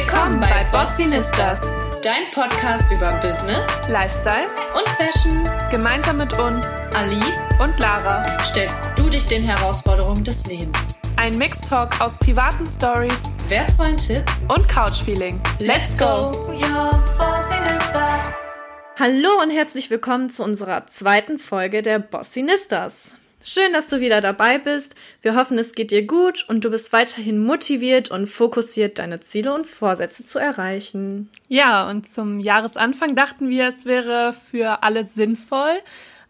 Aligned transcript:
Willkommen 0.00 0.40
bei 0.40 0.64
Bossinistas, 0.72 1.60
dein 2.02 2.30
Podcast 2.32 2.90
über 2.90 3.08
Business, 3.20 3.66
Lifestyle 3.86 4.48
und 4.74 4.88
Fashion. 4.96 5.44
Gemeinsam 5.70 6.16
mit 6.16 6.32
uns, 6.38 6.66
Alice 6.94 7.36
und 7.60 7.78
Lara, 7.78 8.24
stellst 8.46 8.92
du 8.96 9.10
dich 9.10 9.26
den 9.26 9.42
Herausforderungen 9.42 10.24
des 10.24 10.42
Lebens. 10.46 10.78
Ein 11.16 11.36
Mixtalk 11.36 12.00
aus 12.00 12.16
privaten 12.16 12.66
Stories, 12.66 13.30
wertvollen 13.50 13.98
Tipps 13.98 14.32
und 14.48 14.66
Couchfeeling. 14.68 15.38
Let's 15.60 15.94
go! 15.98 16.32
Hallo 18.98 19.42
und 19.42 19.50
herzlich 19.50 19.90
willkommen 19.90 20.30
zu 20.30 20.42
unserer 20.44 20.86
zweiten 20.86 21.38
Folge 21.38 21.82
der 21.82 21.98
Bossinistas. 21.98 23.19
Schön, 23.42 23.72
dass 23.72 23.88
du 23.88 24.00
wieder 24.00 24.20
dabei 24.20 24.58
bist. 24.58 24.94
Wir 25.22 25.34
hoffen, 25.34 25.58
es 25.58 25.72
geht 25.72 25.92
dir 25.92 26.06
gut 26.06 26.44
und 26.48 26.62
du 26.62 26.70
bist 26.70 26.92
weiterhin 26.92 27.42
motiviert 27.42 28.10
und 28.10 28.26
fokussiert, 28.26 28.98
deine 28.98 29.20
Ziele 29.20 29.54
und 29.54 29.66
Vorsätze 29.66 30.24
zu 30.24 30.38
erreichen. 30.38 31.30
Ja, 31.48 31.88
und 31.88 32.06
zum 32.06 32.38
Jahresanfang 32.38 33.14
dachten 33.14 33.48
wir, 33.48 33.66
es 33.66 33.86
wäre 33.86 34.34
für 34.34 34.82
alle 34.82 35.04
sinnvoll, 35.04 35.78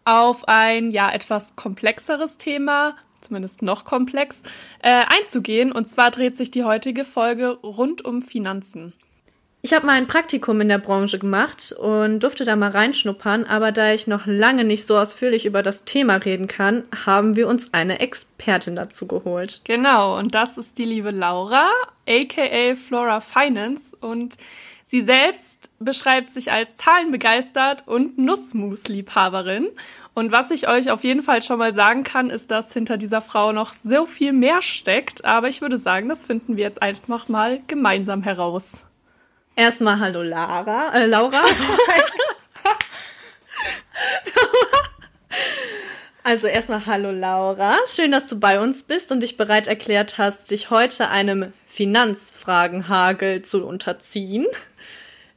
auf 0.05 0.47
ein 0.47 0.89
ja 0.91 1.11
etwas 1.11 1.57
komplexeres 1.57 2.37
Thema, 2.37 2.95
zumindest 3.19 3.61
noch 3.61 3.83
komplex, 3.83 4.41
äh, 4.81 5.03
einzugehen. 5.07 5.73
Und 5.73 5.89
zwar 5.89 6.11
dreht 6.11 6.37
sich 6.37 6.49
die 6.49 6.63
heutige 6.63 7.03
Folge 7.03 7.57
rund 7.61 8.05
um 8.05 8.21
Finanzen. 8.21 8.93
Ich 9.63 9.73
habe 9.73 9.85
mal 9.85 9.93
ein 9.93 10.07
Praktikum 10.07 10.59
in 10.59 10.69
der 10.69 10.79
Branche 10.79 11.19
gemacht 11.19 11.71
und 11.71 12.21
durfte 12.21 12.45
da 12.45 12.55
mal 12.55 12.71
reinschnuppern, 12.71 13.45
aber 13.45 13.71
da 13.71 13.93
ich 13.93 14.07
noch 14.07 14.25
lange 14.25 14.63
nicht 14.63 14.87
so 14.87 14.97
ausführlich 14.97 15.45
über 15.45 15.61
das 15.61 15.83
Thema 15.83 16.15
reden 16.15 16.47
kann, 16.47 16.83
haben 17.05 17.35
wir 17.35 17.47
uns 17.47 17.71
eine 17.71 17.99
Expertin 17.99 18.75
dazu 18.75 19.05
geholt. 19.05 19.61
Genau, 19.63 20.17
und 20.17 20.33
das 20.33 20.57
ist 20.57 20.79
die 20.79 20.85
liebe 20.85 21.11
Laura, 21.11 21.69
aka 22.09 22.75
Flora 22.75 23.21
Finance 23.21 23.95
und 24.01 24.37
Sie 24.83 25.03
selbst 25.03 25.69
beschreibt 25.79 26.31
sich 26.31 26.51
als 26.51 26.75
zahlenbegeistert 26.75 27.87
und 27.87 28.17
Nussmus-Liebhaberin. 28.17 29.69
Und 30.13 30.33
was 30.33 30.51
ich 30.51 30.67
euch 30.67 30.91
auf 30.91 31.05
jeden 31.05 31.23
Fall 31.23 31.41
schon 31.43 31.59
mal 31.59 31.71
sagen 31.71 32.03
kann, 32.03 32.29
ist, 32.29 32.51
dass 32.51 32.73
hinter 32.73 32.97
dieser 32.97 33.21
Frau 33.21 33.53
noch 33.53 33.71
so 33.71 34.05
viel 34.05 34.33
mehr 34.33 34.61
steckt. 34.61 35.23
Aber 35.23 35.47
ich 35.47 35.61
würde 35.61 35.77
sagen, 35.77 36.09
das 36.09 36.25
finden 36.25 36.57
wir 36.57 36.65
jetzt 36.65 36.81
einfach 36.81 37.29
mal 37.29 37.61
gemeinsam 37.67 38.21
heraus. 38.21 38.81
Erstmal 39.61 39.99
hallo 39.99 40.23
Lara, 40.23 40.91
äh, 40.95 41.05
Laura. 41.05 41.39
also 46.23 46.47
erstmal 46.47 46.83
hallo 46.87 47.11
Laura. 47.11 47.77
Schön, 47.85 48.11
dass 48.11 48.25
du 48.25 48.39
bei 48.39 48.59
uns 48.59 48.81
bist 48.81 49.11
und 49.11 49.19
dich 49.19 49.37
bereit 49.37 49.67
erklärt 49.67 50.17
hast, 50.17 50.49
dich 50.49 50.71
heute 50.71 51.09
einem 51.09 51.53
Finanzfragenhagel 51.67 53.43
zu 53.43 53.63
unterziehen. 53.67 54.47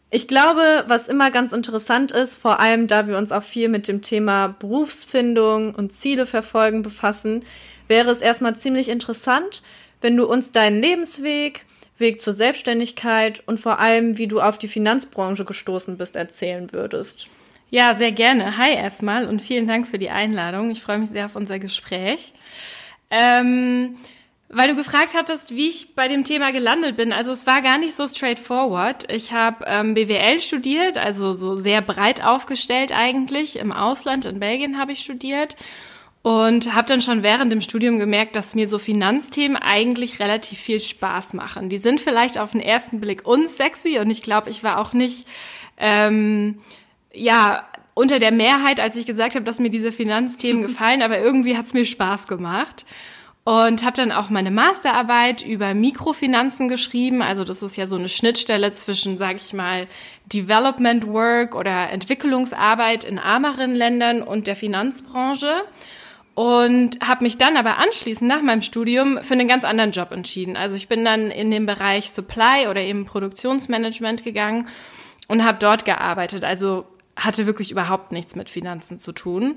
Ich 0.08 0.26
glaube, 0.26 0.84
was 0.86 1.06
immer 1.06 1.30
ganz 1.30 1.52
interessant 1.52 2.10
ist, 2.10 2.38
vor 2.38 2.60
allem 2.60 2.86
da 2.86 3.06
wir 3.06 3.18
uns 3.18 3.30
auch 3.30 3.44
viel 3.44 3.68
mit 3.68 3.88
dem 3.88 4.00
Thema 4.00 4.56
Berufsfindung 4.58 5.74
und 5.74 5.92
Ziele 5.92 6.24
verfolgen 6.24 6.80
befassen, 6.80 7.44
wäre 7.88 8.10
es 8.10 8.22
erstmal 8.22 8.56
ziemlich 8.56 8.88
interessant, 8.88 9.62
wenn 10.00 10.16
du 10.16 10.26
uns 10.26 10.50
deinen 10.50 10.80
Lebensweg, 10.80 11.66
Weg 11.96 12.20
zur 12.20 12.32
Selbstständigkeit 12.32 13.42
und 13.46 13.60
vor 13.60 13.78
allem, 13.78 14.18
wie 14.18 14.26
du 14.26 14.40
auf 14.40 14.58
die 14.58 14.68
Finanzbranche 14.68 15.44
gestoßen 15.44 15.96
bist, 15.96 16.16
erzählen 16.16 16.72
würdest. 16.72 17.28
Ja, 17.70 17.94
sehr 17.94 18.12
gerne. 18.12 18.56
Hi 18.56 18.74
erstmal 18.74 19.26
und 19.26 19.42
vielen 19.42 19.66
Dank 19.66 19.86
für 19.86 19.98
die 19.98 20.10
Einladung. 20.10 20.70
Ich 20.70 20.82
freue 20.82 20.98
mich 20.98 21.10
sehr 21.10 21.26
auf 21.26 21.36
unser 21.36 21.58
Gespräch. 21.58 22.32
Ähm, 23.10 23.96
weil 24.48 24.68
du 24.68 24.76
gefragt 24.76 25.14
hattest, 25.14 25.54
wie 25.54 25.68
ich 25.68 25.94
bei 25.94 26.06
dem 26.06 26.24
Thema 26.24 26.52
gelandet 26.52 26.96
bin. 26.96 27.12
Also 27.12 27.32
es 27.32 27.46
war 27.46 27.62
gar 27.62 27.78
nicht 27.78 27.94
so 27.94 28.06
straightforward. 28.06 29.10
Ich 29.12 29.32
habe 29.32 29.64
ähm, 29.66 29.94
BWL 29.94 30.38
studiert, 30.38 30.98
also 30.98 31.32
so 31.32 31.56
sehr 31.56 31.80
breit 31.80 32.24
aufgestellt 32.24 32.92
eigentlich. 32.92 33.58
Im 33.58 33.72
Ausland, 33.72 34.26
in 34.26 34.38
Belgien 34.40 34.78
habe 34.78 34.92
ich 34.92 35.00
studiert 35.00 35.56
und 36.24 36.74
habe 36.74 36.88
dann 36.88 37.02
schon 37.02 37.22
während 37.22 37.52
dem 37.52 37.60
Studium 37.60 37.98
gemerkt, 37.98 38.34
dass 38.34 38.54
mir 38.54 38.66
so 38.66 38.78
Finanzthemen 38.78 39.58
eigentlich 39.58 40.20
relativ 40.20 40.58
viel 40.58 40.80
Spaß 40.80 41.34
machen. 41.34 41.68
Die 41.68 41.76
sind 41.76 42.00
vielleicht 42.00 42.38
auf 42.38 42.52
den 42.52 42.62
ersten 42.62 42.98
Blick 42.98 43.26
unsexy 43.28 43.98
und 43.98 44.08
ich 44.08 44.22
glaube, 44.22 44.48
ich 44.48 44.64
war 44.64 44.78
auch 44.78 44.94
nicht 44.94 45.28
ähm, 45.76 46.60
ja 47.12 47.68
unter 47.92 48.20
der 48.20 48.32
Mehrheit, 48.32 48.80
als 48.80 48.96
ich 48.96 49.04
gesagt 49.04 49.34
habe, 49.34 49.44
dass 49.44 49.58
mir 49.58 49.68
diese 49.68 49.92
Finanzthemen 49.92 50.62
gefallen, 50.66 51.02
aber 51.02 51.18
irgendwie 51.18 51.58
hat 51.58 51.66
es 51.66 51.74
mir 51.74 51.84
Spaß 51.84 52.26
gemacht. 52.26 52.86
Und 53.46 53.84
habe 53.84 53.98
dann 53.98 54.10
auch 54.10 54.30
meine 54.30 54.50
Masterarbeit 54.50 55.42
über 55.42 55.74
Mikrofinanzen 55.74 56.66
geschrieben. 56.68 57.20
Also 57.20 57.44
das 57.44 57.60
ist 57.60 57.76
ja 57.76 57.86
so 57.86 57.96
eine 57.96 58.08
Schnittstelle 58.08 58.72
zwischen, 58.72 59.18
sage 59.18 59.36
ich 59.36 59.52
mal, 59.52 59.86
Development 60.24 61.06
Work 61.06 61.54
oder 61.54 61.90
Entwicklungsarbeit 61.90 63.04
in 63.04 63.18
ärmeren 63.18 63.74
Ländern 63.74 64.22
und 64.22 64.46
der 64.46 64.56
Finanzbranche 64.56 65.64
und 66.34 66.98
habe 67.00 67.24
mich 67.24 67.38
dann 67.38 67.56
aber 67.56 67.78
anschließend 67.78 68.28
nach 68.28 68.42
meinem 68.42 68.62
Studium 68.62 69.18
für 69.22 69.34
einen 69.34 69.48
ganz 69.48 69.64
anderen 69.64 69.92
Job 69.92 70.10
entschieden. 70.10 70.56
Also 70.56 70.74
ich 70.74 70.88
bin 70.88 71.04
dann 71.04 71.30
in 71.30 71.50
den 71.50 71.66
Bereich 71.66 72.10
Supply 72.10 72.66
oder 72.68 72.80
eben 72.80 73.06
Produktionsmanagement 73.06 74.24
gegangen 74.24 74.68
und 75.28 75.44
habe 75.44 75.58
dort 75.60 75.84
gearbeitet. 75.84 76.44
Also 76.44 76.86
hatte 77.16 77.46
wirklich 77.46 77.70
überhaupt 77.70 78.10
nichts 78.10 78.34
mit 78.34 78.50
Finanzen 78.50 78.98
zu 78.98 79.12
tun. 79.12 79.56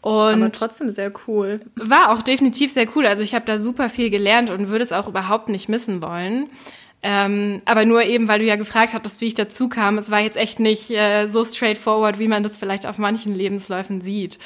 Und 0.00 0.42
aber 0.42 0.52
trotzdem 0.52 0.90
sehr 0.90 1.12
cool. 1.26 1.60
War 1.74 2.12
auch 2.12 2.22
definitiv 2.22 2.72
sehr 2.72 2.86
cool. 2.94 3.06
Also 3.06 3.22
ich 3.22 3.34
habe 3.34 3.44
da 3.44 3.58
super 3.58 3.88
viel 3.88 4.10
gelernt 4.10 4.50
und 4.50 4.68
würde 4.68 4.84
es 4.84 4.92
auch 4.92 5.08
überhaupt 5.08 5.48
nicht 5.48 5.68
missen 5.68 6.02
wollen. 6.02 6.50
Ähm, 7.04 7.62
aber 7.64 7.84
nur 7.84 8.04
eben, 8.04 8.28
weil 8.28 8.38
du 8.38 8.44
ja 8.44 8.54
gefragt 8.54 8.92
hattest, 8.92 9.20
wie 9.20 9.26
ich 9.26 9.34
dazu 9.34 9.68
kam. 9.68 9.98
Es 9.98 10.10
war 10.10 10.20
jetzt 10.20 10.36
echt 10.36 10.60
nicht 10.60 10.90
äh, 10.90 11.26
so 11.26 11.44
straightforward, 11.44 12.20
wie 12.20 12.28
man 12.28 12.44
das 12.44 12.58
vielleicht 12.58 12.86
auf 12.86 12.98
manchen 12.98 13.34
Lebensläufen 13.34 14.00
sieht. 14.00 14.38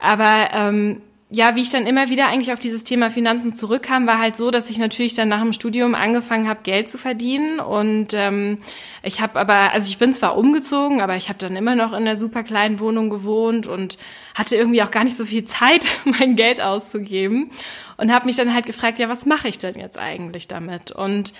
Aber 0.00 0.48
ähm, 0.52 1.02
ja, 1.32 1.54
wie 1.54 1.62
ich 1.62 1.70
dann 1.70 1.86
immer 1.86 2.10
wieder 2.10 2.26
eigentlich 2.26 2.52
auf 2.52 2.58
dieses 2.58 2.82
Thema 2.82 3.08
Finanzen 3.08 3.54
zurückkam, 3.54 4.08
war 4.08 4.18
halt 4.18 4.36
so, 4.36 4.50
dass 4.50 4.68
ich 4.68 4.78
natürlich 4.78 5.14
dann 5.14 5.28
nach 5.28 5.40
dem 5.40 5.52
Studium 5.52 5.94
angefangen 5.94 6.48
habe, 6.48 6.62
Geld 6.64 6.88
zu 6.88 6.98
verdienen. 6.98 7.60
Und 7.60 8.08
ähm, 8.14 8.58
ich 9.04 9.20
habe 9.20 9.38
aber, 9.38 9.72
also 9.72 9.88
ich 9.88 9.98
bin 9.98 10.12
zwar 10.12 10.36
umgezogen, 10.36 11.00
aber 11.00 11.14
ich 11.14 11.28
habe 11.28 11.38
dann 11.38 11.54
immer 11.54 11.76
noch 11.76 11.92
in 11.92 11.98
einer 11.98 12.16
super 12.16 12.42
kleinen 12.42 12.80
Wohnung 12.80 13.10
gewohnt 13.10 13.68
und 13.68 13.96
hatte 14.34 14.56
irgendwie 14.56 14.82
auch 14.82 14.90
gar 14.90 15.04
nicht 15.04 15.16
so 15.16 15.24
viel 15.24 15.44
Zeit, 15.44 15.86
mein 16.04 16.34
Geld 16.34 16.60
auszugeben. 16.60 17.52
Und 17.96 18.12
habe 18.12 18.26
mich 18.26 18.34
dann 18.34 18.52
halt 18.52 18.66
gefragt, 18.66 18.98
ja, 18.98 19.08
was 19.08 19.24
mache 19.24 19.46
ich 19.46 19.58
denn 19.58 19.78
jetzt 19.78 19.98
eigentlich 19.98 20.48
damit? 20.48 20.90
Und 20.90 21.32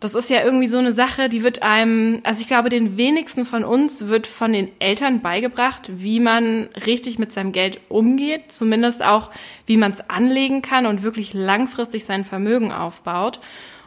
das 0.00 0.14
ist 0.14 0.30
ja 0.30 0.44
irgendwie 0.44 0.68
so 0.68 0.78
eine 0.78 0.92
Sache, 0.92 1.28
die 1.28 1.42
wird 1.42 1.62
einem, 1.62 2.20
also 2.22 2.40
ich 2.40 2.46
glaube, 2.46 2.68
den 2.68 2.96
wenigsten 2.96 3.44
von 3.44 3.64
uns 3.64 4.06
wird 4.06 4.28
von 4.28 4.52
den 4.52 4.70
Eltern 4.78 5.20
beigebracht, 5.20 5.90
wie 5.92 6.20
man 6.20 6.68
richtig 6.86 7.18
mit 7.18 7.32
seinem 7.32 7.50
Geld 7.50 7.80
umgeht, 7.88 8.52
zumindest 8.52 9.02
auch, 9.02 9.30
wie 9.66 9.76
man 9.76 9.90
es 9.90 10.08
anlegen 10.08 10.62
kann 10.62 10.86
und 10.86 11.02
wirklich 11.02 11.34
langfristig 11.34 12.04
sein 12.04 12.24
Vermögen 12.24 12.70
aufbaut. 12.70 13.40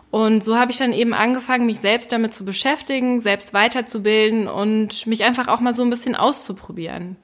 Und 0.10 0.44
so 0.44 0.58
habe 0.58 0.72
ich 0.72 0.78
dann 0.78 0.92
eben 0.92 1.14
angefangen, 1.14 1.66
mich 1.66 1.80
selbst 1.80 2.12
damit 2.12 2.34
zu 2.34 2.44
beschäftigen, 2.44 3.22
selbst 3.22 3.54
weiterzubilden 3.54 4.50
und 4.50 5.08
mich 5.08 5.24
einfach 5.24 5.48
auch 5.48 5.62
mal 5.62 5.74
so 5.74 5.84
ein 5.84 5.90
bisschen 5.90 6.16
auszuprobieren. 6.16 7.16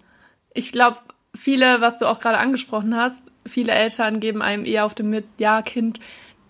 Ich 0.54 0.72
glaube, 0.72 0.98
viele, 1.36 1.82
was 1.82 1.98
du 1.98 2.06
auch 2.06 2.22
gerade 2.22 2.38
angesprochen 2.38 2.96
hast, 2.96 3.24
viele 3.46 3.74
Eltern 3.74 4.22
geben 4.22 4.42
einem 4.42 4.66
eher 4.66 4.86
auf 4.86 4.94
dem 4.94 5.10
mit, 5.10 5.26
ja, 5.40 5.62
Kind, 5.62 6.00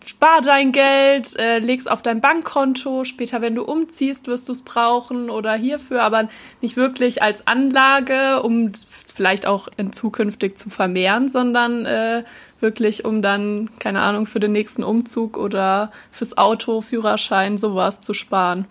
spar 0.08 0.42
dein 0.42 0.72
Geld, 0.72 1.38
äh, 1.38 1.60
leg's 1.60 1.86
auf 1.86 2.02
dein 2.02 2.22
Bankkonto, 2.22 3.04
später, 3.04 3.42
wenn 3.42 3.56
du 3.56 3.64
umziehst, 3.64 4.28
wirst 4.28 4.48
du 4.48 4.54
es 4.54 4.62
brauchen 4.62 5.30
oder 5.30 5.54
hierfür, 5.54 6.02
aber 6.02 6.30
nicht 6.62 6.78
wirklich 6.78 7.22
als 7.22 7.46
Anlage, 7.46 8.42
um 8.42 8.72
vielleicht 9.14 9.46
auch 9.46 9.68
in 9.78 9.92
zukünftig 9.92 10.58
zu 10.58 10.70
vermehren, 10.70 11.28
sondern 11.28 11.86
äh, 11.86 12.24
wirklich, 12.60 13.06
um 13.06 13.22
dann, 13.22 13.70
keine 13.80 14.02
Ahnung, 14.02 14.26
für 14.26 14.40
den 14.40 14.54
nächsten 14.54 14.84
Umzug 14.84 15.38
oder 15.38 15.92
fürs 16.10 16.38
Auto, 16.38 16.82
Führerschein, 16.82 17.58
sowas 17.58 18.00
zu 18.00 18.14
sparen. 18.14 18.66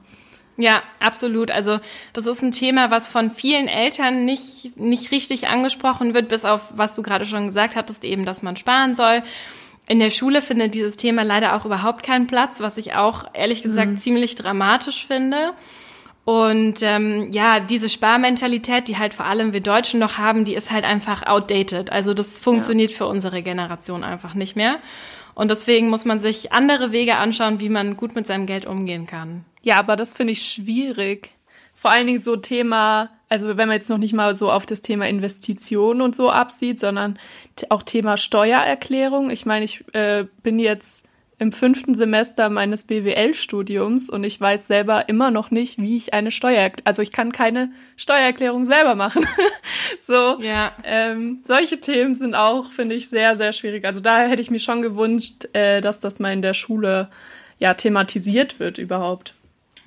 Ja, 0.58 0.82
absolut. 1.00 1.50
Also 1.50 1.81
das 2.14 2.26
ist 2.26 2.43
ein 2.43 2.50
Thema, 2.50 2.90
was 2.90 3.10
von 3.10 3.31
vielen 3.31 3.69
Eltern 3.69 4.25
nicht, 4.25 4.78
nicht 4.78 5.10
richtig 5.10 5.49
angesprochen 5.49 6.14
wird, 6.14 6.28
bis 6.28 6.46
auf 6.46 6.72
was 6.75 6.94
du 6.96 7.02
gerade 7.02 7.26
schon 7.26 7.46
gesagt 7.46 7.76
hattest, 7.76 8.05
eben, 8.05 8.25
dass 8.25 8.43
man 8.43 8.56
sparen 8.56 8.94
soll. 8.94 9.22
In 9.88 9.98
der 10.00 10.10
Schule 10.10 10.42
findet 10.42 10.74
dieses 10.74 10.96
Thema 10.96 11.22
leider 11.22 11.54
auch 11.54 11.64
überhaupt 11.64 12.02
keinen 12.02 12.26
Platz, 12.26 12.60
was 12.60 12.76
ich 12.76 12.94
auch 12.94 13.24
ehrlich 13.34 13.62
gesagt 13.62 13.92
mhm. 13.92 13.96
ziemlich 13.96 14.34
dramatisch 14.34 15.06
finde. 15.06 15.52
Und 16.24 16.82
ähm, 16.82 17.28
ja, 17.30 17.60
diese 17.60 17.88
Sparmentalität, 17.88 18.88
die 18.88 18.98
halt 18.98 19.14
vor 19.14 19.26
allem 19.26 19.52
wir 19.52 19.60
Deutschen 19.60 20.00
noch 20.00 20.18
haben, 20.18 20.44
die 20.44 20.54
ist 20.54 20.72
halt 20.72 20.84
einfach 20.84 21.24
outdated. 21.24 21.92
Also 21.92 22.14
das 22.14 22.40
funktioniert 22.40 22.90
ja. 22.90 22.96
für 22.96 23.06
unsere 23.06 23.42
Generation 23.42 24.02
einfach 24.02 24.34
nicht 24.34 24.56
mehr. 24.56 24.80
Und 25.36 25.52
deswegen 25.52 25.88
muss 25.88 26.04
man 26.04 26.18
sich 26.18 26.52
andere 26.52 26.90
Wege 26.90 27.16
anschauen, 27.16 27.60
wie 27.60 27.68
man 27.68 27.96
gut 27.96 28.16
mit 28.16 28.26
seinem 28.26 28.46
Geld 28.46 28.66
umgehen 28.66 29.06
kann. 29.06 29.44
Ja, 29.62 29.76
aber 29.76 29.94
das 29.94 30.14
finde 30.14 30.32
ich 30.32 30.42
schwierig. 30.42 31.30
Vor 31.74 31.92
allen 31.92 32.08
Dingen 32.08 32.18
so 32.18 32.34
Thema 32.34 33.10
also 33.28 33.56
wenn 33.56 33.69
man 33.69 33.76
jetzt 33.76 33.90
noch 33.90 33.99
nicht 33.99 34.14
mal 34.14 34.34
so 34.34 34.50
auf 34.50 34.67
das 34.67 34.82
Thema 34.82 35.08
Investitionen 35.08 36.00
und 36.00 36.14
so 36.14 36.31
absieht, 36.31 36.78
sondern 36.78 37.19
auch 37.70 37.82
Thema 37.82 38.17
Steuererklärung. 38.17 39.31
Ich 39.31 39.46
meine, 39.46 39.64
ich 39.64 39.84
äh, 39.94 40.26
bin 40.43 40.58
jetzt 40.58 41.06
im 41.38 41.52
fünften 41.52 41.94
Semester 41.94 42.49
meines 42.49 42.84
BWL-Studiums 42.84 44.08
und 44.08 44.25
ich 44.25 44.40
weiß 44.40 44.67
selber 44.69 45.08
immer 45.08 45.31
noch 45.31 45.50
nicht, 45.50 45.78
wie 45.78 45.96
ich 45.96 46.14
eine 46.14 46.31
Steuer, 46.31 46.70
also 46.84 47.02
ich 47.02 47.12
kann 47.12 47.31
keine 47.31 47.70
Steuererklärung 47.96 48.64
selber 48.64 48.94
machen. 48.94 49.26
so, 50.00 50.40
Ja. 50.40 50.72
ähm, 50.84 51.40
solche 51.44 51.79
Themen 51.79 52.14
sind 52.14 52.34
auch, 52.34 52.70
finde 52.70 52.94
ich, 52.94 53.11
sehr, 53.11 53.34
sehr 53.34 53.52
schwierig. 53.52 53.84
Also 53.84 54.00
da 54.00 54.26
hätte 54.26 54.40
ich 54.40 54.50
mir 54.50 54.61
schon 54.61 54.81
gewünscht, 54.81 55.46
äh, 55.52 55.82
dass 55.82 56.00
das 56.00 56.20
mal 56.20 56.32
in 56.32 56.43
der 56.43 56.55
Schule 56.55 57.11
ja 57.58 57.75
thematisiert 57.75 58.58
wird 58.58 58.79
überhaupt. 58.79 59.34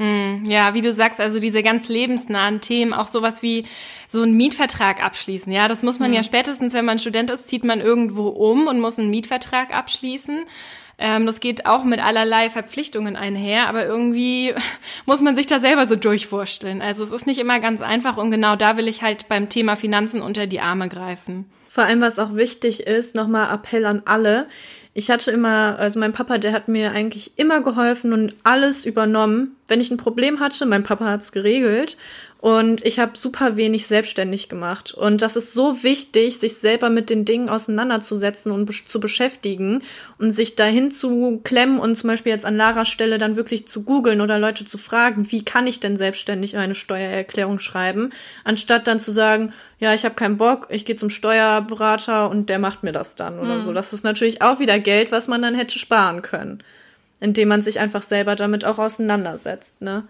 Ja, 0.01 0.73
wie 0.73 0.81
du 0.81 0.93
sagst, 0.93 1.19
also 1.19 1.39
diese 1.39 1.61
ganz 1.61 1.89
lebensnahen 1.89 2.61
Themen, 2.61 2.93
auch 2.93 3.07
sowas 3.07 3.43
wie 3.43 3.65
so 4.07 4.21
einen 4.21 4.37
Mietvertrag 4.37 5.03
abschließen. 5.03 5.51
Ja, 5.51 5.67
das 5.67 5.83
muss 5.83 5.99
man 5.99 6.13
ja 6.13 6.23
spätestens, 6.23 6.73
wenn 6.73 6.85
man 6.85 6.99
Student 6.99 7.29
ist, 7.29 7.49
zieht 7.49 7.65
man 7.65 7.81
irgendwo 7.81 8.29
um 8.29 8.67
und 8.67 8.79
muss 8.79 8.97
einen 8.97 9.09
Mietvertrag 9.09 9.75
abschließen. 9.75 10.45
Ähm, 10.99 11.25
das 11.25 11.39
geht 11.39 11.65
auch 11.65 11.83
mit 11.83 12.01
allerlei 12.01 12.49
Verpflichtungen 12.49 13.15
einher, 13.15 13.67
aber 13.67 13.85
irgendwie 13.85 14.53
muss 15.05 15.21
man 15.21 15.35
sich 15.35 15.47
da 15.47 15.59
selber 15.59 15.85
so 15.85 15.95
durchwursteln. 15.95 16.81
Also 16.81 17.03
es 17.03 17.11
ist 17.11 17.27
nicht 17.27 17.39
immer 17.39 17.59
ganz 17.59 17.81
einfach 17.81 18.17
und 18.17 18.31
genau 18.31 18.55
da 18.55 18.77
will 18.77 18.87
ich 18.87 19.01
halt 19.01 19.27
beim 19.27 19.49
Thema 19.49 19.75
Finanzen 19.75 20.21
unter 20.21 20.47
die 20.47 20.61
Arme 20.61 20.87
greifen. 20.89 21.45
Vor 21.67 21.83
allem, 21.83 22.01
was 22.01 22.19
auch 22.19 22.35
wichtig 22.35 22.87
ist, 22.87 23.15
nochmal 23.15 23.53
Appell 23.53 23.85
an 23.85 24.01
alle. 24.05 24.47
Ich 24.93 25.09
hatte 25.11 25.31
immer, 25.31 25.77
also 25.77 25.99
mein 25.99 26.13
Papa, 26.13 26.37
der 26.37 26.51
hat 26.51 26.67
mir 26.67 26.91
eigentlich 26.91 27.37
immer 27.37 27.61
geholfen 27.61 28.11
und 28.11 28.35
alles 28.43 28.85
übernommen. 28.85 29.55
Wenn 29.69 29.79
ich 29.79 29.91
ein 29.91 29.97
Problem 29.97 30.39
hatte, 30.39 30.65
mein 30.65 30.83
Papa 30.83 31.05
hat's 31.05 31.31
geregelt. 31.31 31.97
Und 32.41 32.85
ich 32.85 32.99
habe 32.99 33.17
super 33.17 33.57
wenig 33.57 33.85
selbstständig 33.87 34.47
gemacht. 34.47 34.93
Und 34.93 35.21
das 35.21 35.35
ist 35.35 35.51
so 35.51 35.83
wichtig, 35.83 36.37
sich 36.37 36.53
selber 36.55 36.89
mit 36.89 37.09
den 37.09 37.25
Dingen 37.25 37.49
auseinanderzusetzen 37.49 38.53
und 38.53 38.71
zu 38.87 39.01
beschäftigen 39.01 39.83
und 40.19 40.31
sich 40.31 40.55
dahin 40.55 40.89
zu 40.89 41.41
klemmen 41.43 41.79
und 41.79 41.95
zum 41.95 42.07
Beispiel 42.07 42.31
jetzt 42.31 42.45
an 42.45 42.55
Laras 42.55 42.87
Stelle 42.87 43.17
dann 43.17 43.35
wirklich 43.35 43.67
zu 43.67 43.83
googeln 43.83 44.21
oder 44.21 44.39
Leute 44.39 44.63
zu 44.63 44.77
fragen, 44.77 45.29
wie 45.31 45.43
kann 45.43 45.67
ich 45.67 45.81
denn 45.81 45.97
selbstständig 45.97 46.55
eine 46.55 46.75
Steuererklärung 46.75 47.59
schreiben, 47.59 48.11
anstatt 48.45 48.87
dann 48.87 48.99
zu 48.99 49.11
sagen, 49.11 49.51
ja, 49.79 49.93
ich 49.93 50.05
habe 50.05 50.15
keinen 50.15 50.37
Bock, 50.37 50.67
ich 50.69 50.85
gehe 50.85 50.95
zum 50.95 51.09
Steuerberater 51.09 52.29
und 52.29 52.49
der 52.49 52.59
macht 52.59 52.83
mir 52.83 52.93
das 52.93 53.17
dann 53.17 53.39
oder 53.39 53.59
so. 53.59 53.73
Das 53.73 53.91
ist 53.91 54.05
natürlich 54.05 54.41
auch 54.41 54.59
wieder 54.59 54.79
Geld, 54.79 55.11
was 55.11 55.27
man 55.27 55.41
dann 55.41 55.55
hätte 55.55 55.77
sparen 55.77 56.21
können, 56.21 56.63
indem 57.19 57.47
man 57.49 57.61
sich 57.61 57.79
einfach 57.79 58.01
selber 58.01 58.35
damit 58.35 58.65
auch 58.65 58.79
auseinandersetzt, 58.79 59.81
ne? 59.81 60.07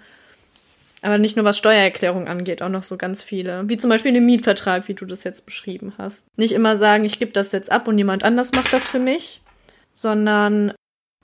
Aber 1.02 1.18
nicht 1.18 1.38
nur 1.38 1.46
was 1.46 1.58
Steuererklärung 1.58 2.28
angeht, 2.28 2.62
auch 2.62 2.70
noch 2.70 2.84
so 2.84 2.98
ganz 2.98 3.24
viele. 3.24 3.64
Wie 3.70 3.78
zum 3.78 3.90
Beispiel 3.90 4.12
den 4.12 4.26
Mietvertrag, 4.26 4.90
wie 4.90 4.94
du 4.94 5.06
das 5.06 5.24
jetzt 5.24 5.46
beschrieben 5.46 5.94
hast. 5.98 6.28
Nicht 6.36 6.52
immer 6.52 6.76
sagen, 6.76 7.06
ich 7.06 7.20
gebe 7.20 7.32
das 7.32 7.54
jetzt 7.54 7.72
ab 7.72 7.88
und 7.88 7.98
jemand 7.98 8.26
anders 8.26 8.52
macht 8.54 8.74
das 8.74 8.88
für 8.88 9.00
mich, 9.00 9.42
sondern 9.94 10.74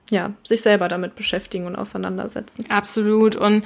ja, 0.09 0.33
sich 0.43 0.61
selber 0.61 0.87
damit 0.87 1.15
beschäftigen 1.15 1.65
und 1.65 1.75
auseinandersetzen. 1.75 2.65
Absolut. 2.69 3.35
Und 3.35 3.65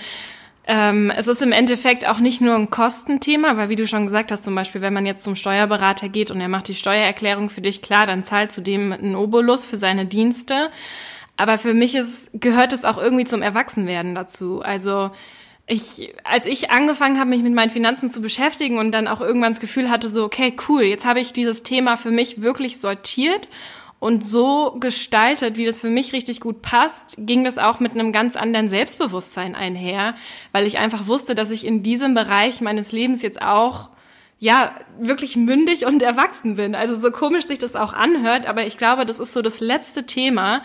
ähm, 0.66 1.12
es 1.16 1.28
ist 1.28 1.42
im 1.42 1.52
Endeffekt 1.52 2.08
auch 2.08 2.20
nicht 2.20 2.42
nur 2.42 2.56
ein 2.56 2.70
Kostenthema, 2.70 3.58
weil 3.58 3.70
wie 3.70 3.76
du 3.76 3.88
schon 3.88 4.06
gesagt 4.06 4.32
hast, 4.32 4.46
zum 4.46 4.56
Beispiel, 4.56 4.82
wenn 4.82 4.94
man 4.94 5.06
jetzt 5.06 5.24
zum 5.24 5.36
Steuerberater 5.36 6.10
geht 6.10 6.32
und 6.32 6.40
er 6.40 6.48
macht 6.48 6.68
die 6.68 6.76
Steuererklärung 6.76 7.50
für 7.50 7.62
dich, 7.62 7.82
klar, 7.82 8.06
dann 8.06 8.24
zahlt 8.24 8.52
zudem 8.52 8.92
einen 8.92 9.16
Obolus 9.16 9.66
für 9.66 9.78
seine 9.78 10.06
Dienste. 10.06 10.70
Aber 11.40 11.58
für 11.58 11.74
mich 11.74 11.96
ist, 11.96 12.32
gehört 12.34 12.74
es 12.74 12.84
auch 12.84 12.98
irgendwie 12.98 13.24
zum 13.24 13.42
Erwachsenwerden 13.42 14.14
dazu. 14.14 14.60
Also 14.62 15.12
ich, 15.68 16.14
als 16.26 16.46
ich 16.46 16.70
angefangen 16.70 17.18
habe, 17.18 17.30
mich 17.30 17.42
mit 17.42 17.54
meinen 17.54 17.70
Finanzen 17.70 18.10
zu 18.10 18.20
beschäftigen 18.20 18.78
und 18.78 18.92
dann 18.92 19.08
auch 19.08 19.22
irgendwann 19.22 19.54
das 19.54 19.62
Gefühl 19.62 19.90
hatte, 19.90 20.10
so, 20.10 20.26
okay, 20.26 20.54
cool, 20.68 20.84
jetzt 20.84 21.06
habe 21.06 21.22
ich 21.22 21.32
dieses 21.32 21.64
Thema 21.64 21.96
für 21.96 22.12
mich 22.12 22.42
wirklich 22.42 22.82
sortiert 22.82 23.48
und 24.00 24.26
so 24.26 24.76
gestaltet, 24.82 25.56
wie 25.56 25.64
das 25.64 25.80
für 25.80 25.90
mich 25.90 26.12
richtig 26.12 26.42
gut 26.42 26.62
passt, 26.62 27.16
ging 27.20 27.46
das 27.46 27.58
auch 27.58 27.80
mit 27.80 27.94
einem 27.94 28.12
ganz 28.12 28.36
anderen 28.36 28.68
Selbstbewusstsein 28.68 29.56
einher, 29.56 30.16
weil 30.52 30.68
ich 30.68 30.78
einfach 30.78 31.08
wusste, 31.08 31.36
dass 31.36 31.52
ich 31.52 31.66
in 31.66 31.84
diesem 31.84 32.16
Bereich 32.16 32.60
meines 32.60 32.92
Lebens 32.92 33.22
jetzt 33.22 33.42
auch 33.42 33.92
ja, 34.40 34.76
wirklich 35.00 35.38
mündig 35.38 35.86
und 35.86 36.04
erwachsen 36.04 36.56
bin. 36.56 36.76
Also 36.76 37.00
so 37.00 37.12
komisch 37.12 37.46
sich 37.46 37.60
das 37.60 37.78
auch 37.78 37.94
anhört, 37.94 38.46
aber 38.46 38.68
ich 38.68 38.76
glaube, 38.76 39.06
das 39.06 39.22
ist 39.22 39.32
so 39.32 39.42
das 39.42 39.62
letzte 39.62 40.06
Thema, 40.06 40.64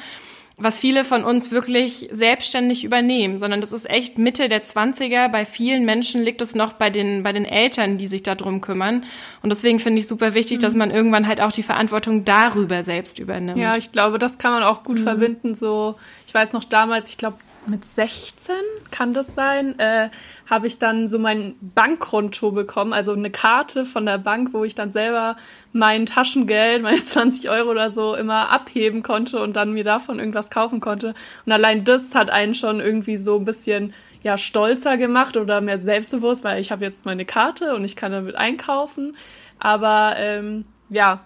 was 0.56 0.78
viele 0.78 1.02
von 1.02 1.24
uns 1.24 1.50
wirklich 1.50 2.08
selbstständig 2.12 2.84
übernehmen, 2.84 3.38
sondern 3.38 3.60
das 3.60 3.72
ist 3.72 3.90
echt 3.90 4.18
Mitte 4.18 4.48
der 4.48 4.62
20er. 4.62 5.28
Bei 5.28 5.44
vielen 5.44 5.84
Menschen 5.84 6.22
liegt 6.22 6.40
es 6.42 6.54
noch 6.54 6.74
bei 6.74 6.90
den, 6.90 7.24
bei 7.24 7.32
den 7.32 7.44
Eltern, 7.44 7.98
die 7.98 8.06
sich 8.06 8.22
darum 8.22 8.60
kümmern. 8.60 9.04
Und 9.42 9.50
deswegen 9.50 9.80
finde 9.80 9.98
ich 9.98 10.06
super 10.06 10.34
wichtig, 10.34 10.60
dass 10.60 10.74
man 10.74 10.92
irgendwann 10.92 11.26
halt 11.26 11.40
auch 11.40 11.50
die 11.50 11.64
Verantwortung 11.64 12.24
darüber 12.24 12.84
selbst 12.84 13.18
übernimmt. 13.18 13.58
Ja, 13.58 13.76
ich 13.76 13.90
glaube, 13.90 14.20
das 14.20 14.38
kann 14.38 14.52
man 14.52 14.62
auch 14.62 14.84
gut 14.84 15.00
verbinden. 15.00 15.56
So, 15.56 15.96
ich 16.26 16.32
weiß 16.32 16.52
noch 16.52 16.64
damals, 16.64 17.08
ich 17.08 17.18
glaube 17.18 17.36
mit 17.66 17.84
16 17.84 18.54
kann 18.90 19.12
das 19.12 19.34
sein, 19.34 19.78
äh, 19.78 20.10
habe 20.48 20.66
ich 20.66 20.78
dann 20.78 21.06
so 21.06 21.18
mein 21.18 21.54
Bankkonto 21.60 22.52
bekommen, 22.52 22.92
also 22.92 23.12
eine 23.12 23.30
Karte 23.30 23.86
von 23.86 24.06
der 24.06 24.18
Bank, 24.18 24.50
wo 24.52 24.64
ich 24.64 24.74
dann 24.74 24.92
selber 24.92 25.36
mein 25.72 26.06
Taschengeld, 26.06 26.82
meine 26.82 26.96
20 27.04 27.48
Euro 27.50 27.70
oder 27.70 27.90
so 27.90 28.14
immer 28.14 28.50
abheben 28.50 29.02
konnte 29.02 29.40
und 29.42 29.54
dann 29.56 29.72
mir 29.72 29.84
davon 29.84 30.18
irgendwas 30.18 30.50
kaufen 30.50 30.80
konnte. 30.80 31.14
Und 31.46 31.52
allein 31.52 31.84
das 31.84 32.14
hat 32.14 32.30
einen 32.30 32.54
schon 32.54 32.80
irgendwie 32.80 33.16
so 33.16 33.38
ein 33.38 33.44
bisschen 33.44 33.92
ja 34.22 34.38
stolzer 34.38 34.96
gemacht 34.96 35.36
oder 35.36 35.60
mehr 35.60 35.78
selbstbewusst, 35.78 36.44
weil 36.44 36.60
ich 36.60 36.70
habe 36.72 36.84
jetzt 36.84 37.04
meine 37.04 37.24
Karte 37.24 37.74
und 37.74 37.84
ich 37.84 37.96
kann 37.96 38.12
damit 38.12 38.36
einkaufen. 38.36 39.16
Aber 39.58 40.14
ähm, 40.16 40.64
ja, 40.88 41.24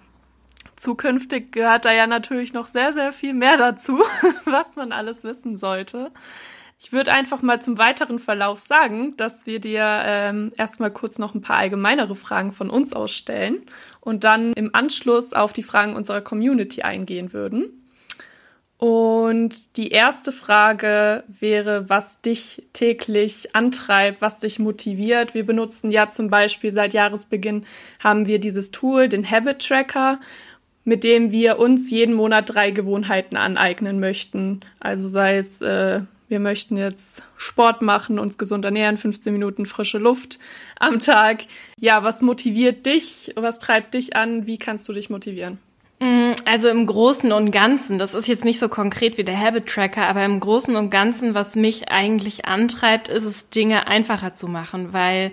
zukünftig 0.79 1.53
gehört 1.53 1.85
da 1.85 1.93
ja 1.93 2.07
natürlich 2.07 2.53
noch 2.53 2.67
sehr, 2.67 2.93
sehr 2.93 3.13
viel 3.13 3.35
mehr 3.35 3.57
dazu, 3.57 4.03
was 4.45 4.77
man 4.77 4.93
alles 4.93 5.25
wissen 5.25 5.57
sollte. 5.57 6.11
Ich 6.81 6.93
würde 6.93 7.13
einfach 7.13 7.43
mal 7.43 7.61
zum 7.61 7.77
weiteren 7.77 8.21
Verlauf 8.21 8.61
sagen, 8.61 9.17
dass 9.17 9.47
wir 9.47 9.59
dir 9.59 10.03
ähm, 10.05 10.53
erstmal 10.57 10.93
kurz 10.93 11.19
noch 11.19 11.35
ein 11.35 11.41
paar 11.41 11.57
allgemeinere 11.57 12.15
Fragen 12.15 12.53
von 12.53 12.71
uns 12.71 12.93
ausstellen 12.93 13.63
und 14.01 14.23
dann 14.23 14.53
im 14.53 14.75
Anschluss 14.75 15.33
auf 15.33 15.53
die 15.53 15.65
Fragen 15.65 15.97
unserer 15.97 16.21
Community 16.21 16.83
eingehen 16.83 17.33
würden. 17.33 17.79
Und 18.79 19.77
die 19.77 19.89
erste 19.89 20.31
Frage 20.31 21.25
wäre, 21.27 21.89
was 21.89 22.21
dich 22.21 22.69
täglich 22.73 23.57
antreibt, 23.57 24.23
was 24.23 24.39
dich 24.39 24.61
motiviert. 24.61 25.35
Wir 25.35 25.45
benutzen 25.45 25.91
ja 25.91 26.09
zum 26.09 26.31
Beispiel 26.31 26.73
seit 26.73 26.95
Jahresbeginn 26.95 27.67
haben 27.99 28.29
wir 28.29 28.39
dieses 28.39 28.71
Tool, 28.71 29.09
den 29.09 29.29
Habit 29.29 29.67
Tracker, 29.67 30.21
mit 30.88 31.05
dem 31.05 31.31
wir 31.31 31.58
uns 31.58 31.90
jeden 31.90 32.14
Monat 32.14 32.55
drei 32.55 32.70
Gewohnheiten 32.70 33.37
aneignen 33.37 34.00
möchten. 34.00 34.61
Also 34.81 35.06
sei 35.08 35.36
es, 35.36 35.60
äh, 35.60 36.01
wir 36.29 36.41
möchten 36.41 36.79
jetzt 36.79 37.22
Sport 37.36 37.82
machen, 37.82 38.19
uns 38.19 38.39
gesund 38.39 38.65
ernähren, 38.65 38.96
15 38.96 39.32
Minuten 39.32 39.67
frische 39.67 39.98
Luft 39.98 40.39
am 40.79 40.98
Tag. 40.98 41.44
Ja, 41.79 42.03
was 42.05 42.22
motiviert 42.22 42.86
dich? 42.86 43.32
Was 43.36 43.58
treibt 43.58 43.93
dich 43.94 44.17
an? 44.17 44.46
Wie 44.46 44.56
kannst 44.56 44.89
du 44.89 44.94
dich 44.94 45.10
motivieren? 45.10 45.58
Also 46.44 46.69
im 46.69 46.86
Großen 46.86 47.32
und 47.32 47.51
Ganzen, 47.51 47.98
das 47.98 48.15
ist 48.15 48.29
jetzt 48.29 48.44
nicht 48.44 48.60
so 48.60 48.69
konkret 48.69 49.19
wie 49.19 49.24
der 49.24 49.39
Habit 49.39 49.67
Tracker, 49.67 50.06
aber 50.06 50.24
im 50.24 50.39
Großen 50.39 50.77
und 50.77 50.91
Ganzen, 50.91 51.34
was 51.34 51.56
mich 51.56 51.91
eigentlich 51.91 52.44
antreibt, 52.44 53.08
ist 53.08 53.24
es, 53.24 53.48
Dinge 53.51 53.89
einfacher 53.89 54.32
zu 54.32 54.46
machen, 54.46 54.93
weil 54.93 55.32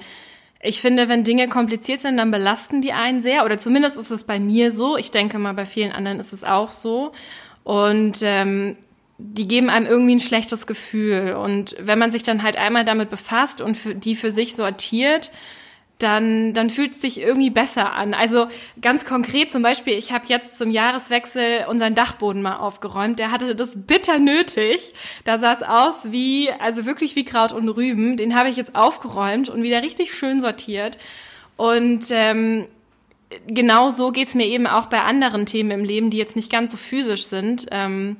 ich 0.65 0.81
finde, 0.81 1.09
wenn 1.09 1.23
Dinge 1.23 1.47
kompliziert 1.47 2.01
sind, 2.01 2.17
dann 2.17 2.31
belasten 2.31 2.81
die 2.81 2.93
einen 2.93 3.21
sehr, 3.21 3.45
oder 3.45 3.57
zumindest 3.57 3.97
ist 3.97 4.11
es 4.11 4.23
bei 4.23 4.39
mir 4.39 4.71
so. 4.71 4.97
Ich 4.97 5.11
denke 5.11 5.37
mal, 5.39 5.53
bei 5.53 5.65
vielen 5.65 5.91
anderen 5.91 6.19
ist 6.19 6.33
es 6.33 6.43
auch 6.43 6.71
so. 6.71 7.11
Und 7.63 8.19
ähm, 8.23 8.75
die 9.17 9.47
geben 9.47 9.69
einem 9.69 9.85
irgendwie 9.85 10.15
ein 10.15 10.19
schlechtes 10.19 10.67
Gefühl. 10.67 11.33
Und 11.33 11.75
wenn 11.79 11.99
man 11.99 12.11
sich 12.11 12.23
dann 12.23 12.43
halt 12.43 12.57
einmal 12.57 12.83
damit 12.83 13.09
befasst 13.09 13.61
und 13.61 13.75
für, 13.75 13.95
die 13.95 14.15
für 14.15 14.31
sich 14.31 14.55
sortiert, 14.55 15.31
dann, 15.99 16.53
dann 16.53 16.69
fühlt 16.69 16.91
es 16.91 17.01
sich 17.01 17.21
irgendwie 17.21 17.49
besser 17.49 17.93
an. 17.93 18.13
Also 18.13 18.47
ganz 18.81 19.05
konkret 19.05 19.51
zum 19.51 19.61
Beispiel, 19.61 19.93
ich 19.93 20.11
habe 20.11 20.25
jetzt 20.27 20.57
zum 20.57 20.69
Jahreswechsel 20.69 21.65
unseren 21.69 21.95
Dachboden 21.95 22.41
mal 22.41 22.57
aufgeräumt. 22.57 23.17
Der 23.17 23.31
hatte 23.31 23.55
das 23.55 23.73
bitter 23.75 24.19
nötig. 24.19 24.93
Da 25.23 25.37
sah 25.37 25.53
es 25.53 25.63
aus 25.63 26.11
wie, 26.11 26.49
also 26.59 26.85
wirklich 26.85 27.15
wie 27.15 27.23
Kraut 27.23 27.53
und 27.53 27.69
Rüben. 27.69 28.17
Den 28.17 28.35
habe 28.35 28.49
ich 28.49 28.57
jetzt 28.57 28.75
aufgeräumt 28.75 29.47
und 29.47 29.63
wieder 29.63 29.81
richtig 29.83 30.13
schön 30.13 30.41
sortiert. 30.41 30.97
Und 31.55 32.07
ähm, 32.09 32.67
genau 33.47 33.89
so 33.89 34.11
geht's 34.11 34.35
mir 34.35 34.47
eben 34.47 34.67
auch 34.67 34.87
bei 34.87 35.01
anderen 35.01 35.45
Themen 35.45 35.71
im 35.71 35.85
Leben, 35.85 36.09
die 36.09 36.17
jetzt 36.17 36.35
nicht 36.35 36.51
ganz 36.51 36.71
so 36.71 36.77
physisch 36.77 37.25
sind. 37.25 37.67
Ähm, 37.71 38.17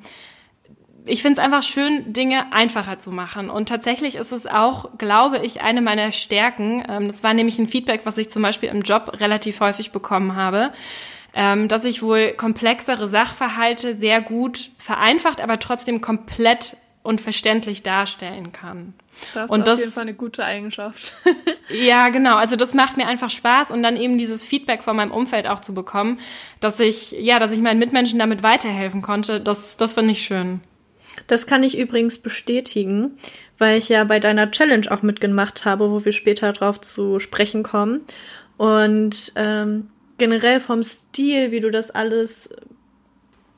ich 1.06 1.22
finde 1.22 1.40
es 1.40 1.44
einfach 1.44 1.62
schön, 1.62 2.12
Dinge 2.12 2.52
einfacher 2.52 2.98
zu 2.98 3.10
machen. 3.10 3.48
Und 3.50 3.68
tatsächlich 3.68 4.16
ist 4.16 4.32
es 4.32 4.46
auch, 4.46 4.98
glaube 4.98 5.38
ich, 5.38 5.62
eine 5.62 5.80
meiner 5.80 6.12
Stärken. 6.12 6.84
Ähm, 6.88 7.06
das 7.06 7.22
war 7.22 7.32
nämlich 7.34 7.58
ein 7.58 7.66
Feedback, 7.66 8.02
was 8.04 8.18
ich 8.18 8.28
zum 8.30 8.42
Beispiel 8.42 8.68
im 8.68 8.82
Job 8.82 9.12
relativ 9.20 9.60
häufig 9.60 9.92
bekommen 9.92 10.36
habe, 10.36 10.72
ähm, 11.34 11.68
dass 11.68 11.84
ich 11.84 12.02
wohl 12.02 12.32
komplexere 12.32 13.08
Sachverhalte 13.08 13.94
sehr 13.94 14.20
gut 14.20 14.70
vereinfacht, 14.78 15.40
aber 15.40 15.58
trotzdem 15.58 16.00
komplett 16.00 16.76
und 17.02 17.20
verständlich 17.20 17.82
darstellen 17.82 18.52
kann. 18.52 18.94
Das 19.32 19.44
ist 19.44 19.50
Und 19.50 19.60
auf 19.60 19.64
das- 19.66 19.78
jeden 19.80 19.92
Fall 19.92 20.02
eine 20.02 20.14
gute 20.14 20.44
Eigenschaft. 20.44 21.14
Ja, 21.68 22.08
genau. 22.10 22.36
Also 22.36 22.54
das 22.56 22.74
macht 22.74 22.96
mir 22.96 23.06
einfach 23.06 23.30
Spaß 23.30 23.70
und 23.70 23.82
dann 23.82 23.96
eben 23.96 24.18
dieses 24.18 24.44
Feedback 24.46 24.82
von 24.82 24.94
meinem 24.96 25.10
Umfeld 25.10 25.46
auch 25.48 25.60
zu 25.60 25.74
bekommen, 25.74 26.18
dass 26.60 26.78
ich, 26.80 27.12
ja, 27.12 27.38
dass 27.38 27.50
ich 27.52 27.60
meinen 27.60 27.78
Mitmenschen 27.78 28.18
damit 28.18 28.42
weiterhelfen 28.42 29.02
konnte, 29.02 29.40
das, 29.40 29.76
das 29.76 29.94
finde 29.94 30.12
ich 30.12 30.22
schön. 30.22 30.60
Das 31.26 31.46
kann 31.46 31.62
ich 31.62 31.78
übrigens 31.78 32.18
bestätigen, 32.18 33.12
weil 33.58 33.78
ich 33.78 33.88
ja 33.88 34.04
bei 34.04 34.20
deiner 34.20 34.50
Challenge 34.50 34.90
auch 34.90 35.02
mitgemacht 35.02 35.64
habe, 35.64 35.90
wo 35.90 36.04
wir 36.04 36.12
später 36.12 36.52
drauf 36.52 36.80
zu 36.80 37.18
sprechen 37.18 37.62
kommen. 37.62 38.02
Und 38.56 39.32
ähm, 39.36 39.88
generell 40.18 40.60
vom 40.60 40.82
Stil, 40.82 41.50
wie 41.50 41.60
du 41.60 41.70
das 41.70 41.90
alles 41.90 42.50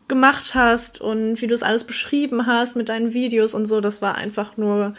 gemacht 0.08 0.54
hast 0.54 1.00
und 1.00 1.40
wie 1.40 1.46
du 1.46 1.54
es 1.54 1.62
alles 1.62 1.84
beschrieben 1.84 2.46
hast 2.46 2.76
mit 2.76 2.88
deinen 2.88 3.12
Videos 3.12 3.54
und 3.54 3.66
so, 3.66 3.80
das 3.80 4.00
war 4.00 4.16
einfach 4.16 4.56
nur 4.56 4.94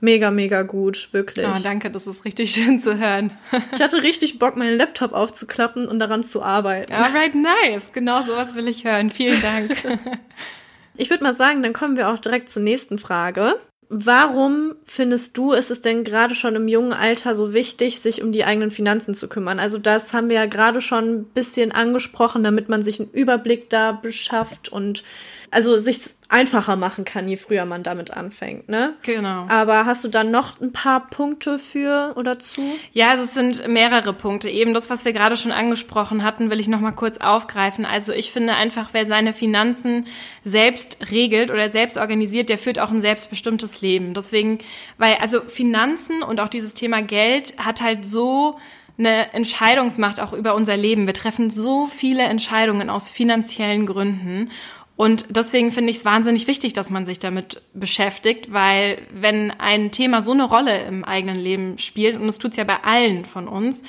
mega, 0.00 0.30
mega 0.30 0.62
gut, 0.62 1.08
wirklich. 1.12 1.46
Oh, 1.46 1.58
danke, 1.62 1.90
das 1.90 2.06
ist 2.06 2.24
richtig 2.24 2.52
schön 2.52 2.80
zu 2.80 2.98
hören. 2.98 3.32
ich 3.74 3.80
hatte 3.80 4.02
richtig 4.02 4.38
Bock, 4.38 4.56
meinen 4.56 4.76
Laptop 4.76 5.12
aufzuklappen 5.12 5.88
und 5.88 5.98
daran 5.98 6.22
zu 6.22 6.42
arbeiten. 6.42 6.92
Alright, 6.92 7.34
nice. 7.34 7.90
Genau 7.92 8.22
sowas 8.22 8.54
will 8.54 8.68
ich 8.68 8.84
hören. 8.84 9.10
Vielen 9.10 9.40
Dank. 9.40 9.76
ich 11.00 11.10
würde 11.10 11.24
mal 11.24 11.34
sagen, 11.34 11.62
dann 11.62 11.72
kommen 11.72 11.96
wir 11.96 12.10
auch 12.10 12.18
direkt 12.18 12.50
zur 12.50 12.62
nächsten 12.62 12.98
Frage. 12.98 13.54
Warum 13.88 14.76
findest 14.84 15.36
du, 15.36 15.52
ist 15.52 15.72
es 15.72 15.80
denn 15.80 16.04
gerade 16.04 16.36
schon 16.36 16.54
im 16.54 16.68
jungen 16.68 16.92
Alter 16.92 17.34
so 17.34 17.54
wichtig, 17.54 18.00
sich 18.00 18.22
um 18.22 18.30
die 18.30 18.44
eigenen 18.44 18.70
Finanzen 18.70 19.14
zu 19.14 19.26
kümmern? 19.26 19.58
Also 19.58 19.78
das 19.78 20.14
haben 20.14 20.28
wir 20.28 20.36
ja 20.36 20.46
gerade 20.46 20.80
schon 20.80 21.04
ein 21.08 21.24
bisschen 21.24 21.72
angesprochen, 21.72 22.44
damit 22.44 22.68
man 22.68 22.82
sich 22.82 23.00
einen 23.00 23.10
Überblick 23.10 23.68
da 23.68 23.90
beschafft 23.90 24.68
und 24.68 25.02
also 25.50 25.76
sich 25.76 26.00
einfacher 26.28 26.76
machen 26.76 27.04
kann, 27.04 27.28
je 27.28 27.36
früher 27.36 27.64
man 27.64 27.82
damit 27.82 28.12
anfängt, 28.12 28.68
ne? 28.68 28.94
Genau. 29.02 29.46
Aber 29.48 29.84
hast 29.84 30.04
du 30.04 30.08
dann 30.08 30.30
noch 30.30 30.60
ein 30.60 30.72
paar 30.72 31.08
Punkte 31.10 31.58
für 31.58 32.12
oder 32.16 32.38
zu? 32.38 32.62
Ja, 32.92 33.10
also 33.10 33.24
es 33.24 33.34
sind 33.34 33.66
mehrere 33.66 34.12
Punkte. 34.12 34.48
Eben 34.48 34.72
das, 34.72 34.90
was 34.90 35.04
wir 35.04 35.12
gerade 35.12 35.36
schon 35.36 35.50
angesprochen 35.50 36.22
hatten, 36.22 36.50
will 36.50 36.60
ich 36.60 36.68
noch 36.68 36.80
mal 36.80 36.92
kurz 36.92 37.16
aufgreifen. 37.16 37.84
Also 37.84 38.12
ich 38.12 38.30
finde 38.30 38.54
einfach, 38.54 38.90
wer 38.92 39.06
seine 39.06 39.32
Finanzen 39.32 40.06
selbst 40.44 41.10
regelt 41.10 41.50
oder 41.50 41.68
selbst 41.68 41.96
organisiert, 41.96 42.48
der 42.48 42.58
führt 42.58 42.78
auch 42.78 42.90
ein 42.90 43.00
selbstbestimmtes 43.00 43.80
Leben. 43.80 44.14
Deswegen, 44.14 44.58
weil 44.98 45.16
also 45.16 45.40
Finanzen 45.42 46.22
und 46.22 46.40
auch 46.40 46.48
dieses 46.48 46.74
Thema 46.74 47.02
Geld 47.02 47.54
hat 47.58 47.80
halt 47.80 48.06
so 48.06 48.56
eine 49.00 49.32
Entscheidungsmacht 49.32 50.20
auch 50.20 50.32
über 50.32 50.54
unser 50.54 50.76
Leben. 50.76 51.06
Wir 51.06 51.14
treffen 51.14 51.50
so 51.50 51.86
viele 51.86 52.22
Entscheidungen 52.22 52.90
aus 52.90 53.08
finanziellen 53.08 53.86
Gründen. 53.86 54.50
Und 55.00 55.34
deswegen 55.34 55.72
finde 55.72 55.92
ich 55.92 55.96
es 55.96 56.04
wahnsinnig 56.04 56.46
wichtig, 56.46 56.74
dass 56.74 56.90
man 56.90 57.06
sich 57.06 57.18
damit 57.18 57.62
beschäftigt, 57.72 58.52
weil 58.52 59.00
wenn 59.10 59.50
ein 59.50 59.92
Thema 59.92 60.20
so 60.20 60.32
eine 60.32 60.44
Rolle 60.44 60.76
im 60.82 61.06
eigenen 61.06 61.36
Leben 61.36 61.78
spielt, 61.78 62.20
und 62.20 62.28
es 62.28 62.36
tut 62.36 62.50
es 62.50 62.58
ja 62.58 62.64
bei 62.64 62.84
allen 62.84 63.24
von 63.24 63.48
uns, 63.48 63.82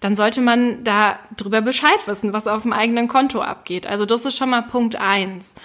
dann 0.00 0.16
sollte 0.16 0.40
man 0.40 0.82
da 0.82 1.18
drüber 1.36 1.60
Bescheid 1.60 2.06
wissen, 2.06 2.32
was 2.32 2.46
auf 2.46 2.62
dem 2.62 2.72
eigenen 2.72 3.06
Konto 3.06 3.42
abgeht. 3.42 3.86
Also 3.86 4.06
das 4.06 4.24
ist 4.24 4.38
schon 4.38 4.48
mal 4.48 4.62
Punkt 4.62 4.96
eins. 4.96 5.56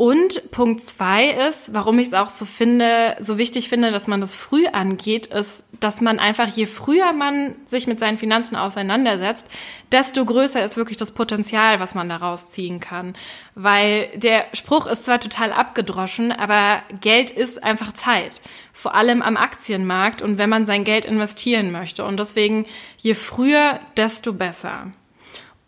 Und 0.00 0.50
Punkt 0.50 0.80
zwei 0.80 1.28
ist, 1.28 1.74
warum 1.74 1.98
ich 1.98 2.06
es 2.06 2.14
auch 2.14 2.30
so 2.30 2.46
finde, 2.46 3.18
so 3.20 3.36
wichtig 3.36 3.68
finde, 3.68 3.90
dass 3.90 4.06
man 4.06 4.22
das 4.22 4.34
früh 4.34 4.66
angeht, 4.66 5.26
ist, 5.26 5.62
dass 5.78 6.00
man 6.00 6.18
einfach, 6.18 6.48
je 6.48 6.64
früher 6.64 7.12
man 7.12 7.54
sich 7.66 7.86
mit 7.86 8.00
seinen 8.00 8.16
Finanzen 8.16 8.56
auseinandersetzt, 8.56 9.46
desto 9.92 10.24
größer 10.24 10.64
ist 10.64 10.78
wirklich 10.78 10.96
das 10.96 11.10
Potenzial, 11.10 11.80
was 11.80 11.94
man 11.94 12.08
daraus 12.08 12.48
ziehen 12.48 12.80
kann. 12.80 13.14
Weil 13.54 14.08
der 14.16 14.46
Spruch 14.54 14.86
ist 14.86 15.04
zwar 15.04 15.20
total 15.20 15.52
abgedroschen, 15.52 16.32
aber 16.32 16.82
Geld 17.02 17.28
ist 17.28 17.62
einfach 17.62 17.92
Zeit. 17.92 18.40
Vor 18.72 18.94
allem 18.94 19.20
am 19.20 19.36
Aktienmarkt 19.36 20.22
und 20.22 20.38
wenn 20.38 20.48
man 20.48 20.64
sein 20.64 20.84
Geld 20.84 21.04
investieren 21.04 21.72
möchte. 21.72 22.06
Und 22.06 22.18
deswegen, 22.18 22.64
je 22.96 23.12
früher, 23.12 23.80
desto 23.98 24.32
besser. 24.32 24.92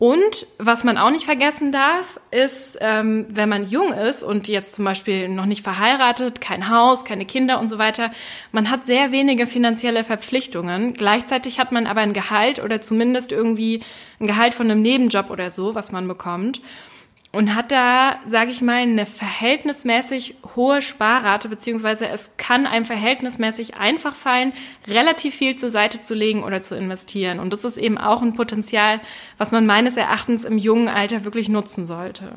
Und 0.03 0.49
was 0.59 0.83
man 0.83 0.99
auch 0.99 1.13
nicht 1.13 1.27
vergessen 1.27 1.71
darf, 1.71 2.19
ist, 2.33 2.77
ähm, 2.81 3.25
wenn 3.29 3.49
man 3.49 3.69
jung 3.69 3.93
ist 3.93 4.25
und 4.25 4.49
jetzt 4.49 4.75
zum 4.75 4.85
Beispiel 4.85 5.29
noch 5.29 5.47
nicht 5.47 5.63
verheiratet, 5.63 6.41
kein 6.41 6.69
Haus, 6.69 7.05
keine 7.05 7.25
Kinder 7.25 7.61
und 7.61 7.69
so 7.69 7.79
weiter, 7.79 8.11
man 8.51 8.69
hat 8.69 8.85
sehr 8.85 9.13
wenige 9.13 9.47
finanzielle 9.47 10.03
Verpflichtungen. 10.03 10.95
Gleichzeitig 10.95 11.61
hat 11.61 11.71
man 11.71 11.87
aber 11.87 12.01
ein 12.01 12.15
Gehalt 12.15 12.61
oder 12.65 12.81
zumindest 12.81 13.31
irgendwie 13.31 13.85
ein 14.19 14.27
Gehalt 14.27 14.55
von 14.55 14.69
einem 14.69 14.83
Nebenjob 14.83 15.31
oder 15.31 15.53
so, 15.53 15.77
was 15.77 15.93
man 15.93 16.09
bekommt 16.09 16.61
und 17.33 17.55
hat 17.55 17.73
da, 17.73 18.21
sage 18.27 18.51
ich 18.51 18.61
mal, 18.61 18.83
eine 18.83 19.07
verhältnismäßig 19.07 20.37
hohe 20.55 20.83
Sparrate, 20.83 21.49
beziehungsweise 21.49 22.07
es 22.09 22.31
kann 22.37 22.67
einem 22.67 22.85
verhältnismäßig 22.85 23.77
einfach 23.77 24.15
fallen, 24.15 24.53
relativ 24.87 25.35
viel 25.35 25.57
zur 25.57 25.71
Seite 25.71 26.03
zu 26.03 26.15
legen 26.15 26.45
oder 26.45 26.61
zu 26.61 26.77
investieren. 26.77 27.41
Und 27.41 27.55
das 27.55 27.65
ist 27.65 27.79
eben 27.79 27.97
auch 27.97 28.21
ein 28.21 28.35
Potenzial, 28.35 29.01
was 29.39 29.51
man 29.51 29.65
meines 29.65 29.97
Erachtens 29.97 30.45
im 30.45 30.59
jungen 30.59 30.89
Alter 30.89 31.25
wirklich 31.25 31.49
nutzen 31.49 31.87
sollte. 31.87 32.33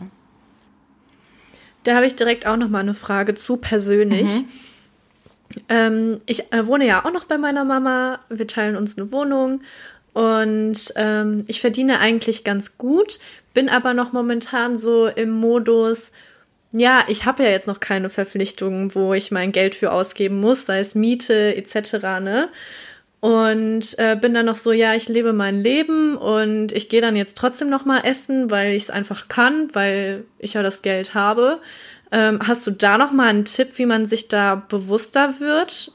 Da 1.84 1.96
habe 1.96 2.08
ich 2.08 2.16
direkt 2.16 2.48
auch 2.48 2.58
noch 2.58 2.70
mal 2.70 2.80
eine 2.80 2.94
Frage 2.94 3.36
zu 3.36 3.58
persönlich. 3.58 4.24
Mhm. 4.24 4.46
Ähm, 5.70 6.22
ich 6.26 6.52
äh, 6.54 6.66
wohne 6.66 6.88
ja 6.88 7.06
auch 7.06 7.12
noch 7.12 7.26
bei 7.26 7.38
meiner 7.38 7.66
Mama. 7.66 8.20
Wir 8.30 8.48
teilen 8.48 8.78
uns 8.78 8.98
eine 8.98 9.12
Wohnung 9.12 9.62
und 10.16 10.94
ähm, 10.96 11.44
ich 11.50 11.60
verdiene 11.60 12.00
eigentlich 12.00 12.46
ganz 12.46 12.78
gut, 12.78 13.20
bin 13.54 13.68
aber 13.68 13.94
noch 13.94 14.14
momentan 14.14 14.78
so 14.78 15.08
im 15.08 15.30
Modus, 15.30 16.14
ja, 16.72 17.04
ich 17.10 17.26
habe 17.26 17.44
ja 17.44 17.50
jetzt 17.50 17.68
noch 17.68 17.82
keine 17.82 18.10
Verpflichtungen, 18.10 18.96
wo 18.96 19.14
ich 19.14 19.32
mein 19.32 19.52
Geld 19.52 19.76
für 19.76 19.92
ausgeben 19.92 20.40
muss, 20.40 20.66
sei 20.66 20.80
es 20.80 20.96
Miete 20.96 21.58
etc. 21.58 22.22
Ne? 22.22 22.48
Und 23.20 24.00
äh, 24.00 24.16
bin 24.16 24.34
dann 24.34 24.46
noch 24.46 24.56
so, 24.56 24.72
ja, 24.72 24.94
ich 24.94 25.10
lebe 25.10 25.34
mein 25.34 25.60
Leben 25.60 26.16
und 26.16 26.72
ich 26.72 26.88
gehe 26.88 27.02
dann 27.02 27.18
jetzt 27.18 27.38
trotzdem 27.38 27.70
noch 27.70 27.84
mal 27.84 28.00
essen, 28.06 28.50
weil 28.50 28.74
ich 28.74 28.84
es 28.84 28.92
einfach 28.92 29.28
kann, 29.28 29.68
weil 29.74 30.24
ich 30.40 30.54
ja 30.54 30.64
das 30.64 30.82
Geld 30.82 31.14
habe. 31.14 31.60
Ähm, 32.14 32.40
hast 32.42 32.66
du 32.66 32.72
da 32.72 32.98
noch 32.98 33.12
mal 33.12 33.28
einen 33.28 33.44
Tipp, 33.44 33.72
wie 33.76 33.86
man 33.86 34.06
sich 34.06 34.30
da 34.30 34.56
bewusster 34.56 35.42
wird, 35.42 35.92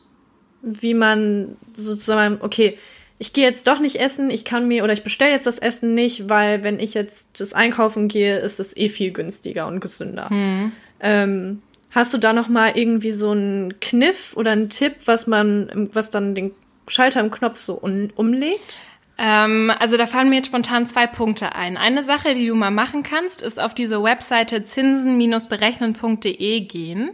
wie 0.61 0.93
man 0.93 1.57
sozusagen, 1.73 2.37
okay, 2.43 2.77
ich 3.21 3.35
gehe 3.35 3.45
jetzt 3.45 3.67
doch 3.67 3.79
nicht 3.81 3.97
essen, 3.97 4.31
ich 4.31 4.47
kann 4.47 4.67
mir 4.67 4.83
oder 4.83 4.95
ich 4.95 5.03
bestelle 5.03 5.33
jetzt 5.33 5.47
das 5.47 5.59
Essen 5.59 5.95
nicht, 5.95 6.31
weil 6.31 6.65
wenn 6.65 6.81
ich 6.81 6.95
jetzt 6.95 7.39
das 7.39 7.53
einkaufen 7.53 8.09
gehe, 8.09 8.39
ist 8.39 8.59
es 8.59 8.75
eh 8.75 8.89
viel 8.89 9.13
günstiger 9.13 9.67
und 9.67 9.81
gesünder. 9.81 10.31
Hm. 10.31 10.73
Ähm, 11.01 11.61
hast 11.91 12.15
du 12.15 12.19
da 12.19 12.33
noch 12.33 12.49
mal 12.49 12.79
irgendwie 12.79 13.11
so 13.11 13.33
einen 13.33 13.79
Kniff 13.79 14.35
oder 14.39 14.53
einen 14.53 14.71
Tipp, 14.71 14.95
was 15.05 15.27
man, 15.27 15.91
was 15.93 16.09
dann 16.09 16.35
den 16.35 16.53
Schalter 16.89 17.21
im 17.21 17.31
Knopf 17.31 17.59
so 17.59 17.79
un 17.83 18.11
umlegt? 18.17 18.85
Ähm, 19.19 19.71
also 19.79 19.99
da 19.99 20.07
fallen 20.07 20.31
mir 20.31 20.37
jetzt 20.37 20.47
spontan 20.47 20.87
zwei 20.87 21.07
Punkte 21.07 21.55
ein. 21.55 21.77
Eine 21.77 22.03
Sache, 22.03 22.35
die 22.35 22.47
du 22.47 22.55
mal 22.55 22.71
machen 22.71 23.03
kannst, 23.03 23.43
ist 23.43 23.61
auf 23.61 23.75
diese 23.75 24.03
Webseite 24.03 24.65
zinsen-berechnen.de 24.65 26.61
gehen. 26.61 27.11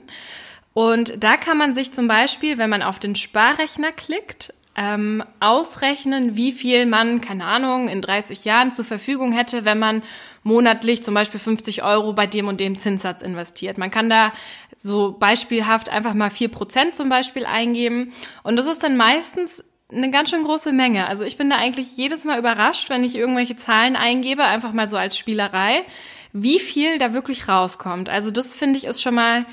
Und 0.72 1.24
da 1.24 1.36
kann 1.36 1.58
man 1.58 1.74
sich 1.74 1.90
zum 1.90 2.06
Beispiel, 2.06 2.58
wenn 2.58 2.70
man 2.70 2.82
auf 2.82 3.00
den 3.00 3.16
Sparrechner 3.16 3.90
klickt, 3.90 4.54
ähm, 4.76 5.24
ausrechnen, 5.40 6.36
wie 6.36 6.52
viel 6.52 6.84
man, 6.84 7.22
keine 7.22 7.44
Ahnung, 7.46 7.88
in 7.88 8.02
30 8.02 8.44
Jahren 8.44 8.72
zur 8.72 8.84
Verfügung 8.84 9.32
hätte, 9.32 9.64
wenn 9.64 9.78
man 9.78 10.02
monatlich 10.42 11.02
zum 11.02 11.14
Beispiel 11.14 11.40
50 11.40 11.82
Euro 11.82 12.12
bei 12.12 12.26
dem 12.26 12.46
und 12.46 12.60
dem 12.60 12.78
Zinssatz 12.78 13.22
investiert. 13.22 13.78
Man 13.78 13.90
kann 13.90 14.10
da 14.10 14.32
so 14.76 15.16
beispielhaft 15.18 15.88
einfach 15.88 16.12
mal 16.12 16.30
vier 16.30 16.48
Prozent 16.48 16.94
zum 16.94 17.08
Beispiel 17.08 17.46
eingeben. 17.46 18.12
Und 18.42 18.56
das 18.56 18.66
ist 18.66 18.82
dann 18.82 18.96
meistens 18.96 19.64
eine 19.90 20.10
ganz 20.10 20.30
schön 20.30 20.44
große 20.44 20.72
Menge. 20.72 21.06
Also 21.06 21.24
ich 21.24 21.38
bin 21.38 21.48
da 21.48 21.56
eigentlich 21.56 21.96
jedes 21.96 22.24
Mal 22.24 22.38
überrascht, 22.38 22.90
wenn 22.90 23.02
ich 23.02 23.16
irgendwelche 23.16 23.56
Zahlen 23.56 23.96
eingebe, 23.96 24.44
einfach 24.44 24.72
mal 24.72 24.88
so 24.88 24.96
als 24.98 25.16
Spielerei, 25.16 25.84
wie 26.32 26.58
viel 26.58 26.98
da 26.98 27.14
wirklich 27.14 27.48
rauskommt. 27.48 28.10
Also 28.10 28.30
das 28.30 28.52
finde 28.52 28.78
ich 28.78 28.84
ist 28.84 29.00
schon 29.00 29.14
mal 29.14 29.46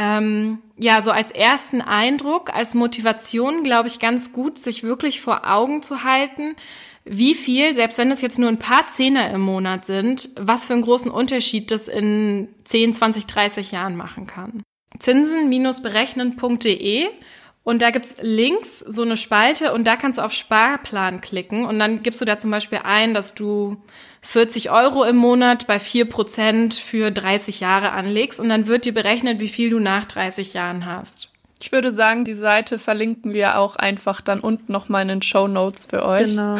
ähm, 0.00 0.58
ja, 0.78 1.02
so 1.02 1.10
als 1.10 1.32
ersten 1.32 1.80
Eindruck, 1.80 2.54
als 2.54 2.74
Motivation, 2.74 3.64
glaube 3.64 3.88
ich, 3.88 3.98
ganz 3.98 4.32
gut, 4.32 4.56
sich 4.56 4.84
wirklich 4.84 5.20
vor 5.20 5.50
Augen 5.50 5.82
zu 5.82 6.04
halten, 6.04 6.54
wie 7.04 7.34
viel, 7.34 7.74
selbst 7.74 7.98
wenn 7.98 8.12
es 8.12 8.20
jetzt 8.20 8.38
nur 8.38 8.48
ein 8.48 8.60
paar 8.60 8.86
Zehner 8.86 9.28
im 9.30 9.40
Monat 9.40 9.84
sind, 9.84 10.30
was 10.36 10.66
für 10.66 10.74
einen 10.74 10.82
großen 10.82 11.10
Unterschied 11.10 11.72
das 11.72 11.88
in 11.88 12.46
10, 12.62 12.92
20, 12.92 13.26
30 13.26 13.72
Jahren 13.72 13.96
machen 13.96 14.28
kann. 14.28 14.62
Zinsen-berechnen.de 15.00 17.08
und 17.68 17.82
da 17.82 17.90
gibt's 17.90 18.14
links 18.22 18.78
so 18.78 19.02
eine 19.02 19.18
Spalte 19.18 19.74
und 19.74 19.86
da 19.86 19.96
kannst 19.96 20.16
du 20.16 20.22
auf 20.22 20.32
Sparplan 20.32 21.20
klicken 21.20 21.66
und 21.66 21.78
dann 21.78 22.02
gibst 22.02 22.18
du 22.18 22.24
da 22.24 22.38
zum 22.38 22.50
Beispiel 22.50 22.80
ein, 22.82 23.12
dass 23.12 23.34
du 23.34 23.76
40 24.22 24.70
Euro 24.70 25.04
im 25.04 25.16
Monat 25.16 25.66
bei 25.66 25.76
4% 25.76 26.80
für 26.80 27.10
30 27.10 27.60
Jahre 27.60 27.92
anlegst 27.92 28.40
und 28.40 28.48
dann 28.48 28.68
wird 28.68 28.86
dir 28.86 28.94
berechnet, 28.94 29.38
wie 29.38 29.48
viel 29.48 29.68
du 29.68 29.80
nach 29.80 30.06
30 30.06 30.54
Jahren 30.54 30.86
hast. 30.86 31.28
Ich 31.60 31.70
würde 31.70 31.92
sagen, 31.92 32.24
die 32.24 32.32
Seite 32.32 32.78
verlinken 32.78 33.34
wir 33.34 33.58
auch 33.58 33.76
einfach 33.76 34.22
dann 34.22 34.40
unten 34.40 34.72
nochmal 34.72 35.02
in 35.02 35.08
den 35.08 35.22
Show 35.22 35.46
Notes 35.46 35.84
für 35.84 36.06
euch. 36.06 36.30
Genau. 36.30 36.56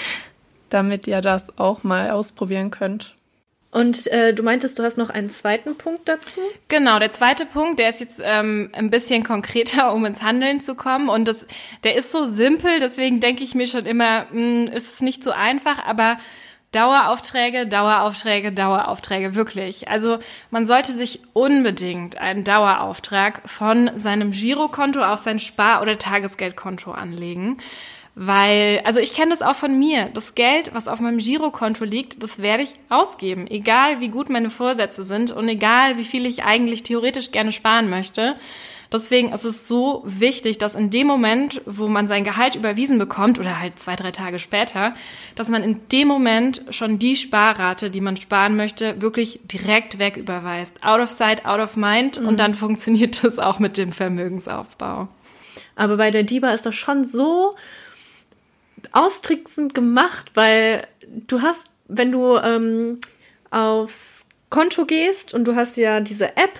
damit 0.70 1.06
ihr 1.06 1.20
das 1.20 1.58
auch 1.58 1.84
mal 1.84 2.10
ausprobieren 2.10 2.70
könnt. 2.70 3.17
Und 3.70 4.06
äh, 4.06 4.32
du 4.32 4.42
meintest, 4.42 4.78
du 4.78 4.82
hast 4.82 4.96
noch 4.96 5.10
einen 5.10 5.28
zweiten 5.28 5.76
Punkt 5.76 6.08
dazu? 6.08 6.40
Genau, 6.68 6.98
der 6.98 7.10
zweite 7.10 7.44
Punkt, 7.44 7.78
der 7.78 7.90
ist 7.90 8.00
jetzt 8.00 8.20
ähm, 8.22 8.70
ein 8.72 8.88
bisschen 8.88 9.24
konkreter, 9.24 9.92
um 9.92 10.06
ins 10.06 10.22
Handeln 10.22 10.60
zu 10.60 10.74
kommen. 10.74 11.10
Und 11.10 11.28
das, 11.28 11.46
der 11.84 11.94
ist 11.96 12.10
so 12.10 12.24
simpel, 12.24 12.80
deswegen 12.80 13.20
denke 13.20 13.44
ich 13.44 13.54
mir 13.54 13.66
schon 13.66 13.84
immer, 13.84 14.26
mh, 14.30 14.30
hm, 14.30 14.64
ist 14.74 14.94
es 14.94 15.00
nicht 15.00 15.22
so 15.22 15.32
einfach, 15.32 15.84
aber 15.86 16.16
Daueraufträge, 16.72 17.66
Daueraufträge, 17.66 18.52
Daueraufträge, 18.52 19.34
wirklich. 19.34 19.88
Also 19.88 20.18
man 20.50 20.66
sollte 20.66 20.92
sich 20.92 21.20
unbedingt 21.32 22.18
einen 22.18 22.44
Dauerauftrag 22.44 23.40
von 23.48 23.90
seinem 23.96 24.32
Girokonto 24.32 25.02
auf 25.02 25.20
sein 25.20 25.38
Spar- 25.38 25.80
oder 25.80 25.98
Tagesgeldkonto 25.98 26.90
anlegen. 26.90 27.58
Weil, 28.20 28.80
also 28.82 28.98
ich 28.98 29.14
kenne 29.14 29.30
das 29.30 29.42
auch 29.42 29.54
von 29.54 29.78
mir. 29.78 30.10
Das 30.12 30.34
Geld, 30.34 30.74
was 30.74 30.88
auf 30.88 30.98
meinem 30.98 31.18
Girokonto 31.18 31.84
liegt, 31.84 32.20
das 32.20 32.42
werde 32.42 32.64
ich 32.64 32.74
ausgeben. 32.88 33.46
Egal 33.46 34.00
wie 34.00 34.08
gut 34.08 34.28
meine 34.28 34.50
Vorsätze 34.50 35.04
sind 35.04 35.30
und 35.30 35.48
egal 35.48 35.98
wie 35.98 36.04
viel 36.04 36.26
ich 36.26 36.42
eigentlich 36.42 36.82
theoretisch 36.82 37.30
gerne 37.30 37.52
sparen 37.52 37.88
möchte. 37.88 38.34
Deswegen 38.90 39.32
ist 39.32 39.44
es 39.44 39.68
so 39.68 40.02
wichtig, 40.04 40.58
dass 40.58 40.74
in 40.74 40.90
dem 40.90 41.06
Moment, 41.06 41.62
wo 41.64 41.86
man 41.86 42.08
sein 42.08 42.24
Gehalt 42.24 42.56
überwiesen 42.56 42.98
bekommt 42.98 43.38
oder 43.38 43.60
halt 43.60 43.78
zwei, 43.78 43.94
drei 43.94 44.10
Tage 44.10 44.40
später, 44.40 44.94
dass 45.36 45.48
man 45.48 45.62
in 45.62 45.80
dem 45.92 46.08
Moment 46.08 46.64
schon 46.70 46.98
die 46.98 47.14
Sparrate, 47.14 47.88
die 47.88 48.00
man 48.00 48.16
sparen 48.16 48.56
möchte, 48.56 49.00
wirklich 49.00 49.38
direkt 49.44 50.00
wegüberweist. 50.00 50.82
Out 50.82 51.00
of 51.00 51.10
sight, 51.10 51.46
out 51.46 51.60
of 51.60 51.76
mind. 51.76 52.20
Mhm. 52.20 52.26
Und 52.26 52.40
dann 52.40 52.54
funktioniert 52.54 53.22
das 53.22 53.38
auch 53.38 53.60
mit 53.60 53.76
dem 53.76 53.92
Vermögensaufbau. 53.92 55.06
Aber 55.76 55.98
bei 55.98 56.10
der 56.10 56.24
DIBA 56.24 56.50
ist 56.50 56.66
das 56.66 56.74
schon 56.74 57.04
so 57.04 57.54
austricksend 58.92 59.74
gemacht, 59.74 60.32
weil 60.34 60.86
du 61.06 61.42
hast, 61.42 61.68
wenn 61.88 62.12
du 62.12 62.36
ähm, 62.36 62.98
aufs 63.50 64.26
Konto 64.50 64.86
gehst 64.86 65.34
und 65.34 65.44
du 65.44 65.54
hast 65.54 65.76
ja 65.76 66.00
diese 66.00 66.36
App, 66.36 66.58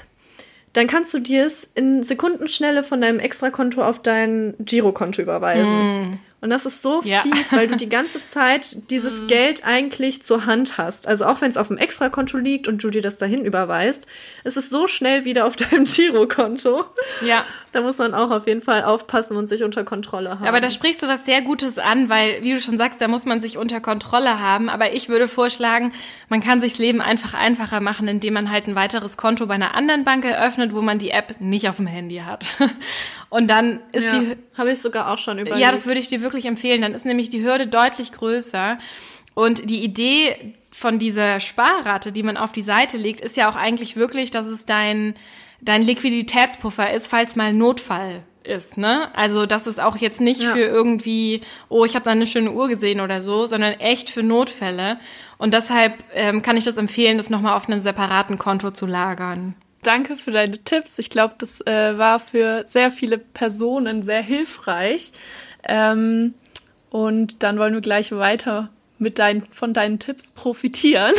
dann 0.72 0.86
kannst 0.86 1.12
du 1.14 1.18
dir 1.18 1.44
es 1.44 1.68
in 1.74 2.02
Sekundenschnelle 2.02 2.84
von 2.84 3.00
deinem 3.00 3.18
Extrakonto 3.18 3.82
auf 3.82 4.00
dein 4.00 4.54
Girokonto 4.58 5.22
überweisen. 5.22 6.10
Mm. 6.10 6.10
Und 6.40 6.50
das 6.50 6.66
ist 6.66 6.82
so 6.82 7.02
ja. 7.02 7.22
fies, 7.22 7.52
weil 7.52 7.66
du 7.66 7.76
die 7.76 7.88
ganze 7.88 8.24
Zeit 8.24 8.76
dieses 8.90 9.22
mm. 9.22 9.26
Geld 9.26 9.64
eigentlich 9.64 10.22
zur 10.22 10.46
Hand 10.46 10.78
hast. 10.78 11.08
Also 11.08 11.24
auch 11.24 11.40
wenn 11.40 11.50
es 11.50 11.56
auf 11.56 11.66
dem 11.66 11.78
Extrakonto 11.78 12.38
liegt 12.38 12.68
und 12.68 12.82
du 12.82 12.90
dir 12.90 13.02
das 13.02 13.16
dahin 13.16 13.44
überweist, 13.44 14.06
ist 14.44 14.56
es 14.56 14.70
so 14.70 14.86
schnell 14.86 15.24
wieder 15.24 15.46
auf 15.46 15.56
deinem 15.56 15.84
Girokonto. 15.84 16.84
Ja. 17.26 17.44
Da 17.72 17.82
muss 17.82 17.98
man 17.98 18.14
auch 18.14 18.30
auf 18.30 18.46
jeden 18.46 18.62
Fall 18.62 18.82
aufpassen 18.82 19.36
und 19.36 19.46
sich 19.46 19.62
unter 19.62 19.84
Kontrolle 19.84 20.30
haben. 20.30 20.46
Aber 20.46 20.60
da 20.60 20.70
sprichst 20.70 21.02
du 21.02 21.06
was 21.06 21.26
sehr 21.26 21.42
Gutes 21.42 21.76
an, 21.76 22.08
weil, 22.08 22.42
wie 22.42 22.54
du 22.54 22.60
schon 22.60 22.78
sagst, 22.78 23.00
da 23.00 23.08
muss 23.08 23.26
man 23.26 23.40
sich 23.40 23.58
unter 23.58 23.80
Kontrolle 23.80 24.40
haben. 24.40 24.70
Aber 24.70 24.94
ich 24.94 25.08
würde 25.08 25.28
vorschlagen, 25.28 25.92
man 26.28 26.40
kann 26.40 26.60
sich 26.60 26.72
das 26.72 26.78
Leben 26.78 27.00
einfach 27.02 27.34
einfacher 27.34 27.80
machen, 27.80 28.08
indem 28.08 28.34
man 28.34 28.50
halt 28.50 28.68
ein 28.68 28.74
weiteres 28.74 29.16
Konto 29.16 29.46
bei 29.46 29.54
einer 29.54 29.74
anderen 29.74 30.04
Bank 30.04 30.24
eröffnet, 30.24 30.72
wo 30.72 30.80
man 30.80 30.98
die 30.98 31.10
App 31.10 31.40
nicht 31.40 31.68
auf 31.68 31.76
dem 31.76 31.86
Handy 31.86 32.22
hat. 32.24 32.54
Und 33.30 33.48
dann 33.48 33.80
ist 33.92 34.04
ja, 34.04 34.18
die. 34.18 34.36
Habe 34.56 34.72
ich 34.72 34.80
sogar 34.80 35.12
auch 35.12 35.18
schon 35.18 35.38
überlegt. 35.38 35.60
Ja, 35.60 35.70
das 35.70 35.86
würde 35.86 36.00
ich 36.00 36.08
dir 36.08 36.22
wirklich 36.22 36.46
empfehlen. 36.46 36.80
Dann 36.80 36.94
ist 36.94 37.04
nämlich 37.04 37.28
die 37.28 37.44
Hürde 37.44 37.66
deutlich 37.66 38.12
größer. 38.12 38.78
Und 39.34 39.70
die 39.70 39.84
Idee 39.84 40.54
von 40.70 40.98
dieser 40.98 41.40
Sparrate, 41.40 42.12
die 42.12 42.22
man 42.22 42.36
auf 42.36 42.52
die 42.52 42.62
Seite 42.62 42.96
legt, 42.96 43.20
ist 43.20 43.36
ja 43.36 43.50
auch 43.50 43.56
eigentlich 43.56 43.96
wirklich, 43.96 44.30
dass 44.30 44.46
es 44.46 44.64
dein, 44.64 45.14
dein 45.60 45.82
Liquiditätspuffer 45.82 46.90
ist, 46.90 47.08
falls 47.08 47.36
mal 47.36 47.52
Notfall 47.52 48.22
ist, 48.48 48.78
ne? 48.78 49.14
Also 49.14 49.46
das 49.46 49.66
ist 49.66 49.78
auch 49.78 49.96
jetzt 49.96 50.20
nicht 50.20 50.40
ja. 50.40 50.52
für 50.52 50.60
irgendwie, 50.60 51.42
oh, 51.68 51.84
ich 51.84 51.94
habe 51.94 52.04
da 52.04 52.10
eine 52.10 52.26
schöne 52.26 52.50
Uhr 52.52 52.68
gesehen 52.68 53.00
oder 53.00 53.20
so, 53.20 53.46
sondern 53.46 53.74
echt 53.74 54.10
für 54.10 54.22
Notfälle. 54.22 54.98
Und 55.36 55.54
deshalb 55.54 56.02
ähm, 56.14 56.42
kann 56.42 56.56
ich 56.56 56.64
das 56.64 56.78
empfehlen, 56.78 57.18
das 57.18 57.30
nochmal 57.30 57.54
auf 57.54 57.68
einem 57.68 57.80
separaten 57.80 58.38
Konto 58.38 58.70
zu 58.70 58.86
lagern. 58.86 59.54
Danke 59.82 60.16
für 60.16 60.32
deine 60.32 60.58
Tipps. 60.58 60.98
Ich 60.98 61.10
glaube, 61.10 61.34
das 61.38 61.60
äh, 61.66 61.96
war 61.96 62.18
für 62.18 62.64
sehr 62.68 62.90
viele 62.90 63.18
Personen 63.18 64.02
sehr 64.02 64.22
hilfreich. 64.22 65.12
Ähm, 65.62 66.34
und 66.90 67.42
dann 67.42 67.58
wollen 67.58 67.74
wir 67.74 67.80
gleich 67.80 68.12
weiter 68.12 68.70
mit 68.98 69.18
deinen, 69.18 69.44
von 69.46 69.72
deinen 69.72 69.98
Tipps 69.98 70.32
profitieren. 70.32 71.14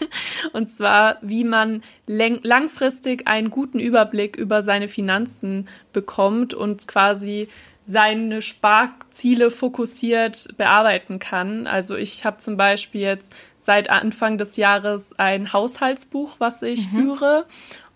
und 0.52 0.68
zwar, 0.68 1.18
wie 1.22 1.44
man 1.44 1.82
langfristig 2.06 3.26
einen 3.26 3.50
guten 3.50 3.80
Überblick 3.80 4.36
über 4.36 4.62
seine 4.62 4.88
Finanzen 4.88 5.68
bekommt 5.92 6.54
und 6.54 6.86
quasi 6.86 7.48
seine 7.86 8.40
Sparziele 8.40 9.50
fokussiert 9.50 10.48
bearbeiten 10.56 11.18
kann. 11.18 11.66
Also 11.66 11.96
ich 11.96 12.24
habe 12.24 12.38
zum 12.38 12.56
Beispiel 12.56 13.02
jetzt 13.02 13.34
seit 13.58 13.90
Anfang 13.90 14.38
des 14.38 14.56
Jahres 14.56 15.18
ein 15.18 15.52
Haushaltsbuch, 15.52 16.36
was 16.38 16.62
ich 16.62 16.90
mhm. 16.92 16.96
führe 16.96 17.46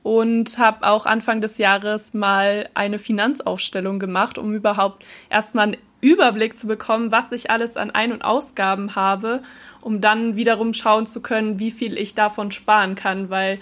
und 0.03 0.59
habe 0.59 0.87
auch 0.87 1.07
Anfang 1.07 1.41
des 1.41 1.59
Jahres 1.59 2.15
mal 2.15 2.69
eine 2.75 2.99
Finanzaufstellung 2.99 3.99
gemacht, 3.99 4.39
um 4.39 4.55
überhaupt 4.55 5.05
erstmal 5.31 5.69
einen 5.69 5.77
Überblick 6.01 6.57
zu 6.57 6.67
bekommen, 6.67 7.11
was 7.11 7.33
ich 7.33 7.51
alles 7.51 7.77
an 7.77 7.91
Ein- 7.91 8.13
und 8.13 8.23
Ausgaben 8.23 8.95
habe, 8.95 9.43
um 9.81 10.01
dann 10.01 10.37
wiederum 10.37 10.73
schauen 10.73 11.07
zu 11.07 11.21
können, 11.21 11.59
wie 11.59 11.71
viel 11.71 11.99
ich 11.99 12.15
davon 12.15 12.53
sparen 12.53 12.95
kann, 12.95 13.31
weil 13.31 13.59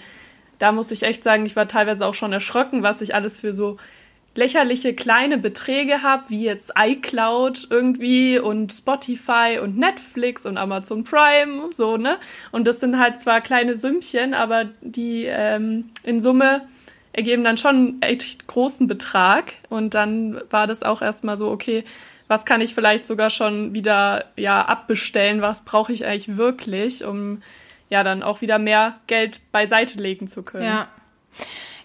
da 0.59 0.71
muss 0.71 0.91
ich 0.91 1.03
echt 1.03 1.23
sagen, 1.23 1.45
ich 1.45 1.55
war 1.55 1.67
teilweise 1.67 2.05
auch 2.05 2.13
schon 2.13 2.33
erschrocken, 2.33 2.83
was 2.83 3.01
ich 3.01 3.15
alles 3.15 3.39
für 3.39 3.53
so 3.53 3.77
lächerliche 4.37 4.93
kleine 4.93 5.37
Beträge 5.37 6.03
habe, 6.03 6.29
wie 6.29 6.43
jetzt 6.43 6.73
iCloud 6.77 7.67
irgendwie 7.69 8.39
und 8.39 8.71
Spotify 8.71 9.59
und 9.61 9.77
Netflix 9.77 10.45
und 10.45 10.57
Amazon 10.57 11.03
Prime, 11.03 11.71
so, 11.71 11.97
ne? 11.97 12.17
Und 12.51 12.67
das 12.67 12.79
sind 12.79 12.99
halt 12.99 13.17
zwar 13.17 13.41
kleine 13.41 13.75
Sümmchen, 13.75 14.33
aber 14.33 14.65
die 14.81 15.25
ähm, 15.25 15.87
in 16.03 16.19
Summe 16.19 16.67
ergeben 17.13 17.43
dann 17.43 17.57
schon 17.57 17.97
echt 18.01 18.47
großen 18.47 18.87
Betrag. 18.87 19.53
Und 19.69 19.95
dann 19.95 20.39
war 20.51 20.67
das 20.67 20.83
auch 20.83 21.01
erstmal 21.01 21.35
so, 21.35 21.49
okay, 21.49 21.83
was 22.27 22.45
kann 22.45 22.61
ich 22.61 22.75
vielleicht 22.75 23.07
sogar 23.07 23.29
schon 23.29 23.73
wieder 23.73 24.25
ja 24.37 24.63
abbestellen, 24.63 25.41
was 25.41 25.63
brauche 25.63 25.91
ich 25.91 26.05
eigentlich 26.05 26.37
wirklich, 26.37 27.03
um 27.03 27.41
ja 27.89 28.03
dann 28.03 28.21
auch 28.21 28.41
wieder 28.41 28.59
mehr 28.59 28.99
Geld 29.07 29.41
beiseite 29.51 29.97
legen 29.97 30.27
zu 30.27 30.43
können. 30.43 30.65
Ja. 30.65 30.89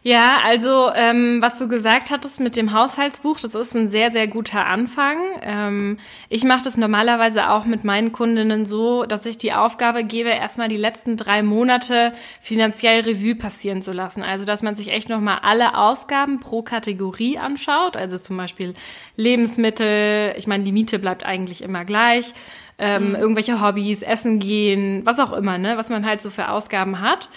Ja, 0.05 0.39
also 0.45 0.91
ähm, 0.97 1.39
was 1.41 1.61
du 1.61 1.69
gesagt 1.69 2.11
hattest 2.11 2.41
mit 2.41 2.57
dem 2.57 2.73
Haushaltsbuch, 2.73 3.39
das 3.39 3.55
ist 3.55 3.77
ein 3.77 3.87
sehr, 3.87 4.11
sehr 4.11 4.27
guter 4.27 4.67
Anfang. 4.67 5.19
Ähm, 5.43 5.99
ich 6.29 6.43
mache 6.43 6.65
das 6.65 6.77
normalerweise 6.77 7.51
auch 7.51 7.67
mit 7.67 7.85
meinen 7.85 8.11
Kundinnen 8.11 8.67
so, 8.67 9.05
dass 9.05 9.27
ich 9.27 9.39
die 9.39 9.53
Aufgabe 9.53 10.03
gebe, 10.03 10.31
erstmal 10.31 10.67
die 10.67 10.77
letzten 10.77 11.17
drei 11.17 11.45
Monate 11.45 12.13
finanziell 12.41 13.03
Revue 13.03 13.37
passieren 13.37 13.81
zu 13.81 13.93
lassen. 13.93 14.25
Also 14.25 14.45
dass 14.45 14.63
man 14.63 14.75
sich 14.75 14.89
echt 14.89 15.09
nochmal 15.09 15.39
alle 15.43 15.79
Ausgaben 15.79 16.41
pro 16.41 16.63
Kategorie 16.63 17.39
anschaut. 17.39 17.97
Also 17.97 18.19
zum 18.19 18.37
Beispiel 18.37 18.75
Lebensmittel, 19.15 20.35
ich 20.37 20.49
meine, 20.49 20.65
die 20.65 20.73
Miete 20.73 20.99
bleibt 20.99 21.25
eigentlich 21.25 21.63
immer 21.63 21.85
gleich. 21.85 22.33
Ähm, 22.77 23.11
mhm. 23.11 23.15
Irgendwelche 23.15 23.61
Hobbys, 23.61 24.03
Essen 24.03 24.41
gehen, 24.41 25.03
was 25.05 25.21
auch 25.21 25.33
immer, 25.33 25.59
ne, 25.59 25.77
was 25.77 25.91
man 25.91 26.05
halt 26.05 26.21
so 26.21 26.31
für 26.31 26.49
Ausgaben 26.49 27.01
hat. 27.01 27.29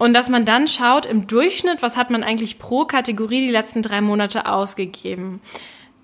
Und 0.00 0.14
dass 0.14 0.30
man 0.30 0.46
dann 0.46 0.66
schaut, 0.66 1.04
im 1.04 1.26
Durchschnitt, 1.26 1.82
was 1.82 1.94
hat 1.94 2.08
man 2.08 2.22
eigentlich 2.22 2.58
pro 2.58 2.86
Kategorie 2.86 3.42
die 3.42 3.52
letzten 3.52 3.82
drei 3.82 4.00
Monate 4.00 4.50
ausgegeben. 4.50 5.42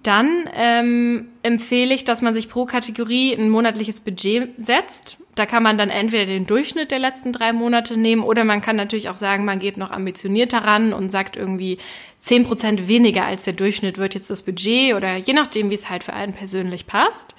Dann 0.03 0.51
ähm, 0.55 1.29
empfehle 1.43 1.95
ich, 1.95 2.05
dass 2.05 2.21
man 2.21 2.35
sich 2.35 2.51
pro 2.51 2.67
Kategorie 2.67 3.33
ein 3.33 3.49
monatliches 3.49 4.01
Budget 4.01 4.51
setzt. 4.59 5.17
Da 5.35 5.47
kann 5.47 5.63
man 5.63 5.79
dann 5.79 5.89
entweder 5.89 6.27
den 6.27 6.45
Durchschnitt 6.45 6.91
der 6.91 6.99
letzten 6.99 7.33
drei 7.33 7.55
Monate 7.55 7.99
nehmen 7.99 8.23
oder 8.23 8.45
man 8.45 8.61
kann 8.61 8.77
natürlich 8.77 9.09
auch 9.09 9.17
sagen, 9.17 9.47
man 9.47 9.61
geht 9.61 9.79
noch 9.79 9.91
ambitionierter 9.91 10.59
ran 10.59 10.93
und 10.93 11.09
sagt 11.09 11.39
irgendwie 11.39 11.79
zehn 12.21 12.45
Prozent 12.45 12.89
weniger 12.89 13.25
als 13.25 13.45
der 13.45 13.55
Durchschnitt 13.55 13.97
wird 13.97 14.15
jetzt 14.15 14.29
das 14.29 14.43
Budget 14.43 14.95
oder 14.95 15.17
je 15.17 15.33
nachdem, 15.33 15.71
wie 15.71 15.75
es 15.75 15.89
halt 15.89 16.05
für 16.05 16.13
einen 16.13 16.35
persönlich 16.35 16.87
passt. 16.87 17.35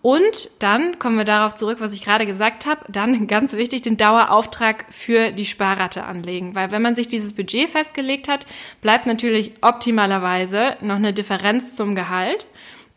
Und 0.00 0.50
dann 0.60 0.98
kommen 0.98 1.16
wir 1.16 1.24
darauf 1.24 1.54
zurück, 1.54 1.78
was 1.80 1.92
ich 1.92 2.04
gerade 2.04 2.24
gesagt 2.24 2.66
habe, 2.66 2.84
dann 2.88 3.26
ganz 3.26 3.52
wichtig, 3.52 3.82
den 3.82 3.96
Dauerauftrag 3.96 4.86
für 4.90 5.32
die 5.32 5.44
Sparrate 5.44 6.04
anlegen. 6.04 6.54
Weil 6.54 6.70
wenn 6.70 6.82
man 6.82 6.94
sich 6.94 7.08
dieses 7.08 7.32
Budget 7.32 7.68
festgelegt 7.68 8.28
hat, 8.28 8.46
bleibt 8.80 9.06
natürlich 9.06 9.54
optimalerweise 9.60 10.76
noch 10.80 10.96
eine 10.96 11.12
Differenz 11.12 11.74
zum 11.74 11.94
Gehalt. 11.94 12.46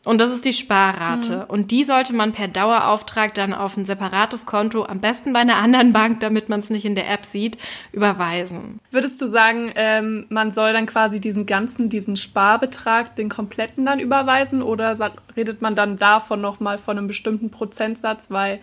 Und 0.04 0.20
das 0.20 0.32
ist 0.32 0.46
die 0.46 0.54
Sparrate. 0.54 1.38
Mhm. 1.38 1.44
Und 1.48 1.72
die 1.72 1.84
sollte 1.84 2.14
man 2.14 2.34
per 2.34 2.48
Dauerauftrag 2.48 3.36
dann 3.36 3.54
auf 3.54 3.78
ein 3.78 3.86
separates 3.86 4.48
Konto, 4.48 4.84
am 4.84 5.00
besten 5.00 5.32
bei 5.32 5.40
einer 5.40 5.58
anderen 5.58 5.94
Bank, 5.94 6.22
damit 6.22 6.50
man 6.50 6.60
es 6.60 6.72
nicht 6.72 6.86
in 6.86 6.96
der 6.96 7.10
App 7.10 7.24
sieht, 7.24 7.60
überweisen. 7.92 8.80
Würdest 8.90 9.22
du 9.22 9.28
sagen, 9.28 9.72
ähm, 9.76 10.26
man 10.30 10.52
soll 10.52 10.74
dann 10.74 10.88
quasi 10.88 11.22
diesen 11.22 11.46
ganzen, 11.46 11.90
diesen 11.90 12.16
Sparbetrag, 12.16 13.16
den 13.16 13.30
kompletten 13.30 13.86
dann 13.86 14.00
überweisen 14.00 14.64
oder 14.64 14.96
redet 15.38 15.62
man 15.62 15.76
dann 15.76 15.98
davon 15.98 16.42
nochmal 16.42 16.80
von 16.80 16.98
einem 16.98 17.08
bestimmten 17.08 17.52
Prozentsatz? 17.52 18.32
Weil 18.32 18.60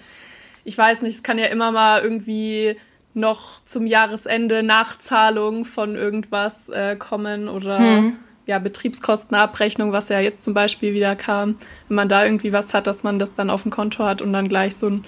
ich 0.65 0.77
weiß 0.77 1.03
nicht, 1.03 1.15
es 1.15 1.23
kann 1.23 1.39
ja 1.39 1.47
immer 1.47 1.71
mal 1.71 2.03
irgendwie 2.03 2.77
noch 3.15 3.63
zum 3.65 3.87
Jahresende 3.87 4.65
Nachzahlung 4.65 5.65
von 5.65 5.95
irgendwas 5.95 6.69
äh, 6.69 6.97
kommen 6.97 7.49
oder. 7.49 7.79
Mhm 7.79 8.17
ja, 8.49 8.59
Betriebskostenabrechnung, 8.59 9.93
was 9.93 10.09
ja 10.09 10.21
jetzt 10.21 10.43
zum 10.43 10.55
Beispiel 10.55 10.95
wieder 10.95 11.15
kam, 11.17 11.57
wenn 11.89 11.97
man 11.97 12.09
da 12.09 12.25
irgendwie 12.25 12.55
was 12.55 12.73
hat, 12.73 12.87
dass 12.87 13.03
man 13.03 13.19
das 13.19 13.35
dann 13.35 13.51
auf 13.51 13.63
dem 13.63 13.71
Konto 13.71 14.05
hat 14.05 14.23
und 14.23 14.33
dann 14.33 14.49
gleich 14.49 14.75
so 14.75 14.89
ein, 14.89 15.05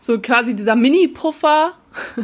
so 0.00 0.20
quasi 0.20 0.54
dieser 0.54 0.76
Mini-Puffer, 0.76 1.72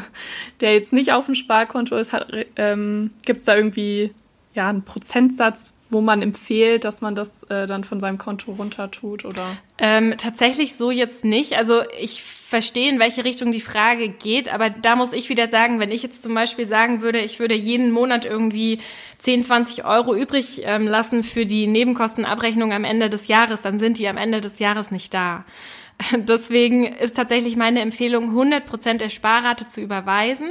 der 0.61 0.75
jetzt 0.75 0.93
nicht 0.93 1.13
auf 1.13 1.27
dem 1.27 1.35
Sparkonto 1.35 1.97
ist, 1.97 2.17
ähm, 2.55 3.11
gibt 3.27 3.41
es 3.41 3.47
da 3.47 3.57
irgendwie 3.57 4.15
ja 4.55 4.69
einen 4.69 4.85
Prozentsatz, 4.85 5.75
wo 5.91 6.01
man 6.01 6.23
empfiehlt, 6.23 6.85
dass 6.85 7.01
man 7.01 7.15
das 7.15 7.43
äh, 7.45 7.67
dann 7.67 7.85
von 7.85 8.01
seinem 8.01 8.17
Konto 8.17 8.53
runter 8.53 8.91
tut, 8.91 9.25
oder? 9.25 9.59
Ähm, 9.79 10.15
tatsächlich 10.17 10.77
so 10.77 10.91
jetzt 10.91 11.25
nicht. 11.25 11.55
Also 11.57 11.83
ich 11.99 12.23
verstehe, 12.23 12.89
in 12.89 13.01
welche 13.01 13.25
Richtung 13.25 13.53
die 13.53 13.61
Frage 13.61 14.09
geht, 14.09 14.53
aber 14.53 14.71
da 14.71 14.97
muss 14.97 15.13
ich 15.13 15.29
wieder 15.29 15.49
sagen, 15.49 15.81
wenn 15.81 15.91
ich 15.91 16.03
jetzt 16.03 16.23
zum 16.23 16.35
Beispiel 16.35 16.67
sagen 16.67 17.03
würde, 17.03 17.21
ich 17.21 17.41
würde 17.41 17.55
jeden 17.55 17.91
Monat 17.91 18.25
irgendwie 18.25 18.79
10, 19.19 19.45
20 19.45 19.85
Euro 19.85 20.15
übrig 20.15 20.63
ähm, 20.65 20.87
lassen 20.87 21.23
für 21.23 21.45
die 21.45 21.67
Nebenkostenabrechnung 21.67 22.73
am 22.73 22.85
Ende 22.85 23.11
des 23.11 23.27
Jahres, 23.29 23.61
dann 23.61 23.79
sind 23.79 23.99
die 23.99 24.09
am 24.09 24.17
Ende 24.17 24.41
des 24.41 24.59
Jahres 24.59 24.91
nicht 24.91 25.13
da. 25.13 25.45
Deswegen 26.17 26.85
ist 26.87 27.17
tatsächlich 27.17 27.57
meine 27.57 27.81
Empfehlung, 27.81 28.31
100 28.31 28.67
Prozent 28.67 29.01
der 29.01 29.11
Sparrate 29.11 29.69
zu 29.69 29.81
überweisen. 29.81 30.51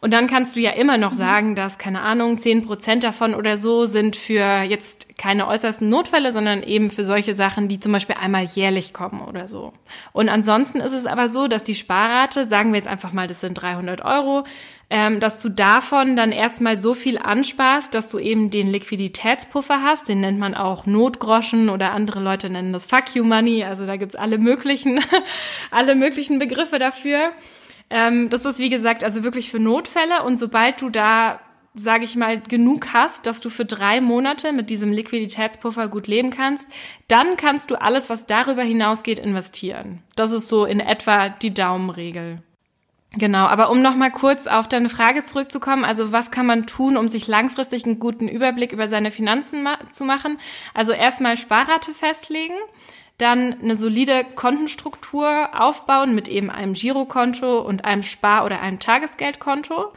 Und 0.00 0.12
dann 0.12 0.26
kannst 0.26 0.56
du 0.56 0.60
ja 0.60 0.72
immer 0.72 0.98
noch 0.98 1.14
sagen, 1.14 1.54
dass, 1.54 1.78
keine 1.78 2.00
Ahnung, 2.02 2.38
10 2.38 2.66
Prozent 2.66 3.04
davon 3.04 3.34
oder 3.34 3.56
so 3.56 3.86
sind 3.86 4.16
für 4.16 4.62
jetzt 4.62 5.16
keine 5.16 5.46
äußersten 5.46 5.88
Notfälle, 5.88 6.32
sondern 6.32 6.62
eben 6.62 6.90
für 6.90 7.04
solche 7.04 7.34
Sachen, 7.34 7.68
die 7.68 7.80
zum 7.80 7.92
Beispiel 7.92 8.16
einmal 8.20 8.44
jährlich 8.44 8.92
kommen 8.92 9.22
oder 9.22 9.48
so. 9.48 9.72
Und 10.12 10.28
ansonsten 10.28 10.80
ist 10.80 10.92
es 10.92 11.06
aber 11.06 11.28
so, 11.28 11.46
dass 11.48 11.64
die 11.64 11.74
Sparrate, 11.74 12.46
sagen 12.46 12.72
wir 12.72 12.78
jetzt 12.78 12.88
einfach 12.88 13.12
mal, 13.12 13.26
das 13.26 13.40
sind 13.40 13.54
300 13.54 14.04
Euro, 14.04 14.44
ähm, 14.90 15.20
dass 15.20 15.40
du 15.40 15.48
davon 15.48 16.16
dann 16.16 16.32
erstmal 16.32 16.78
so 16.78 16.94
viel 16.94 17.18
ansparst, 17.18 17.94
dass 17.94 18.10
du 18.10 18.18
eben 18.18 18.50
den 18.50 18.68
Liquiditätspuffer 18.68 19.82
hast. 19.82 20.08
Den 20.08 20.20
nennt 20.20 20.38
man 20.38 20.54
auch 20.54 20.86
Notgroschen 20.86 21.68
oder 21.70 21.92
andere 21.92 22.20
Leute 22.20 22.50
nennen 22.50 22.72
das 22.72 22.86
Fuck 22.86 23.14
You 23.14 23.24
Money. 23.24 23.64
Also 23.64 23.86
da 23.86 23.96
gibt's 23.96 24.14
alle 24.14 24.38
möglichen, 24.38 25.00
alle 25.70 25.94
möglichen 25.94 26.38
Begriffe 26.38 26.78
dafür. 26.78 27.30
Ähm, 27.94 28.28
das 28.28 28.44
ist 28.44 28.58
wie 28.58 28.70
gesagt 28.70 29.04
also 29.04 29.22
wirklich 29.22 29.50
für 29.50 29.60
Notfälle 29.60 30.24
und 30.24 30.36
sobald 30.36 30.82
du 30.82 30.90
da 30.90 31.38
sage 31.76 32.04
ich 32.04 32.14
mal, 32.14 32.40
genug 32.40 32.92
hast, 32.92 33.26
dass 33.26 33.40
du 33.40 33.50
für 33.50 33.64
drei 33.64 34.00
Monate 34.00 34.52
mit 34.52 34.70
diesem 34.70 34.92
Liquiditätspuffer 34.92 35.88
gut 35.88 36.06
leben 36.06 36.30
kannst, 36.30 36.68
dann 37.08 37.36
kannst 37.36 37.70
du 37.70 37.80
alles, 37.80 38.08
was 38.08 38.26
darüber 38.26 38.62
hinausgeht, 38.62 39.18
investieren. 39.18 40.00
Das 40.14 40.30
ist 40.30 40.48
so 40.48 40.66
in 40.66 40.78
etwa 40.78 41.30
die 41.30 41.52
Daumenregel. 41.52 42.42
Genau, 43.16 43.46
aber 43.46 43.70
um 43.70 43.82
nochmal 43.82 44.12
kurz 44.12 44.46
auf 44.46 44.68
deine 44.68 44.88
Frage 44.88 45.22
zurückzukommen, 45.22 45.84
also 45.84 46.12
was 46.12 46.30
kann 46.30 46.46
man 46.46 46.66
tun, 46.66 46.96
um 46.96 47.08
sich 47.08 47.26
langfristig 47.26 47.84
einen 47.84 47.98
guten 47.98 48.28
Überblick 48.28 48.72
über 48.72 48.86
seine 48.86 49.10
Finanzen 49.10 49.64
ma 49.64 49.78
zu 49.90 50.04
machen? 50.04 50.38
Also 50.74 50.92
erstmal 50.92 51.36
Sparrate 51.36 51.92
festlegen 51.92 52.54
dann 53.18 53.60
eine 53.60 53.76
solide 53.76 54.24
Kontenstruktur 54.34 55.48
aufbauen 55.58 56.14
mit 56.14 56.28
eben 56.28 56.50
einem 56.50 56.72
Girokonto 56.72 57.60
und 57.60 57.84
einem 57.84 58.02
Spar- 58.02 58.44
oder 58.44 58.60
einem 58.60 58.80
Tagesgeldkonto. 58.80 59.92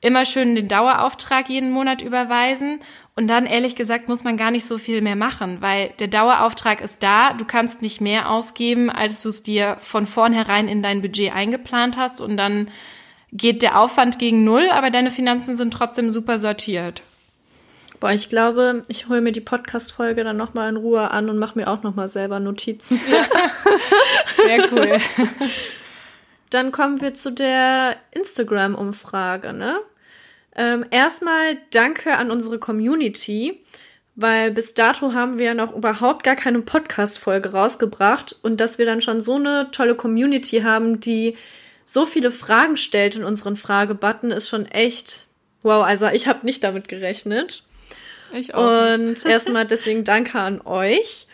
Immer 0.00 0.24
schön 0.24 0.54
den 0.54 0.68
Dauerauftrag 0.68 1.48
jeden 1.48 1.70
Monat 1.70 2.02
überweisen. 2.02 2.80
Und 3.14 3.28
dann, 3.28 3.46
ehrlich 3.46 3.76
gesagt, 3.76 4.08
muss 4.08 4.24
man 4.24 4.36
gar 4.36 4.50
nicht 4.50 4.66
so 4.66 4.76
viel 4.76 5.00
mehr 5.00 5.16
machen, 5.16 5.62
weil 5.62 5.94
der 5.98 6.08
Dauerauftrag 6.08 6.82
ist 6.82 7.02
da. 7.02 7.32
Du 7.32 7.46
kannst 7.46 7.80
nicht 7.80 8.00
mehr 8.02 8.30
ausgeben, 8.30 8.90
als 8.90 9.22
du 9.22 9.30
es 9.30 9.42
dir 9.42 9.78
von 9.80 10.04
vornherein 10.04 10.68
in 10.68 10.82
dein 10.82 11.00
Budget 11.00 11.34
eingeplant 11.34 11.96
hast. 11.96 12.20
Und 12.20 12.36
dann 12.36 12.70
geht 13.32 13.62
der 13.62 13.80
Aufwand 13.80 14.18
gegen 14.18 14.44
Null, 14.44 14.68
aber 14.70 14.90
deine 14.90 15.10
Finanzen 15.10 15.56
sind 15.56 15.72
trotzdem 15.72 16.10
super 16.10 16.38
sortiert. 16.38 17.02
Boah, 17.98 18.12
ich 18.12 18.28
glaube, 18.28 18.82
ich 18.88 19.08
hole 19.08 19.20
mir 19.20 19.32
die 19.32 19.40
Podcast-Folge 19.40 20.22
dann 20.22 20.36
nochmal 20.36 20.68
in 20.68 20.76
Ruhe 20.76 21.10
an 21.10 21.30
und 21.30 21.38
mache 21.38 21.58
mir 21.58 21.68
auch 21.68 21.82
nochmal 21.82 22.08
selber 22.08 22.40
Notizen. 22.40 23.00
Ja. 23.10 23.26
Sehr 24.44 24.72
cool. 24.72 24.98
Dann 26.50 26.72
kommen 26.72 27.00
wir 27.00 27.14
zu 27.14 27.32
der 27.32 27.96
Instagram-Umfrage, 28.12 29.52
ne? 29.52 29.80
Ähm, 30.54 30.86
erstmal 30.90 31.58
danke 31.70 32.16
an 32.16 32.30
unsere 32.30 32.58
Community, 32.58 33.62
weil 34.14 34.50
bis 34.52 34.72
dato 34.72 35.12
haben 35.12 35.38
wir 35.38 35.54
noch 35.54 35.74
überhaupt 35.74 36.24
gar 36.24 36.36
keine 36.36 36.60
Podcast-Folge 36.60 37.52
rausgebracht 37.52 38.38
und 38.42 38.60
dass 38.60 38.78
wir 38.78 38.86
dann 38.86 39.02
schon 39.02 39.20
so 39.20 39.34
eine 39.34 39.70
tolle 39.70 39.94
Community 39.94 40.60
haben, 40.60 41.00
die 41.00 41.36
so 41.84 42.06
viele 42.06 42.30
Fragen 42.30 42.76
stellt 42.76 43.16
in 43.16 43.24
unseren 43.24 43.56
Fragebutton, 43.56 44.30
ist 44.30 44.48
schon 44.48 44.66
echt 44.66 45.26
wow. 45.62 45.84
Also 45.84 46.06
ich 46.06 46.26
habe 46.26 46.46
nicht 46.46 46.64
damit 46.64 46.88
gerechnet. 46.88 47.64
Ich 48.32 48.54
auch. 48.54 48.94
Und 48.94 49.24
erstmal 49.24 49.66
deswegen 49.66 50.04
danke 50.04 50.38
an 50.38 50.60
euch. 50.62 51.26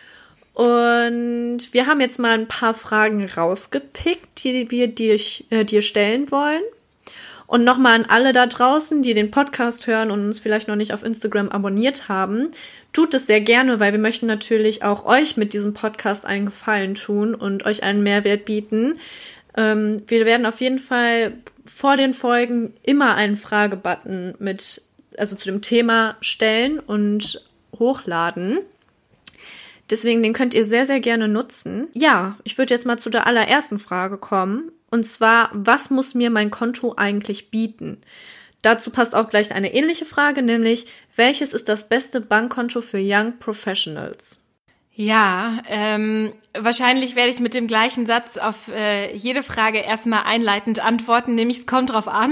Und 0.53 1.59
wir 1.71 1.87
haben 1.87 1.99
jetzt 1.99 2.19
mal 2.19 2.37
ein 2.37 2.47
paar 2.47 2.73
Fragen 2.73 3.25
rausgepickt, 3.25 4.43
die 4.43 4.69
wir 4.69 4.87
dir, 4.87 5.19
äh, 5.49 5.65
dir 5.65 5.81
stellen 5.81 6.29
wollen. 6.31 6.61
Und 7.47 7.63
nochmal 7.63 7.99
an 7.99 8.05
alle 8.07 8.33
da 8.33 8.45
draußen, 8.47 9.03
die 9.03 9.13
den 9.13 9.29
Podcast 9.29 9.85
hören 9.87 10.11
und 10.11 10.25
uns 10.25 10.39
vielleicht 10.39 10.67
noch 10.67 10.75
nicht 10.75 10.93
auf 10.93 11.03
Instagram 11.03 11.49
abonniert 11.49 12.07
haben, 12.07 12.49
tut 12.93 13.13
es 13.13 13.27
sehr 13.27 13.41
gerne, 13.41 13.79
weil 13.79 13.91
wir 13.91 13.99
möchten 13.99 14.27
natürlich 14.27 14.83
auch 14.83 15.05
euch 15.05 15.37
mit 15.37 15.53
diesem 15.53 15.73
Podcast 15.73 16.25
einen 16.25 16.47
Gefallen 16.47 16.95
tun 16.95 17.35
und 17.35 17.65
euch 17.65 17.83
einen 17.83 18.01
Mehrwert 18.01 18.45
bieten. 18.45 18.99
Ähm, 19.57 20.03
wir 20.07 20.25
werden 20.25 20.45
auf 20.45 20.61
jeden 20.61 20.79
Fall 20.79 21.33
vor 21.65 21.97
den 21.97 22.13
Folgen 22.13 22.73
immer 22.83 23.15
einen 23.15 23.35
Fragebutton 23.35 24.35
mit 24.39 24.81
also 25.19 25.35
zu 25.35 25.51
dem 25.51 25.61
Thema 25.61 26.17
stellen 26.21 26.79
und 26.79 27.43
hochladen. 27.77 28.59
Deswegen, 29.89 30.23
den 30.23 30.33
könnt 30.33 30.53
ihr 30.53 30.63
sehr, 30.63 30.85
sehr 30.85 30.99
gerne 30.99 31.27
nutzen. 31.27 31.87
Ja, 31.93 32.37
ich 32.43 32.57
würde 32.57 32.73
jetzt 32.73 32.85
mal 32.85 32.97
zu 32.97 33.09
der 33.09 33.27
allerersten 33.27 33.79
Frage 33.79 34.17
kommen. 34.17 34.71
Und 34.89 35.05
zwar, 35.05 35.49
was 35.53 35.89
muss 35.89 36.15
mir 36.15 36.29
mein 36.29 36.51
Konto 36.51 36.93
eigentlich 36.95 37.51
bieten? 37.51 38.01
Dazu 38.61 38.91
passt 38.91 39.13
auch 39.13 39.27
gleich 39.27 39.51
eine 39.51 39.73
ähnliche 39.73 40.05
Frage, 40.05 40.41
nämlich, 40.41 40.85
welches 41.15 41.53
ist 41.53 41.67
das 41.67 41.89
beste 41.89 42.21
Bankkonto 42.21 42.81
für 42.81 42.99
Young 43.01 43.37
Professionals? 43.39 44.39
Ja, 44.95 45.61
ähm, 45.67 46.33
wahrscheinlich 46.57 47.15
werde 47.15 47.31
ich 47.31 47.39
mit 47.39 47.55
dem 47.55 47.67
gleichen 47.67 48.05
Satz 48.05 48.37
auf 48.37 48.67
äh, 48.67 49.13
jede 49.15 49.41
Frage 49.41 49.79
erstmal 49.79 50.23
einleitend 50.23 50.79
antworten, 50.79 51.35
nämlich 51.35 51.57
es 51.59 51.65
kommt 51.65 51.91
drauf 51.91 52.07
an. 52.07 52.31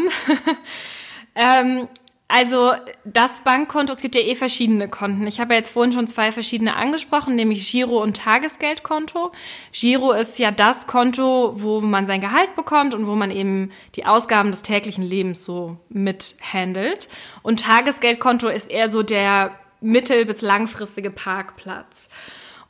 ähm, 1.36 1.88
also 2.32 2.72
das 3.04 3.42
Bankkonto, 3.42 3.92
es 3.94 4.00
gibt 4.00 4.16
ja 4.16 4.22
eh 4.22 4.36
verschiedene 4.36 4.88
Konten. 4.88 5.28
Ich 5.28 5.40
habe 5.40 5.54
ja 5.54 5.60
jetzt 5.60 5.72
vorhin 5.72 5.92
schon 5.92 6.08
zwei 6.08 6.32
verschiedene 6.32 6.76
angesprochen, 6.76 7.36
nämlich 7.36 7.70
Giro 7.70 8.02
und 8.02 8.18
Tagesgeldkonto. 8.18 9.32
Giro 9.74 10.14
ist 10.14 10.40
ja 10.40 10.52
das 10.52 10.88
Konto, 10.88 11.54
wo 11.62 11.82
man 11.82 12.08
sein 12.08 12.22
Gehalt 12.22 12.56
bekommt 12.56 12.94
und 12.94 13.06
wo 13.06 13.16
man 13.16 13.32
eben 13.32 13.72
die 13.96 14.06
Ausgaben 14.06 14.52
des 14.52 14.62
täglichen 14.62 15.04
Lebens 15.04 15.44
so 15.44 15.78
mithandelt. 15.90 17.10
Und 17.44 17.62
Tagesgeldkonto 17.62 18.48
ist 18.48 18.72
eher 18.72 18.88
so 18.88 19.04
der 19.04 19.52
mittel- 19.82 20.26
bis 20.26 20.42
langfristige 20.42 21.12
Parkplatz. 21.12 22.08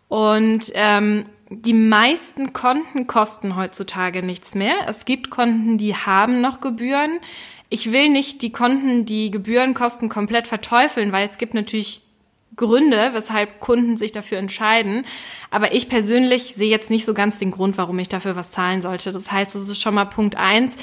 Und 0.08 0.72
ähm, 0.74 1.26
die 1.50 1.74
meisten 1.74 2.54
Konten 2.54 3.08
kosten 3.08 3.56
heutzutage 3.56 4.24
nichts 4.24 4.56
mehr. 4.56 4.76
Es 4.88 5.06
gibt 5.06 5.30
Konten, 5.30 5.78
die 5.78 5.96
haben 5.96 6.42
noch 6.42 6.62
Gebühren 6.62 7.20
ich 7.72 7.94
will 7.94 8.10
nicht 8.10 8.42
die 8.42 8.52
Konten, 8.52 9.06
die 9.06 9.32
Gebührenkosten 9.32 10.10
komplett 10.10 10.48
verteufeln, 10.48 11.14
weil 11.14 11.28
es 11.28 11.38
gibt 11.38 11.54
natürlich 11.54 12.02
Gründe, 12.58 13.12
weshalb 13.14 13.62
Kunden 13.62 13.96
sich 13.96 14.12
dafür 14.12 14.40
entscheiden. 14.40 15.06
Aber 15.52 15.74
ich 15.74 15.88
persönlich 15.88 16.54
sehe 16.54 16.70
jetzt 16.70 16.90
nicht 16.90 17.06
so 17.06 17.14
ganz 17.14 17.38
den 17.38 17.50
Grund, 17.50 17.78
warum 17.78 17.98
ich 17.98 18.10
dafür 18.10 18.36
was 18.36 18.52
zahlen 18.52 18.82
sollte. 18.82 19.14
Das 19.14 19.32
heißt, 19.32 19.56
es 19.56 19.70
ist 19.70 19.82
schon 19.82 19.96
mal 19.96 20.04
Punkt 20.04 20.36
eins, 20.36 20.76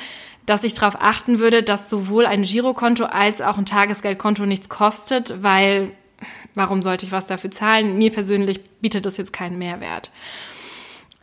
dass 0.47 0.65
ich 0.65 0.73
darauf 0.73 0.97
achten 0.99 1.41
würde, 1.41 1.63
dass 1.63 1.91
sowohl 1.91 2.25
ein 2.25 2.41
Girokonto 2.41 3.05
als 3.05 3.43
auch 3.43 3.59
ein 3.59 3.67
Tagesgeldkonto 3.67 4.47
nichts 4.47 4.71
kostet, 4.71 5.43
weil 5.43 5.91
warum 6.55 6.83
sollte 6.83 7.05
ich 7.05 7.13
was 7.13 7.27
dafür 7.27 7.51
zahlen? 7.51 7.99
Mir 7.99 8.11
persönlich 8.11 8.63
bietet 8.81 9.05
das 9.05 9.19
jetzt 9.19 9.35
keinen 9.35 9.59
Mehrwert. 9.59 10.11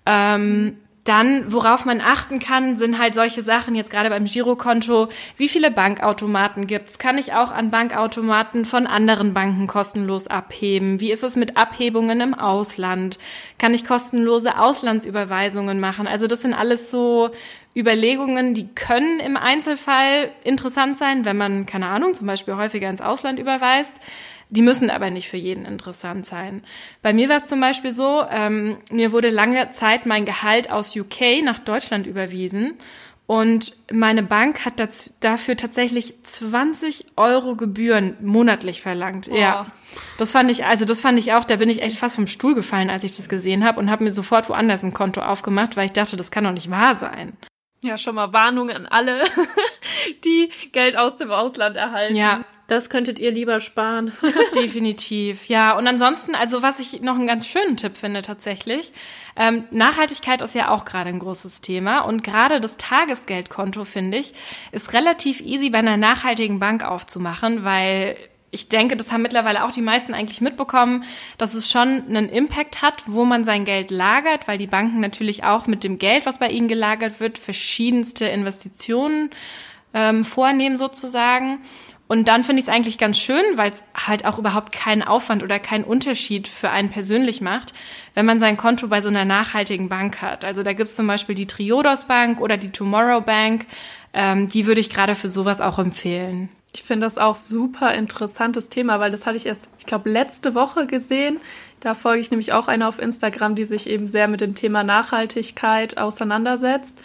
Ähm, 0.05 0.77
dann, 1.05 1.51
worauf 1.53 1.85
man 1.85 2.01
achten 2.01 2.39
kann, 2.39 2.77
sind 2.77 2.97
halt 2.97 3.13
solche 3.13 3.43
Sachen, 3.43 3.75
jetzt 3.75 3.91
gerade 3.91 4.09
beim 4.09 4.25
Girokonto, 4.25 5.07
wie 5.37 5.47
viele 5.47 5.69
Bankautomaten 5.69 6.65
gibt's? 6.65 6.97
Kann 6.97 7.19
ich 7.19 7.33
auch 7.33 7.51
an 7.51 7.69
Bankautomaten 7.69 8.65
von 8.65 8.87
anderen 8.87 9.33
Banken 9.35 9.67
kostenlos 9.67 10.27
abheben? 10.27 10.99
Wie 10.99 11.11
ist 11.11 11.23
es 11.23 11.35
mit 11.35 11.57
Abhebungen 11.57 12.21
im 12.21 12.33
Ausland? 12.33 13.19
Kann 13.59 13.75
ich 13.75 13.85
kostenlose 13.85 14.57
Auslandsüberweisungen 14.57 15.79
machen? 15.79 16.07
Also 16.07 16.25
das 16.25 16.41
sind 16.41 16.55
alles 16.55 16.89
so 16.89 17.29
Überlegungen, 17.75 18.55
die 18.55 18.67
können 18.73 19.19
im 19.19 19.37
Einzelfall 19.37 20.31
interessant 20.43 20.97
sein, 20.97 21.23
wenn 21.23 21.37
man, 21.37 21.67
keine 21.67 21.87
Ahnung, 21.87 22.15
zum 22.15 22.25
Beispiel 22.25 22.55
häufiger 22.55 22.89
ins 22.89 23.01
Ausland 23.01 23.37
überweist. 23.37 23.93
Die 24.49 24.61
müssen 24.61 24.89
aber 24.89 25.09
nicht 25.09 25.27
für 25.27 25.37
jeden 25.37 25.65
interessant 25.65 26.25
sein. 26.25 26.63
Bei 27.01 27.13
mir 27.13 27.29
war 27.29 27.37
es 27.37 27.47
zum 27.47 27.59
Beispiel 27.59 27.91
so, 27.91 28.23
ähm, 28.29 28.77
mir 28.91 29.11
wurde 29.11 29.29
lange 29.29 29.71
Zeit 29.71 30.05
mein 30.05 30.25
Gehalt 30.25 30.69
aus 30.69 30.95
UK 30.95 31.43
nach 31.43 31.59
Deutschland 31.59 32.07
überwiesen 32.07 32.75
und 33.27 33.75
meine 33.91 34.21
Bank 34.21 34.65
hat 34.65 34.79
dazu, 34.79 35.11
dafür 35.19 35.57
tatsächlich 35.57 36.13
20 36.23 37.05
Euro 37.15 37.55
Gebühren 37.55 38.15
monatlich 38.21 38.81
verlangt. 38.81 39.29
Boah. 39.29 39.37
Ja, 39.37 39.65
das 40.19 40.31
fand 40.31 40.51
ich, 40.51 40.65
also 40.65 40.85
das 40.85 41.01
fand 41.01 41.17
ich 41.17 41.33
auch, 41.33 41.43
da 41.43 41.55
bin 41.55 41.69
ich 41.69 41.81
echt 41.81 41.97
fast 41.97 42.15
vom 42.15 42.27
Stuhl 42.27 42.53
gefallen, 42.53 42.91
als 42.91 43.03
ich 43.03 43.15
das 43.15 43.27
gesehen 43.27 43.65
habe 43.65 43.79
und 43.79 43.89
habe 43.89 44.03
mir 44.03 44.11
sofort 44.11 44.47
woanders 44.47 44.83
ein 44.83 44.93
Konto 44.93 45.21
aufgemacht, 45.21 45.75
weil 45.75 45.85
ich 45.85 45.93
dachte, 45.93 46.17
das 46.17 46.29
kann 46.29 46.43
doch 46.43 46.51
nicht 46.51 46.69
wahr 46.69 46.95
sein. 46.95 47.35
Ja, 47.83 47.97
schon 47.97 48.15
mal 48.15 48.31
Warnung 48.31 48.69
an 48.69 48.85
alle, 48.85 49.23
die 50.23 50.51
Geld 50.71 50.95
aus 50.95 51.15
dem 51.15 51.31
Ausland 51.31 51.77
erhalten. 51.77 52.15
Ja, 52.15 52.45
Das 52.67 52.89
könntet 52.89 53.19
ihr 53.19 53.31
lieber 53.31 53.59
sparen. 53.59 54.11
Definitiv, 54.55 55.47
ja. 55.47 55.77
Und 55.77 55.87
ansonsten, 55.87 56.33
also 56.33 56.63
was 56.63 56.79
ich 56.79 57.01
noch 57.01 57.15
einen 57.15 57.27
ganz 57.27 57.47
schönen 57.47 57.77
Tipp 57.77 57.95
finde 57.95 58.23
tatsächlich, 58.23 58.91
ähm, 59.35 59.65
Nachhaltigkeit 59.69 60.41
ist 60.41 60.55
ja 60.55 60.69
auch 60.69 60.85
gerade 60.85 61.09
ein 61.09 61.19
großes 61.19 61.61
Thema 61.61 61.99
und 61.99 62.23
gerade 62.23 62.59
das 62.59 62.77
Tagesgeldkonto, 62.77 63.83
finde 63.83 64.17
ich, 64.17 64.33
ist 64.71 64.93
relativ 64.93 65.41
easy 65.41 65.69
bei 65.69 65.79
einer 65.79 65.97
nachhaltigen 65.97 66.59
Bank 66.59 66.83
aufzumachen, 66.83 67.63
weil 67.63 68.17
ich 68.55 68.69
denke, 68.69 68.95
das 68.95 69.11
haben 69.11 69.21
mittlerweile 69.21 69.65
auch 69.65 69.71
die 69.71 69.81
meisten 69.81 70.13
eigentlich 70.13 70.39
mitbekommen, 70.39 71.03
dass 71.37 71.53
es 71.53 71.69
schon 71.69 72.03
einen 72.07 72.29
Impact 72.29 72.81
hat, 72.81 73.03
wo 73.05 73.25
man 73.25 73.43
sein 73.43 73.65
Geld 73.65 73.91
lagert, 73.91 74.47
weil 74.47 74.57
die 74.57 74.65
Banken 74.65 75.01
natürlich 75.01 75.43
auch 75.43 75.67
mit 75.67 75.83
dem 75.83 75.97
Geld, 75.97 76.25
was 76.25 76.39
bei 76.39 76.47
ihnen 76.47 76.69
gelagert 76.69 77.19
wird, 77.19 77.37
verschiedenste 77.37 78.25
Investitionen 78.25 79.29
ähm, 79.93 80.23
vornehmen 80.23 80.77
sozusagen. 80.77 81.59
Und 82.07 82.27
dann 82.27 82.43
finde 82.43 82.59
ich 82.59 82.67
es 82.67 82.73
eigentlich 82.73 82.97
ganz 82.99 83.17
schön, 83.17 83.43
weil 83.55 83.71
es 83.71 83.83
halt 83.95 84.25
auch 84.25 84.37
überhaupt 84.37 84.71
keinen 84.71 85.01
Aufwand 85.01 85.41
oder 85.41 85.59
keinen 85.59 85.83
Unterschied 85.83 86.47
für 86.47 86.69
einen 86.69 86.89
persönlich 86.89 87.41
macht, 87.41 87.73
wenn 88.13 88.27
man 88.27 88.39
sein 88.39 88.57
Konto 88.57 88.87
bei 88.87 89.01
so 89.01 89.09
einer 89.09 89.25
nachhaltigen 89.25 89.89
Bank 89.89 90.21
hat. 90.21 90.45
Also 90.45 90.61
da 90.61 90.73
gibt 90.73 90.89
es 90.89 90.95
zum 90.95 91.07
Beispiel 91.07 91.33
die 91.33 91.47
Triodos 91.47 92.05
Bank 92.05 92.41
oder 92.41 92.57
die 92.57 92.71
Tomorrow 92.71 93.21
Bank. 93.21 93.65
Ähm, 94.13 94.47
die 94.47 94.67
würde 94.67 94.81
ich 94.81 94.89
gerade 94.89 95.15
für 95.15 95.29
sowas 95.29 95.61
auch 95.61 95.79
empfehlen. 95.79 96.49
Ich 96.75 96.83
finde 96.83 97.05
das 97.05 97.17
auch 97.17 97.37
super 97.37 97.93
interessantes 97.93 98.69
Thema, 98.69 98.99
weil 98.99 99.09
das 99.09 99.25
hatte 99.25 99.37
ich 99.37 99.45
erst, 99.45 99.69
ich 99.79 99.85
glaube, 99.85 100.09
letzte 100.09 100.55
Woche 100.55 100.87
gesehen. 100.87 101.39
Da 101.79 101.93
folge 101.93 102.19
ich 102.19 102.31
nämlich 102.31 102.51
auch 102.53 102.67
einer 102.67 102.87
auf 102.87 102.99
Instagram, 102.99 103.55
die 103.55 103.65
sich 103.65 103.89
eben 103.89 104.07
sehr 104.07 104.27
mit 104.27 104.41
dem 104.41 104.55
Thema 104.55 104.83
Nachhaltigkeit 104.83 105.97
auseinandersetzt. 105.97 106.99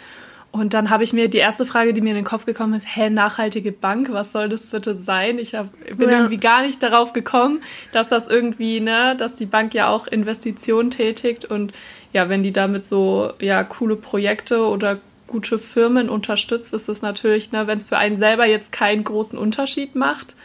Und 0.51 0.73
dann 0.73 0.89
habe 0.89 1.03
ich 1.03 1.13
mir 1.13 1.29
die 1.29 1.37
erste 1.37 1.65
Frage, 1.65 1.93
die 1.93 2.01
mir 2.01 2.09
in 2.09 2.15
den 2.15 2.25
Kopf 2.25 2.45
gekommen 2.45 2.73
ist, 2.73 2.85
hä, 2.93 3.09
nachhaltige 3.09 3.71
Bank, 3.71 4.11
was 4.11 4.33
soll 4.33 4.49
das 4.49 4.71
bitte 4.71 4.97
sein? 4.97 5.39
Ich 5.39 5.55
hab, 5.55 5.69
bin 5.97 6.09
ja. 6.09 6.17
irgendwie 6.17 6.39
gar 6.39 6.61
nicht 6.61 6.83
darauf 6.83 7.13
gekommen, 7.13 7.61
dass 7.93 8.09
das 8.09 8.27
irgendwie, 8.27 8.81
ne, 8.81 9.15
dass 9.17 9.35
die 9.35 9.45
Bank 9.45 9.73
ja 9.73 9.87
auch 9.87 10.07
Investitionen 10.07 10.91
tätigt 10.91 11.45
und 11.45 11.71
ja, 12.11 12.27
wenn 12.27 12.43
die 12.43 12.51
damit 12.51 12.85
so 12.85 13.31
ja 13.39 13.63
coole 13.63 13.95
Projekte 13.95 14.67
oder 14.67 14.99
gute 15.27 15.57
Firmen 15.57 16.09
unterstützt, 16.09 16.73
ist 16.73 16.89
es 16.89 17.01
natürlich, 17.01 17.53
ne, 17.53 17.65
wenn 17.67 17.77
es 17.77 17.85
für 17.85 17.97
einen 17.97 18.17
selber 18.17 18.45
jetzt 18.45 18.73
keinen 18.73 19.05
großen 19.05 19.39
Unterschied 19.39 19.95
macht, 19.95 20.35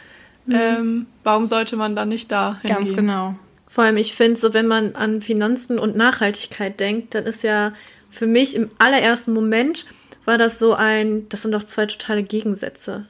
mhm. 0.45 0.55
ähm, 0.55 1.05
warum 1.25 1.45
sollte 1.45 1.75
man 1.75 1.97
dann 1.97 2.07
nicht 2.07 2.31
da 2.31 2.53
hingehen? 2.61 2.75
Ganz 2.75 2.95
genau. 2.95 3.35
Vor 3.67 3.83
allem, 3.83 3.97
ich 3.97 4.15
finde, 4.15 4.39
so 4.39 4.53
wenn 4.53 4.67
man 4.67 4.95
an 4.95 5.21
Finanzen 5.21 5.77
und 5.77 5.97
Nachhaltigkeit 5.97 6.79
denkt, 6.79 7.13
dann 7.13 7.25
ist 7.25 7.43
ja 7.43 7.73
für 8.09 8.27
mich 8.27 8.55
im 8.55 8.71
allerersten 8.77 9.33
Moment 9.33 9.85
war 10.25 10.37
das 10.37 10.59
so 10.59 10.73
ein, 10.73 11.27
das 11.29 11.41
sind 11.43 11.53
doch 11.53 11.63
zwei 11.63 11.85
totale 11.85 12.23
Gegensätze. 12.23 13.05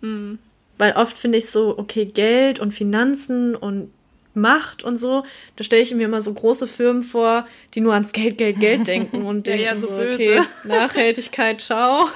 Mhm. 0.00 0.38
Weil 0.78 0.92
oft 0.92 1.18
finde 1.18 1.38
ich 1.38 1.50
so, 1.50 1.76
okay, 1.76 2.06
Geld 2.06 2.58
und 2.58 2.72
Finanzen 2.72 3.54
und 3.54 3.92
Macht 4.32 4.84
und 4.84 4.96
so, 4.96 5.24
da 5.56 5.64
stelle 5.64 5.82
ich 5.82 5.92
mir 5.92 6.04
immer 6.04 6.22
so 6.22 6.32
große 6.32 6.68
Firmen 6.68 7.02
vor, 7.02 7.46
die 7.74 7.80
nur 7.80 7.94
ans 7.94 8.12
Geld, 8.12 8.38
Geld, 8.38 8.60
Geld 8.60 8.86
denken 8.86 9.26
und 9.26 9.48
denken 9.48 9.64
ja, 9.64 9.74
ja, 9.74 9.76
so, 9.76 9.88
so 9.88 9.94
okay, 9.94 10.40
Nachhaltigkeit, 10.62 11.60
ciao. 11.60 12.08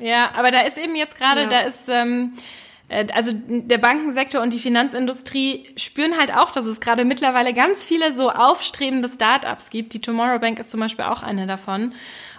Ja, 0.00 0.32
aber 0.34 0.50
da 0.50 0.62
ist 0.62 0.78
eben 0.78 0.96
jetzt 0.96 1.16
gerade, 1.16 1.42
ja. 1.42 1.48
da 1.48 1.60
ist, 1.60 1.88
ähm, 1.88 2.32
äh, 2.36 2.40
also 3.12 3.32
der 3.34 3.78
Bankensektor 3.78 4.42
und 4.42 4.52
die 4.52 4.58
Finanzindustrie 4.58 5.66
spüren 5.76 6.18
halt 6.18 6.34
auch, 6.34 6.50
dass 6.50 6.66
es 6.66 6.80
gerade 6.80 7.04
mittlerweile 7.04 7.54
ganz 7.54 7.84
viele 7.84 8.12
so 8.12 8.30
aufstrebende 8.30 9.08
Startups 9.08 9.70
gibt. 9.70 9.94
Die 9.94 10.00
Tomorrow 10.00 10.38
Bank 10.38 10.58
ist 10.58 10.70
zum 10.70 10.80
Beispiel 10.80 11.04
auch 11.06 11.22
eine 11.22 11.46
davon. 11.46 11.94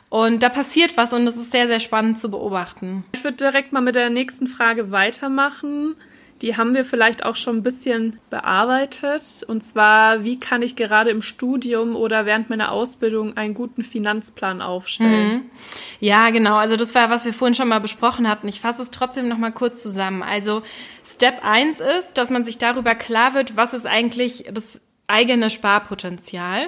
Und 0.09 0.43
da 0.43 0.49
passiert 0.49 0.95
was 0.95 1.11
und 1.11 1.25
es 1.25 1.37
ist 1.37 1.51
sehr, 1.51 1.65
sehr 1.67 1.79
spannend 1.79 2.19
zu 2.19 2.29
beobachten. 2.29 3.03
Ich 3.15 3.23
würde 3.23 3.37
direkt 3.37 3.73
mal 3.73 3.81
mit 3.81 3.95
der 3.95 4.11
nächsten 4.11 4.45
Frage 4.45 4.91
weitermachen. 4.91 5.95
Die 6.43 6.57
haben 6.57 6.75
wir 6.75 6.83
vielleicht 6.83 7.25
auch 7.25 7.37
schon 7.37 7.55
ein 7.55 7.63
bisschen 7.63 8.19
bearbeitet. 8.29 9.43
Und 9.47 9.63
zwar, 9.63 10.25
wie 10.25 10.37
kann 10.37 10.61
ich 10.61 10.75
gerade 10.75 11.09
im 11.09 11.21
Studium 11.21 11.95
oder 11.95 12.25
während 12.25 12.49
meiner 12.49 12.73
Ausbildung 12.73 13.37
einen 13.37 13.53
guten 13.53 13.81
Finanzplan 13.81 14.61
aufstellen? 14.61 15.35
Mhm. 15.35 15.41
Ja, 16.01 16.31
genau. 16.31 16.57
Also 16.57 16.75
das 16.75 16.93
war, 16.95 17.09
was 17.09 17.23
wir 17.23 17.33
vorhin 17.33 17.55
schon 17.55 17.69
mal 17.69 17.79
besprochen 17.79 18.27
hatten. 18.27 18.49
Ich 18.49 18.59
fasse 18.59 18.81
es 18.81 18.91
trotzdem 18.91 19.29
noch 19.29 19.37
mal 19.37 19.53
kurz 19.53 19.81
zusammen. 19.81 20.21
Also 20.21 20.63
Step 21.05 21.45
1 21.45 21.79
ist, 21.79 22.17
dass 22.17 22.29
man 22.29 22.43
sich 22.43 22.57
darüber 22.57 22.93
klar 22.93 23.33
wird, 23.33 23.55
was 23.55 23.73
ist 23.73 23.87
eigentlich 23.87 24.43
das 24.51 24.81
eigene 25.07 25.49
Sparpotenzial. 25.49 26.67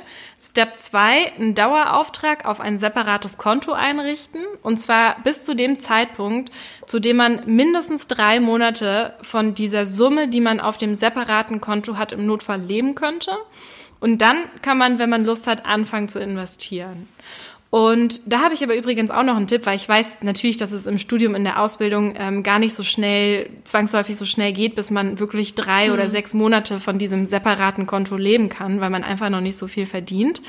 Step 0.55 0.79
2, 0.79 1.33
einen 1.33 1.53
Dauerauftrag 1.53 2.45
auf 2.45 2.61
ein 2.61 2.77
separates 2.77 3.37
Konto 3.37 3.73
einrichten. 3.73 4.45
Und 4.63 4.77
zwar 4.77 5.21
bis 5.21 5.43
zu 5.43 5.53
dem 5.53 5.81
Zeitpunkt, 5.81 6.49
zu 6.85 7.01
dem 7.01 7.17
man 7.17 7.41
mindestens 7.45 8.07
drei 8.07 8.39
Monate 8.39 9.15
von 9.21 9.53
dieser 9.53 9.85
Summe, 9.85 10.29
die 10.29 10.39
man 10.39 10.61
auf 10.61 10.77
dem 10.77 10.95
separaten 10.95 11.59
Konto 11.59 11.97
hat, 11.97 12.13
im 12.13 12.25
Notfall 12.25 12.61
leben 12.61 12.95
könnte. 12.95 13.31
Und 13.99 14.21
dann 14.21 14.37
kann 14.61 14.77
man, 14.77 14.99
wenn 14.99 15.09
man 15.09 15.25
Lust 15.25 15.47
hat, 15.47 15.65
anfangen 15.65 16.07
zu 16.07 16.19
investieren. 16.19 17.07
Und 17.75 18.31
da 18.31 18.39
habe 18.39 18.53
ich 18.53 18.63
aber 18.63 18.77
übrigens 18.77 19.11
auch 19.11 19.23
noch 19.23 19.35
einen 19.35 19.47
Tipp, 19.47 19.65
weil 19.65 19.75
ich 19.75 19.89
weiß 19.89 20.19
natürlich, 20.21 20.55
dass 20.55 20.71
es 20.71 20.85
im 20.85 20.97
Studium, 20.97 21.35
in 21.35 21.43
der 21.43 21.61
Ausbildung 21.61 22.13
ähm, 22.17 22.41
gar 22.41 22.57
nicht 22.57 22.73
so 22.73 22.83
schnell, 22.83 23.49
zwangsläufig 23.65 24.15
so 24.15 24.23
schnell 24.23 24.53
geht, 24.53 24.75
bis 24.75 24.91
man 24.91 25.19
wirklich 25.19 25.55
drei 25.55 25.87
mhm. 25.87 25.93
oder 25.93 26.09
sechs 26.09 26.33
Monate 26.33 26.79
von 26.79 26.97
diesem 26.97 27.25
separaten 27.25 27.85
Konto 27.85 28.15
leben 28.15 28.47
kann, 28.47 28.79
weil 28.79 28.91
man 28.91 29.03
einfach 29.03 29.29
noch 29.29 29.41
nicht 29.41 29.57
so 29.57 29.67
viel 29.67 29.85
verdient. 29.85 30.41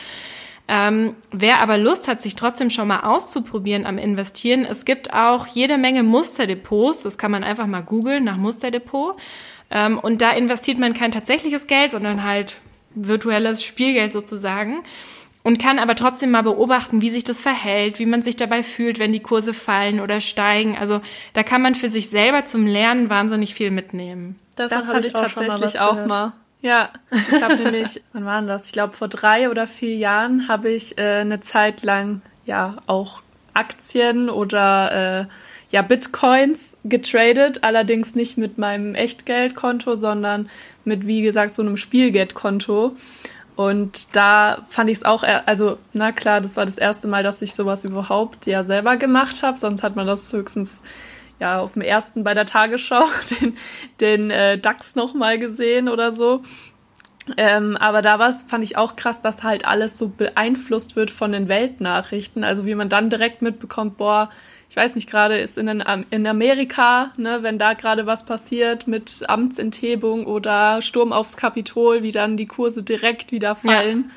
Ähm, 0.69 1.15
wer 1.33 1.63
aber 1.63 1.79
Lust 1.79 2.07
hat, 2.07 2.21
sich 2.21 2.37
trotzdem 2.37 2.71
schon 2.71 2.89
mal 2.89 3.01
auszuprobieren 3.01 3.87
am 3.87 3.99
Investieren, 3.99 4.65
es 4.65 4.85
gibt 4.85 5.13
auch 5.13 5.47
jede 5.47 5.79
Menge 5.79 6.03
Musterdepots, 6.03 7.03
das 7.03 7.19
kann 7.19 7.31
man 7.31 7.45
einfach 7.45 7.67
mal 7.67 7.83
googeln 7.83 8.23
nach 8.23 8.37
Musterdepot. 8.37 9.17
Ähm, 9.71 9.99
und 9.99 10.23
da 10.23 10.31
investiert 10.31 10.79
man 10.79 10.95
kein 10.95 11.13
tatsächliches 11.13 11.67
Geld, 11.67 11.93
sondern 11.93 12.23
halt 12.25 12.61
virtuelles 12.97 13.63
Spielgeld 13.63 14.13
sozusagen 14.13 14.83
und 15.47 15.61
kann 15.61 15.79
aber 15.79 15.95
trotzdem 15.95 16.33
mal 16.33 16.43
beobachten, 16.43 17.03
wie 17.03 17.09
sich 17.11 17.23
das 17.23 17.41
verhält, 17.41 18.01
wie 18.01 18.07
man 18.07 18.23
sich 18.23 18.35
dabei 18.35 18.65
fühlt, 18.65 18.99
wenn 18.99 19.13
die 19.13 19.21
Kurse 19.21 19.55
fallen 19.55 20.01
oder 20.01 20.21
steigen. 20.21 20.77
Also 20.77 21.01
da 21.35 21.45
kann 21.45 21.63
man 21.63 21.77
für 21.77 21.89
sich 21.89 22.11
selber 22.11 22.45
zum 22.45 22.67
Lernen 22.67 23.11
wahnsinnig 23.11 23.55
viel 23.55 23.71
mitnehmen. 23.71 24.41
Das, 24.57 24.71
das 24.71 24.89
hatte 24.89 25.07
ich 25.07 25.13
tatsächlich 25.13 25.79
auch 25.79 25.95
mal. 25.95 26.03
Auch 26.03 26.07
mal. 26.07 26.33
Ja, 26.63 26.89
ich 27.31 27.41
habe 27.41 27.57
nämlich, 27.63 28.03
wann 28.13 28.25
war 28.25 28.41
denn 28.41 28.49
das? 28.49 28.67
Ich 28.67 28.73
glaube, 28.73 28.95
vor 28.95 29.07
drei 29.07 29.49
oder 29.49 29.69
vier 29.69 29.95
Jahren 29.97 30.49
habe 30.49 30.71
ich 30.71 30.99
äh, 30.99 31.21
eine 31.21 31.39
Zeit 31.39 31.85
lang 31.85 32.23
ja 32.45 32.79
auch 32.87 33.23
Aktien 33.55 34.29
oder 34.29 35.21
äh, 35.21 35.27
ja 35.71 35.83
Bitcoins 35.83 36.77
getradet, 36.85 37.65
allerdings 37.65 38.15
nicht 38.15 38.39
mit 38.39 38.59
meinem 38.59 38.95
Echtgeldkonto, 38.95 39.97
sondern 39.97 40.49
mit, 40.85 41.07
wie 41.07 41.23
gesagt, 41.23 41.55
so 41.55 41.63
einem 41.63 41.77
Spielgeldkonto. 41.77 42.97
Und 43.57 44.15
da 44.15 44.67
fand 44.69 44.91
ich 44.91 44.99
es 44.99 45.05
auch, 45.05 45.25
also 45.47 45.79
na 45.95 46.13
klar, 46.13 46.41
das 46.43 46.57
war 46.57 46.67
das 46.67 46.77
erste 46.77 47.09
Mal, 47.09 47.23
dass 47.23 47.41
ich 47.41 47.55
sowas 47.55 47.85
überhaupt 47.85 48.47
ja 48.47 48.63
selber 48.65 48.97
gemacht 48.97 49.43
habe. 49.43 49.59
Sonst 49.59 49.83
hat 49.83 49.97
man 49.97 50.07
das 50.07 50.33
höchstens 50.33 50.83
ja 51.41 51.61
auf 51.61 51.73
dem 51.73 51.83
ersten 51.83 52.23
bei 52.23 52.35
der 52.35 52.47
Tagesschau 52.47 53.05
den, 53.41 53.57
den 54.01 54.31
äh, 54.31 54.59
DAX 54.59 54.95
noch 54.95 55.15
mal 55.15 55.39
gesehen 55.39 55.89
oder 55.89 56.13
so. 56.13 56.43
Ähm, 57.37 57.77
aber 57.79 58.03
da 58.03 58.19
war 58.19 58.31
fand 58.31 58.63
ich 58.63 58.77
auch 58.77 58.95
krass, 58.95 59.21
dass 59.21 59.43
halt 59.43 59.67
alles 59.67 59.99
so 59.99 60.09
beeinflusst 60.09 60.95
wird 60.95 61.11
von 61.11 61.33
den 61.33 61.49
Weltnachrichten. 61.49 62.45
Also 62.45 62.67
wie 62.67 62.75
man 62.75 62.89
dann 62.89 63.11
direkt 63.11 63.43
mitbekommt, 63.43 63.97
boah, 63.97 64.31
ich 64.77 64.83
weiß 64.83 64.95
nicht, 64.95 65.09
gerade 65.09 65.39
ist 65.39 65.57
in, 65.57 65.83
in 66.11 66.27
Amerika, 66.27 67.11
ne, 67.17 67.39
wenn 67.41 67.59
da 67.59 67.73
gerade 67.73 68.05
was 68.05 68.27
passiert 68.27 68.87
mit 68.87 69.23
Amtsenthebung 69.27 70.27
oder 70.27 70.83
Sturm 70.83 71.15
aufs 71.15 71.39
Kapitol, 71.39 72.03
wie 72.03 72.11
dann 72.11 72.37
die 72.37 72.45
Kurse 72.45 72.83
direkt 72.83 73.33
wieder 73.33 73.55
fallen. 73.55 74.11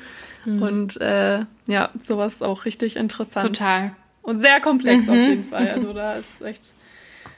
Ja. 0.44 0.52
Mhm. 0.52 0.62
Und 0.62 1.00
äh, 1.00 1.46
ja, 1.66 1.88
sowas 1.98 2.42
auch 2.42 2.66
richtig 2.66 2.96
interessant. 2.96 3.56
Total. 3.56 3.92
Und 4.20 4.36
sehr 4.36 4.60
komplex 4.60 5.06
mhm. 5.06 5.10
auf 5.10 5.16
jeden 5.16 5.44
Fall. 5.44 5.70
Also 5.70 5.94
da 5.94 6.16
ist 6.16 6.42
echt 6.42 6.74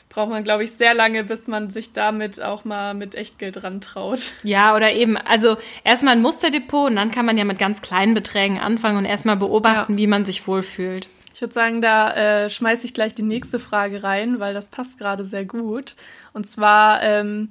braucht 0.09 0.29
man, 0.29 0.43
glaube 0.43 0.65
ich, 0.65 0.73
sehr 0.73 0.93
lange, 0.93 1.23
bis 1.23 1.47
man 1.47 1.71
sich 1.71 1.93
damit 1.93 2.43
auch 2.43 2.65
mal 2.65 2.93
mit 2.93 3.15
Echtgeld 3.15 3.63
rantraut. 3.63 4.33
Ja, 4.43 4.75
oder 4.75 4.93
eben, 4.93 5.17
also 5.17 5.57
erstmal 5.85 6.15
ein 6.15 6.23
Musterdepot 6.23 6.91
und 6.91 6.97
dann 6.97 7.13
kann 7.13 7.25
man 7.25 7.39
ja 7.39 7.45
mit 7.45 7.59
ganz 7.59 7.81
kleinen 7.83 8.15
Beträgen 8.15 8.59
anfangen 8.59 8.99
und 8.99 9.05
erstmal 9.05 9.37
beobachten, 9.37 9.93
ja. 9.93 9.99
wie 9.99 10.07
man 10.09 10.25
sich 10.25 10.47
wohlfühlt. 10.47 11.09
Ich 11.35 11.41
würde 11.41 11.55
sagen, 11.55 11.81
da 11.81 12.13
äh, 12.15 12.51
schmeiße 12.51 12.85
ich 12.87 12.95
gleich 12.95 13.15
die 13.15 13.23
nächste 13.23 13.59
Frage 13.59 14.03
rein, 14.03 14.39
weil 14.39 14.55
das 14.55 14.69
passt 14.69 14.99
gerade 14.99 15.25
sehr 15.25 15.45
gut. 15.45 15.97
Und 16.33 16.47
zwar 16.47 17.03
ähm, 17.03 17.51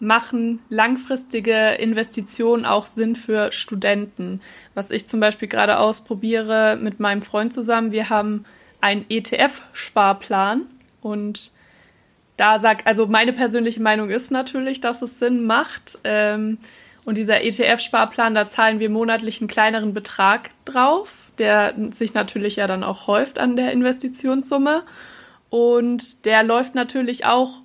machen 0.00 0.60
langfristige 0.68 1.72
Investitionen 1.72 2.64
auch 2.64 2.86
Sinn 2.86 3.16
für 3.16 3.52
Studenten? 3.52 4.40
Was 4.74 4.90
ich 4.90 5.06
zum 5.06 5.20
Beispiel 5.20 5.48
gerade 5.48 5.78
ausprobiere 5.78 6.78
mit 6.80 7.00
meinem 7.00 7.22
Freund 7.22 7.52
zusammen. 7.52 7.92
Wir 7.92 8.08
haben 8.08 8.44
einen 8.80 9.04
ETF-Sparplan 9.08 10.62
und 11.00 11.52
da 12.36 12.58
sagt, 12.60 12.86
also 12.86 13.06
meine 13.06 13.32
persönliche 13.32 13.82
Meinung 13.82 14.10
ist 14.10 14.30
natürlich, 14.30 14.80
dass 14.80 15.02
es 15.02 15.18
Sinn 15.18 15.44
macht. 15.44 15.98
Ähm, 16.04 16.58
und 17.04 17.18
dieser 17.18 17.42
ETF-Sparplan, 17.42 18.34
da 18.34 18.48
zahlen 18.48 18.80
wir 18.80 18.90
monatlich 18.90 19.40
einen 19.40 19.48
kleineren 19.48 19.92
Betrag 19.92 20.50
drauf 20.64 21.27
der 21.38 21.74
sich 21.92 22.14
natürlich 22.14 22.56
ja 22.56 22.66
dann 22.66 22.84
auch 22.84 23.06
häuft 23.06 23.38
an 23.38 23.56
der 23.56 23.72
Investitionssumme. 23.72 24.82
Und 25.50 26.24
der 26.26 26.42
läuft 26.42 26.74
natürlich 26.74 27.24
auch 27.24 27.62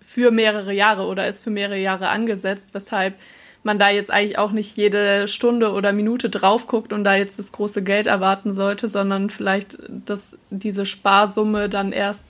für 0.00 0.30
mehrere 0.30 0.72
Jahre 0.72 1.06
oder 1.06 1.28
ist 1.28 1.44
für 1.44 1.50
mehrere 1.50 1.78
Jahre 1.78 2.08
angesetzt, 2.08 2.70
weshalb 2.72 3.14
man 3.62 3.78
da 3.78 3.90
jetzt 3.90 4.10
eigentlich 4.10 4.38
auch 4.38 4.52
nicht 4.52 4.76
jede 4.76 5.28
Stunde 5.28 5.72
oder 5.72 5.92
Minute 5.92 6.30
drauf 6.30 6.66
guckt 6.66 6.92
und 6.92 7.04
da 7.04 7.14
jetzt 7.14 7.38
das 7.38 7.52
große 7.52 7.82
Geld 7.82 8.06
erwarten 8.06 8.52
sollte, 8.52 8.88
sondern 8.88 9.30
vielleicht, 9.30 9.78
dass 9.88 10.38
diese 10.50 10.86
Sparsumme 10.86 11.68
dann 11.68 11.92
erst 11.92 12.26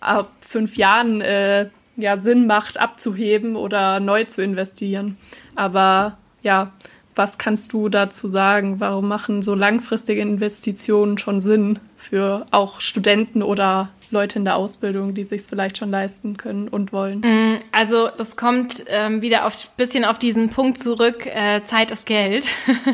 ab 0.00 0.32
fünf 0.40 0.76
Jahren 0.76 1.20
äh, 1.20 1.68
ja 1.96 2.16
Sinn 2.16 2.46
macht, 2.46 2.80
abzuheben 2.80 3.56
oder 3.56 4.00
neu 4.00 4.24
zu 4.24 4.42
investieren. 4.42 5.16
Aber 5.54 6.18
ja, 6.42 6.72
was 7.16 7.38
kannst 7.38 7.72
du 7.72 7.88
dazu 7.88 8.28
sagen? 8.28 8.80
Warum 8.80 9.08
machen 9.08 9.42
so 9.42 9.54
langfristige 9.54 10.20
Investitionen 10.20 11.18
schon 11.18 11.40
Sinn 11.40 11.78
für 11.96 12.46
auch 12.50 12.80
Studenten 12.80 13.42
oder 13.42 13.90
Leute 14.10 14.38
in 14.38 14.44
der 14.44 14.56
Ausbildung, 14.56 15.14
die 15.14 15.24
sich 15.24 15.42
vielleicht 15.42 15.78
schon 15.78 15.90
leisten 15.90 16.36
können 16.36 16.68
und 16.68 16.92
wollen? 16.92 17.20
Mm, 17.20 17.58
also 17.72 18.08
das 18.16 18.36
kommt 18.36 18.84
ähm, 18.88 19.22
wieder 19.22 19.46
auf 19.46 19.70
bisschen 19.76 20.04
auf 20.04 20.18
diesen 20.18 20.50
Punkt 20.50 20.78
zurück, 20.78 21.26
äh, 21.26 21.62
Zeit 21.64 21.90
ist 21.90 22.06
Geld. 22.06 22.46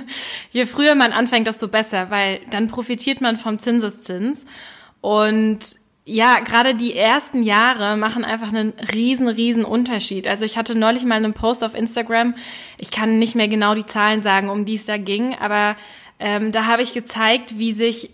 Je 0.51 0.67
früher 0.67 0.95
man 0.95 1.13
anfängt, 1.13 1.47
desto 1.47 1.69
besser, 1.69 2.11
weil 2.11 2.41
dann 2.51 2.69
profitiert 2.69 3.21
man 3.21 3.37
vom 3.37 3.59
Zinseszins. 3.59 4.45
Und 5.01 5.80
ja, 6.05 6.41
gerade 6.41 6.75
die 6.75 6.97
ersten 6.97 7.43
Jahre 7.43 7.97
machen 7.97 8.25
einfach 8.25 8.49
einen 8.49 8.73
riesen, 8.95 9.29
riesen 9.29 9.65
Unterschied. 9.65 10.27
Also 10.27 10.45
ich 10.45 10.57
hatte 10.57 10.77
neulich 10.77 11.05
mal 11.05 11.17
einen 11.17 11.35
Post 11.35 11.63
auf 11.63 11.75
Instagram, 11.75 12.35
ich 12.79 12.91
kann 12.91 13.19
nicht 13.19 13.35
mehr 13.35 13.49
genau 13.49 13.75
die 13.75 13.87
Zahlen 13.87 14.23
sagen, 14.23 14.49
um 14.49 14.65
die 14.65 14.75
es 14.75 14.87
da 14.87 14.97
ging, 14.97 15.35
aber 15.35 15.77
ähm, 16.19 16.53
da 16.53 16.67
habe 16.67 16.83
ich 16.83 16.95
gezeigt, 16.95 17.59
wie 17.59 17.73
sich, 17.73 18.11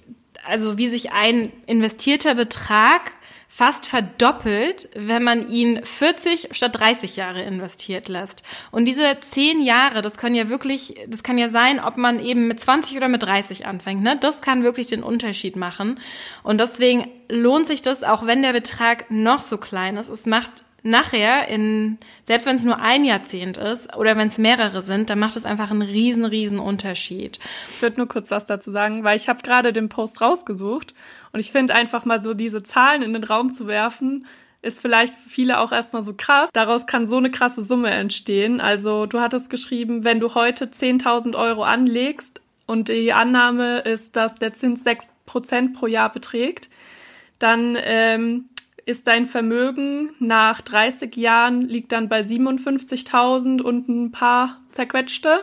also 0.46 0.79
wie 0.79 0.88
sich 0.88 1.12
ein 1.12 1.53
investierter 1.66 2.35
Betrag 2.35 3.12
fast 3.57 3.87
verdoppelt, 3.87 4.90
wenn 4.95 5.23
man 5.23 5.49
ihn 5.49 5.83
40 5.83 6.49
statt 6.51 6.79
30 6.79 7.16
Jahre 7.16 7.40
investiert 7.40 8.07
lässt. 8.07 8.42
Und 8.71 8.85
diese 8.85 9.19
10 9.19 9.62
Jahre, 9.62 10.03
das 10.03 10.19
können 10.19 10.35
ja 10.35 10.51
wirklich, 10.51 10.97
das 11.09 11.23
kann 11.23 11.38
ja 11.38 11.49
sein, 11.49 11.81
ob 11.81 11.97
man 11.97 12.21
eben 12.21 12.49
mit 12.49 12.61
20 12.61 12.99
oder 12.99 13.09
mit 13.09 13.23
30 13.23 13.64
anfängt, 13.64 14.03
ne? 14.03 14.19
Das 14.21 14.42
kann 14.42 14.62
wirklich 14.62 14.88
den 14.88 15.03
Unterschied 15.03 15.57
machen. 15.57 15.99
Und 16.42 16.61
deswegen 16.61 17.11
lohnt 17.31 17.66
sich 17.66 17.81
das, 17.81 18.03
auch 18.03 18.27
wenn 18.27 18.42
der 18.42 18.53
Betrag 18.53 19.11
noch 19.11 19.40
so 19.40 19.57
klein 19.57 19.97
ist. 19.97 20.11
Es 20.11 20.27
macht 20.27 20.65
nachher 20.87 21.49
in, 21.49 21.99
selbst 22.25 22.46
wenn 22.46 22.57
es 22.57 22.64
nur 22.64 22.79
ein 22.79 23.05
Jahrzehnt 23.05 23.57
ist 23.57 23.94
oder 23.96 24.16
wenn 24.16 24.29
es 24.29 24.38
mehrere 24.38 24.83
sind, 24.83 25.11
dann 25.11 25.18
macht 25.18 25.37
es 25.37 25.44
einfach 25.44 25.70
einen 25.70 25.83
riesen, 25.83 26.25
riesen 26.25 26.59
Unterschied. 26.59 27.38
Ich 27.70 27.83
würde 27.83 27.99
nur 27.99 28.09
kurz 28.09 28.31
was 28.31 28.46
dazu 28.46 28.70
sagen, 28.72 29.05
weil 29.05 29.16
ich 29.16 29.29
habe 29.29 29.42
gerade 29.42 29.72
den 29.72 29.88
Post 29.88 30.20
rausgesucht 30.20 30.94
und 31.33 31.40
ich 31.40 31.53
finde 31.53 31.75
einfach 31.75 32.05
mal 32.05 32.22
so 32.22 32.33
diese 32.33 32.62
Zahlen 32.62 33.03
in 33.03 33.12
den 33.12 33.25
Raum 33.25 33.53
zu 33.53 33.66
werfen, 33.66 34.27
ist 34.62 34.81
vielleicht 34.81 35.14
für 35.14 35.29
viele 35.29 35.61
auch 35.61 35.72
erstmal 35.72 36.03
so 36.03 36.14
krass. 36.14 36.51
Daraus 36.53 36.87
kann 36.87 37.07
so 37.07 37.18
eine 37.18 37.31
krasse 37.31 37.62
Summe 37.62 37.90
entstehen. 37.90 38.61
Also 38.61 39.07
du 39.07 39.20
hattest 39.20 39.51
geschrieben, 39.51 40.05
wenn 40.05 40.18
du 40.18 40.35
heute 40.35 40.66
10.000 40.66 41.37
Euro 41.37 41.62
anlegst 41.62 42.40
und 42.66 42.88
die 42.88 43.12
Annahme 43.12 43.81
ist, 43.81 44.16
dass 44.16 44.35
der 44.37 44.53
Zins 44.53 44.85
6% 44.85 45.75
pro 45.75 45.87
Jahr 45.87 46.11
beträgt, 46.11 46.68
dann 47.38 47.77
ähm, 47.81 48.49
ist 48.87 49.07
dein 49.09 49.27
Vermögen 49.27 50.14
nach 50.20 50.62
30 50.62 51.16
Jahren 51.16 51.62
liegt 51.62 51.90
dann 51.92 52.09
bei 52.09 52.22
57.000 52.22 53.61
und 53.61 53.88
ein 53.88 54.12
paar 54.12 54.61
zerquetschte 54.70 55.40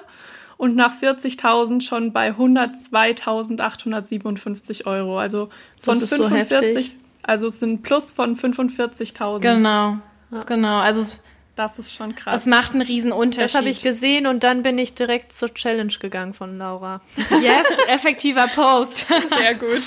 und 0.58 0.78
nach 0.78 0.94
40.000 0.94 1.82
schon 1.82 2.14
bei 2.14 2.32
102.857 2.32 4.86
Euro. 4.86 5.20
Also 5.20 5.50
von 5.80 5.98
45, 5.98 6.88
so 6.88 6.94
also 7.22 7.48
es 7.48 7.60
sind 7.60 7.84
Plus 7.84 8.14
von 8.14 8.38
45.000. 8.38 9.42
Genau, 9.42 9.98
ja. 10.32 10.44
genau. 10.46 10.80
Also 10.80 11.18
das 11.58 11.80
ist 11.80 11.94
schon 11.94 12.16
krass. 12.16 12.34
Das 12.34 12.46
macht 12.46 12.72
einen 12.74 12.82
riesen 12.82 13.12
Unterschied. 13.12 13.44
Das 13.44 13.56
habe 13.56 13.68
ich 13.68 13.84
gesehen 13.84 14.26
und 14.26 14.46
dann 14.46 14.62
bin 14.62 14.78
ich 14.78 14.96
direkt 14.96 15.34
zur 15.34 15.54
Challenge 15.54 15.92
gegangen 16.00 16.34
von 16.34 16.58
Laura. 16.58 17.02
Yes, 17.42 17.68
effektiver 17.88 18.48
Post. 18.48 19.08
Sehr 19.38 19.56
gut. 19.56 19.84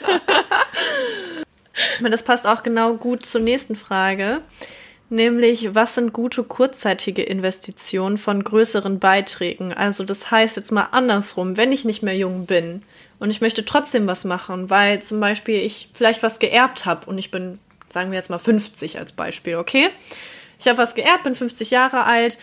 das 2.10 2.22
passt 2.22 2.46
auch 2.46 2.62
genau 2.62 2.94
gut 2.94 3.24
zur 3.24 3.40
nächsten 3.40 3.76
Frage. 3.76 4.40
Nämlich, 5.10 5.74
was 5.74 5.94
sind 5.94 6.12
gute 6.12 6.42
kurzzeitige 6.44 7.22
Investitionen 7.22 8.18
von 8.18 8.44
größeren 8.44 8.98
Beiträgen? 8.98 9.72
Also 9.72 10.04
das 10.04 10.30
heißt 10.30 10.56
jetzt 10.56 10.70
mal 10.70 10.88
andersrum, 10.92 11.56
wenn 11.56 11.72
ich 11.72 11.86
nicht 11.86 12.02
mehr 12.02 12.16
jung 12.16 12.44
bin 12.44 12.82
und 13.18 13.30
ich 13.30 13.40
möchte 13.40 13.64
trotzdem 13.64 14.06
was 14.06 14.24
machen, 14.24 14.68
weil 14.68 15.00
zum 15.00 15.18
Beispiel 15.18 15.56
ich 15.56 15.88
vielleicht 15.94 16.22
was 16.22 16.38
geerbt 16.38 16.84
habe 16.84 17.06
und 17.06 17.16
ich 17.16 17.30
bin, 17.30 17.58
sagen 17.88 18.10
wir 18.10 18.18
jetzt 18.18 18.28
mal 18.28 18.38
50 18.38 18.98
als 18.98 19.12
Beispiel, 19.12 19.56
okay? 19.56 19.88
Ich 20.60 20.68
habe 20.68 20.76
was 20.78 20.94
geerbt, 20.94 21.24
bin 21.24 21.34
50 21.34 21.70
Jahre 21.70 22.04
alt 22.04 22.36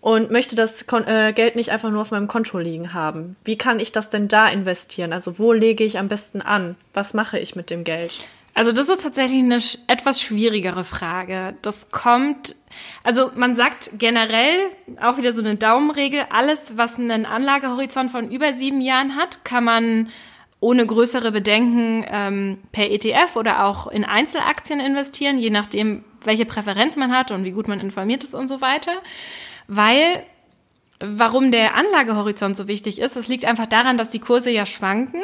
und 0.00 0.30
möchte 0.30 0.54
das 0.54 0.84
äh, 1.06 1.32
Geld 1.32 1.56
nicht 1.56 1.70
einfach 1.70 1.90
nur 1.90 2.02
auf 2.02 2.12
meinem 2.12 2.28
Konto 2.28 2.58
liegen 2.58 2.94
haben. 2.94 3.34
Wie 3.44 3.58
kann 3.58 3.80
ich 3.80 3.90
das 3.90 4.10
denn 4.10 4.28
da 4.28 4.48
investieren? 4.48 5.12
Also 5.12 5.40
wo 5.40 5.52
lege 5.52 5.82
ich 5.82 5.98
am 5.98 6.06
besten 6.06 6.40
an? 6.40 6.76
Was 6.94 7.14
mache 7.14 7.38
ich 7.40 7.56
mit 7.56 7.70
dem 7.70 7.82
Geld? 7.82 8.28
Also 8.54 8.72
das 8.72 8.88
ist 8.88 9.02
tatsächlich 9.02 9.42
eine 9.42 9.58
etwas 9.86 10.20
schwierigere 10.20 10.84
Frage. 10.84 11.54
Das 11.62 11.90
kommt, 11.90 12.54
also 13.02 13.30
man 13.34 13.54
sagt 13.54 13.92
generell 13.94 14.58
auch 15.00 15.16
wieder 15.16 15.32
so 15.32 15.40
eine 15.40 15.56
Daumenregel, 15.56 16.26
alles, 16.30 16.76
was 16.76 16.98
einen 16.98 17.24
Anlagehorizont 17.24 18.10
von 18.10 18.30
über 18.30 18.52
sieben 18.52 18.82
Jahren 18.82 19.16
hat, 19.16 19.44
kann 19.44 19.64
man 19.64 20.08
ohne 20.60 20.86
größere 20.86 21.32
Bedenken 21.32 22.04
ähm, 22.08 22.58
per 22.70 22.90
ETF 22.90 23.36
oder 23.36 23.64
auch 23.64 23.88
in 23.88 24.04
Einzelaktien 24.04 24.80
investieren, 24.80 25.38
je 25.38 25.50
nachdem, 25.50 26.04
welche 26.22 26.46
Präferenz 26.46 26.94
man 26.96 27.10
hat 27.10 27.32
und 27.32 27.44
wie 27.44 27.50
gut 27.50 27.68
man 27.68 27.80
informiert 27.80 28.22
ist 28.22 28.34
und 28.34 28.48
so 28.48 28.60
weiter. 28.60 28.92
Weil 29.66 30.22
warum 31.04 31.50
der 31.50 31.74
Anlagehorizont 31.74 32.56
so 32.56 32.68
wichtig 32.68 33.00
ist, 33.00 33.16
das 33.16 33.28
liegt 33.28 33.44
einfach 33.44 33.66
daran, 33.66 33.98
dass 33.98 34.08
die 34.08 34.20
Kurse 34.20 34.50
ja 34.50 34.66
schwanken 34.66 35.20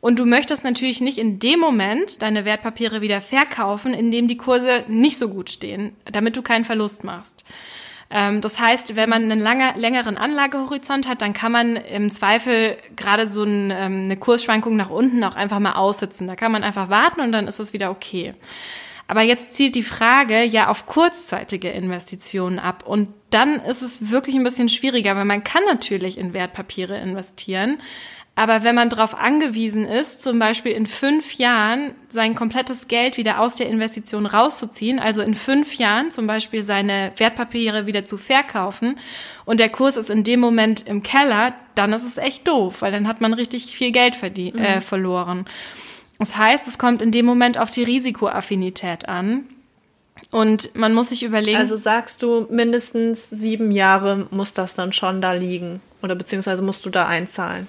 und 0.00 0.18
du 0.18 0.26
möchtest 0.26 0.64
natürlich 0.64 1.00
nicht 1.00 1.18
in 1.18 1.38
dem 1.38 1.60
Moment 1.60 2.22
deine 2.22 2.44
Wertpapiere 2.44 3.00
wieder 3.00 3.20
verkaufen, 3.20 3.94
in 3.94 4.10
dem 4.10 4.28
die 4.28 4.36
Kurse 4.36 4.84
nicht 4.88 5.18
so 5.18 5.28
gut 5.28 5.50
stehen, 5.50 5.96
damit 6.10 6.36
du 6.36 6.42
keinen 6.42 6.64
Verlust 6.64 7.04
machst. 7.04 7.44
Ähm, 8.10 8.40
das 8.40 8.58
heißt, 8.58 8.96
wenn 8.96 9.08
man 9.08 9.22
einen 9.22 9.40
lange, 9.40 9.72
längeren 9.76 10.16
Anlagehorizont 10.16 11.08
hat, 11.08 11.22
dann 11.22 11.32
kann 11.32 11.52
man 11.52 11.76
im 11.76 12.10
Zweifel 12.10 12.76
gerade 12.96 13.26
so 13.26 13.44
ein, 13.44 13.70
ähm, 13.70 14.02
eine 14.04 14.16
Kursschwankung 14.16 14.76
nach 14.76 14.90
unten 14.90 15.22
auch 15.22 15.36
einfach 15.36 15.60
mal 15.60 15.74
aussitzen. 15.74 16.26
Da 16.26 16.34
kann 16.34 16.50
man 16.50 16.64
einfach 16.64 16.90
warten 16.90 17.20
und 17.20 17.30
dann 17.30 17.46
ist 17.46 17.60
es 17.60 17.72
wieder 17.72 17.90
okay. 17.90 18.34
Aber 19.10 19.22
jetzt 19.22 19.54
zielt 19.54 19.74
die 19.74 19.82
Frage 19.82 20.44
ja 20.44 20.68
auf 20.68 20.86
kurzzeitige 20.86 21.68
Investitionen 21.68 22.60
ab. 22.60 22.84
Und 22.86 23.08
dann 23.30 23.58
ist 23.58 23.82
es 23.82 24.12
wirklich 24.12 24.36
ein 24.36 24.44
bisschen 24.44 24.68
schwieriger, 24.68 25.16
weil 25.16 25.24
man 25.24 25.42
kann 25.42 25.64
natürlich 25.64 26.16
in 26.16 26.32
Wertpapiere 26.32 26.96
investieren. 26.96 27.78
Aber 28.36 28.62
wenn 28.62 28.76
man 28.76 28.88
darauf 28.88 29.18
angewiesen 29.18 29.84
ist, 29.84 30.22
zum 30.22 30.38
Beispiel 30.38 30.70
in 30.70 30.86
fünf 30.86 31.34
Jahren 31.34 31.96
sein 32.08 32.36
komplettes 32.36 32.86
Geld 32.86 33.16
wieder 33.16 33.40
aus 33.40 33.56
der 33.56 33.68
Investition 33.68 34.26
rauszuziehen, 34.26 35.00
also 35.00 35.22
in 35.22 35.34
fünf 35.34 35.74
Jahren 35.74 36.12
zum 36.12 36.28
Beispiel 36.28 36.62
seine 36.62 37.10
Wertpapiere 37.16 37.88
wieder 37.88 38.04
zu 38.04 38.16
verkaufen 38.16 38.96
und 39.44 39.58
der 39.58 39.70
Kurs 39.70 39.96
ist 39.96 40.08
in 40.08 40.22
dem 40.22 40.38
Moment 40.38 40.86
im 40.86 41.02
Keller, 41.02 41.54
dann 41.74 41.92
ist 41.92 42.06
es 42.06 42.16
echt 42.16 42.46
doof, 42.46 42.82
weil 42.82 42.92
dann 42.92 43.08
hat 43.08 43.20
man 43.20 43.34
richtig 43.34 43.74
viel 43.74 43.90
Geld 43.90 44.14
verdient, 44.14 44.54
mhm. 44.54 44.62
äh, 44.62 44.80
verloren. 44.80 45.46
Das 46.20 46.36
heißt, 46.36 46.68
es 46.68 46.78
kommt 46.78 47.00
in 47.00 47.12
dem 47.12 47.24
Moment 47.24 47.56
auf 47.56 47.70
die 47.70 47.82
Risikoaffinität 47.82 49.08
an. 49.08 49.44
Und 50.30 50.76
man 50.76 50.92
muss 50.92 51.08
sich 51.08 51.22
überlegen. 51.22 51.56
Also 51.56 51.76
sagst 51.76 52.22
du, 52.22 52.46
mindestens 52.50 53.30
sieben 53.30 53.70
Jahre 53.70 54.28
muss 54.30 54.52
das 54.52 54.74
dann 54.74 54.92
schon 54.92 55.22
da 55.22 55.32
liegen. 55.32 55.80
Oder 56.02 56.14
beziehungsweise 56.14 56.62
musst 56.62 56.84
du 56.84 56.90
da 56.90 57.06
einzahlen. 57.06 57.68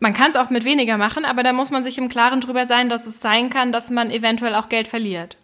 Man 0.00 0.14
kann 0.14 0.32
es 0.32 0.36
auch 0.36 0.50
mit 0.50 0.64
weniger 0.64 0.98
machen, 0.98 1.24
aber 1.24 1.44
da 1.44 1.52
muss 1.52 1.70
man 1.70 1.84
sich 1.84 1.96
im 1.96 2.08
Klaren 2.08 2.40
drüber 2.40 2.66
sein, 2.66 2.88
dass 2.88 3.06
es 3.06 3.20
sein 3.20 3.50
kann, 3.50 3.70
dass 3.70 3.88
man 3.88 4.10
eventuell 4.10 4.56
auch 4.56 4.68
Geld 4.68 4.88
verliert. 4.88 5.36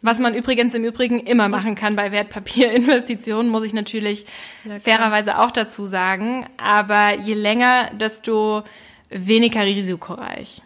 Was 0.00 0.20
man 0.20 0.32
übrigens 0.34 0.74
im 0.74 0.84
Übrigen 0.84 1.18
immer 1.18 1.48
machen 1.48 1.74
kann 1.74 1.96
bei 1.96 2.12
Wertpapierinvestitionen, 2.12 3.50
muss 3.50 3.64
ich 3.64 3.72
natürlich 3.72 4.26
ja, 4.64 4.78
fairerweise 4.78 5.40
auch 5.40 5.50
dazu 5.50 5.86
sagen. 5.86 6.46
Aber 6.56 7.18
je 7.18 7.34
länger, 7.34 7.90
desto 7.94 8.62
weniger 9.10 9.62
risikoreich. 9.62 10.62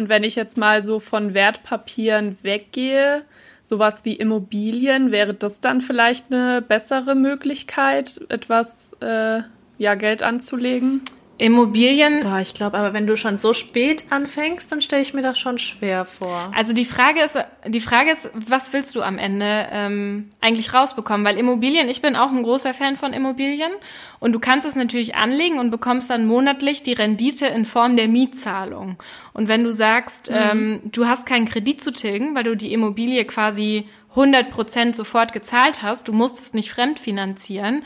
Und 0.00 0.08
wenn 0.08 0.24
ich 0.24 0.34
jetzt 0.34 0.56
mal 0.56 0.82
so 0.82 0.98
von 0.98 1.34
Wertpapieren 1.34 2.38
weggehe, 2.40 3.22
sowas 3.62 4.02
wie 4.06 4.14
Immobilien, 4.14 5.12
wäre 5.12 5.34
das 5.34 5.60
dann 5.60 5.82
vielleicht 5.82 6.32
eine 6.32 6.62
bessere 6.62 7.14
Möglichkeit, 7.14 8.18
etwas 8.30 8.96
äh, 9.02 9.42
ja, 9.76 9.94
Geld 9.96 10.22
anzulegen? 10.22 11.02
Immobilien. 11.40 12.20
Boah, 12.20 12.40
ich 12.40 12.52
glaube, 12.52 12.76
aber 12.76 12.92
wenn 12.92 13.06
du 13.06 13.16
schon 13.16 13.38
so 13.38 13.54
spät 13.54 14.04
anfängst, 14.10 14.70
dann 14.70 14.82
stelle 14.82 15.00
ich 15.00 15.14
mir 15.14 15.22
das 15.22 15.38
schon 15.38 15.56
schwer 15.56 16.04
vor. 16.04 16.52
Also 16.54 16.74
die 16.74 16.84
Frage 16.84 17.22
ist, 17.22 17.38
die 17.66 17.80
Frage 17.80 18.10
ist, 18.10 18.28
was 18.34 18.74
willst 18.74 18.94
du 18.94 19.00
am 19.00 19.16
Ende 19.16 19.66
ähm, 19.72 20.28
eigentlich 20.42 20.74
rausbekommen? 20.74 21.24
Weil 21.24 21.38
Immobilien, 21.38 21.88
ich 21.88 22.02
bin 22.02 22.14
auch 22.14 22.30
ein 22.30 22.42
großer 22.42 22.74
Fan 22.74 22.96
von 22.96 23.14
Immobilien 23.14 23.72
und 24.18 24.34
du 24.34 24.38
kannst 24.38 24.66
es 24.66 24.76
natürlich 24.76 25.16
anlegen 25.16 25.58
und 25.58 25.70
bekommst 25.70 26.10
dann 26.10 26.26
monatlich 26.26 26.82
die 26.82 26.92
Rendite 26.92 27.46
in 27.46 27.64
Form 27.64 27.96
der 27.96 28.08
Mietzahlung. 28.08 28.98
Und 29.32 29.48
wenn 29.48 29.64
du 29.64 29.72
sagst, 29.72 30.30
mhm. 30.30 30.36
ähm, 30.36 30.80
du 30.92 31.06
hast 31.06 31.24
keinen 31.24 31.46
Kredit 31.46 31.80
zu 31.80 31.90
tilgen, 31.90 32.34
weil 32.34 32.44
du 32.44 32.54
die 32.54 32.74
Immobilie 32.74 33.24
quasi 33.24 33.88
100% 34.14 34.94
sofort 34.94 35.32
gezahlt 35.32 35.82
hast, 35.82 36.06
du 36.08 36.12
musst 36.12 36.38
es 36.38 36.52
nicht 36.52 36.70
fremdfinanzieren, 36.70 37.82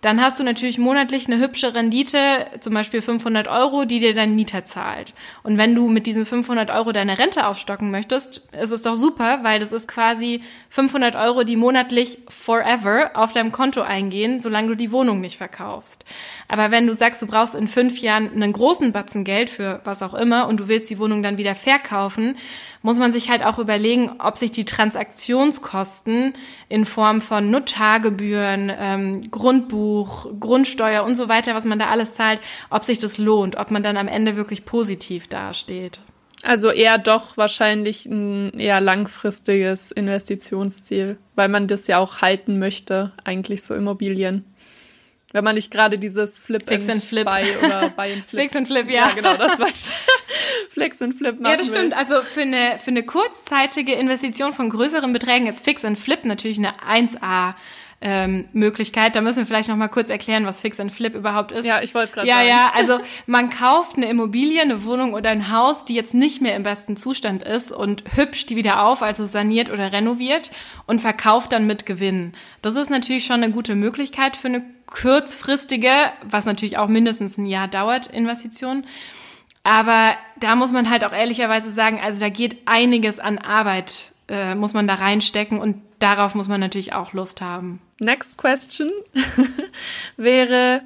dann 0.00 0.20
hast 0.20 0.38
du 0.38 0.44
natürlich 0.44 0.78
monatlich 0.78 1.26
eine 1.26 1.40
hübsche 1.40 1.74
Rendite, 1.74 2.46
zum 2.60 2.74
Beispiel 2.74 3.02
500 3.02 3.48
Euro, 3.48 3.84
die 3.84 3.98
dir 3.98 4.14
dein 4.14 4.34
Mieter 4.34 4.64
zahlt. 4.64 5.12
Und 5.42 5.58
wenn 5.58 5.74
du 5.74 5.88
mit 5.88 6.06
diesen 6.06 6.24
500 6.24 6.70
Euro 6.70 6.92
deine 6.92 7.18
Rente 7.18 7.46
aufstocken 7.46 7.90
möchtest, 7.90 8.48
ist 8.52 8.70
es 8.70 8.82
doch 8.82 8.94
super, 8.94 9.40
weil 9.42 9.58
das 9.58 9.72
ist 9.72 9.88
quasi 9.88 10.42
500 10.70 11.16
Euro, 11.16 11.42
die 11.44 11.56
monatlich 11.56 12.18
forever 12.28 13.10
auf 13.14 13.32
deinem 13.32 13.52
Konto 13.52 13.80
eingehen, 13.80 14.40
solange 14.40 14.68
du 14.68 14.74
die 14.76 14.92
Wohnung 14.92 15.20
nicht 15.20 15.36
verkaufst. 15.36 16.04
Aber 16.46 16.70
wenn 16.70 16.86
du 16.86 16.94
sagst, 16.94 17.20
du 17.22 17.26
brauchst 17.26 17.54
in 17.54 17.68
fünf 17.68 17.98
Jahren 17.98 18.30
einen 18.32 18.52
großen 18.52 18.92
Batzen 18.92 19.24
Geld 19.24 19.50
für 19.50 19.80
was 19.84 20.02
auch 20.02 20.14
immer 20.14 20.46
und 20.46 20.60
du 20.60 20.68
willst 20.68 20.90
die 20.90 20.98
Wohnung 20.98 21.22
dann 21.22 21.38
wieder 21.38 21.54
verkaufen, 21.54 22.36
muss 22.82 22.98
man 22.98 23.12
sich 23.12 23.30
halt 23.30 23.42
auch 23.42 23.58
überlegen, 23.58 24.12
ob 24.18 24.38
sich 24.38 24.50
die 24.50 24.64
Transaktionskosten 24.64 26.32
in 26.68 26.84
Form 26.84 27.20
von 27.20 27.50
Notargebühren, 27.50 28.72
ähm, 28.78 29.30
Grundbuch, 29.30 30.28
Grundsteuer 30.38 31.04
und 31.04 31.14
so 31.14 31.28
weiter, 31.28 31.54
was 31.54 31.64
man 31.64 31.78
da 31.78 31.88
alles 31.88 32.14
zahlt, 32.14 32.40
ob 32.70 32.84
sich 32.84 32.98
das 32.98 33.18
lohnt, 33.18 33.56
ob 33.56 33.70
man 33.70 33.82
dann 33.82 33.96
am 33.96 34.08
Ende 34.08 34.36
wirklich 34.36 34.64
positiv 34.64 35.28
dasteht. 35.28 36.00
Also 36.44 36.70
eher 36.70 36.98
doch 36.98 37.36
wahrscheinlich 37.36 38.06
ein 38.06 38.58
eher 38.58 38.80
langfristiges 38.80 39.90
Investitionsziel, 39.90 41.18
weil 41.34 41.48
man 41.48 41.66
das 41.66 41.88
ja 41.88 41.98
auch 41.98 42.22
halten 42.22 42.60
möchte, 42.60 43.12
eigentlich 43.24 43.64
so 43.64 43.74
Immobilien. 43.74 44.44
Wenn 45.32 45.44
man 45.44 45.56
nicht 45.56 45.70
gerade 45.70 45.98
dieses 45.98 46.38
Flip 46.38 46.62
Fix 46.66 46.84
and, 46.84 46.94
and 46.94 47.04
Flip. 47.04 47.24
Buy 47.24 47.44
oder 47.62 47.90
Buy 47.96 48.14
and 48.14 48.24
Flip. 48.24 48.42
Fix 48.42 48.56
and 48.56 48.66
Flip, 48.68 48.88
ja. 48.88 49.08
Ja, 49.08 49.14
genau, 49.14 49.36
das 49.36 49.58
war 49.58 49.68
ich. 49.68 49.74
Flex 50.70 51.00
and 51.02 51.14
Flip 51.14 51.38
machen 51.38 51.50
Ja, 51.52 51.56
das 51.56 51.68
stimmt. 51.68 51.92
will. 51.92 51.98
Also 51.98 52.20
für 52.22 52.42
eine, 52.42 52.78
für 52.78 52.90
eine 52.90 53.02
kurzzeitige 53.04 53.92
Investition 53.94 54.52
von 54.52 54.70
größeren 54.70 55.12
Beträgen 55.12 55.46
ist 55.46 55.64
Fix 55.64 55.84
and 55.84 55.98
Flip 55.98 56.24
natürlich 56.24 56.58
eine 56.58 56.72
1A. 56.80 57.54
Ähm, 58.00 58.44
Möglichkeit. 58.52 59.16
Da 59.16 59.20
müssen 59.20 59.38
wir 59.38 59.46
vielleicht 59.46 59.68
noch 59.68 59.74
mal 59.74 59.88
kurz 59.88 60.08
erklären, 60.08 60.46
was 60.46 60.60
Fix 60.60 60.78
and 60.78 60.92
Flip 60.92 61.12
überhaupt 61.16 61.50
ist. 61.50 61.64
Ja, 61.64 61.82
ich 61.82 61.96
wollte 61.96 62.06
es 62.10 62.12
gerade 62.14 62.28
Ja, 62.28 62.34
sagen. 62.36 62.46
ja, 62.48 62.72
also 62.76 63.00
man 63.26 63.50
kauft 63.50 63.96
eine 63.96 64.08
Immobilie, 64.08 64.62
eine 64.62 64.84
Wohnung 64.84 65.14
oder 65.14 65.30
ein 65.30 65.50
Haus, 65.50 65.84
die 65.84 65.94
jetzt 65.94 66.14
nicht 66.14 66.40
mehr 66.40 66.54
im 66.54 66.62
besten 66.62 66.96
Zustand 66.96 67.42
ist 67.42 67.72
und 67.72 68.04
hübscht 68.14 68.50
die 68.50 68.54
wieder 68.54 68.84
auf, 68.84 69.02
also 69.02 69.26
saniert 69.26 69.68
oder 69.68 69.90
renoviert 69.90 70.52
und 70.86 71.00
verkauft 71.00 71.50
dann 71.50 71.66
mit 71.66 71.86
Gewinn. 71.86 72.34
Das 72.62 72.76
ist 72.76 72.88
natürlich 72.88 73.24
schon 73.24 73.42
eine 73.42 73.50
gute 73.50 73.74
Möglichkeit 73.74 74.36
für 74.36 74.46
eine 74.46 74.62
kurzfristige, 74.86 75.90
was 76.22 76.44
natürlich 76.44 76.78
auch 76.78 76.86
mindestens 76.88 77.36
ein 77.36 77.46
Jahr 77.46 77.66
dauert, 77.66 78.06
Investition. 78.06 78.84
Aber 79.68 80.12
da 80.40 80.56
muss 80.56 80.72
man 80.72 80.88
halt 80.88 81.04
auch 81.04 81.12
ehrlicherweise 81.12 81.70
sagen, 81.70 82.00
also 82.02 82.20
da 82.20 82.30
geht 82.30 82.56
einiges 82.64 83.20
an 83.20 83.36
Arbeit, 83.36 84.12
äh, 84.26 84.54
muss 84.54 84.72
man 84.72 84.88
da 84.88 84.94
reinstecken 84.94 85.60
und 85.60 85.82
darauf 85.98 86.34
muss 86.34 86.48
man 86.48 86.58
natürlich 86.58 86.94
auch 86.94 87.12
Lust 87.12 87.42
haben. 87.42 87.78
Next 88.00 88.38
question 88.38 88.90
wäre, 90.16 90.80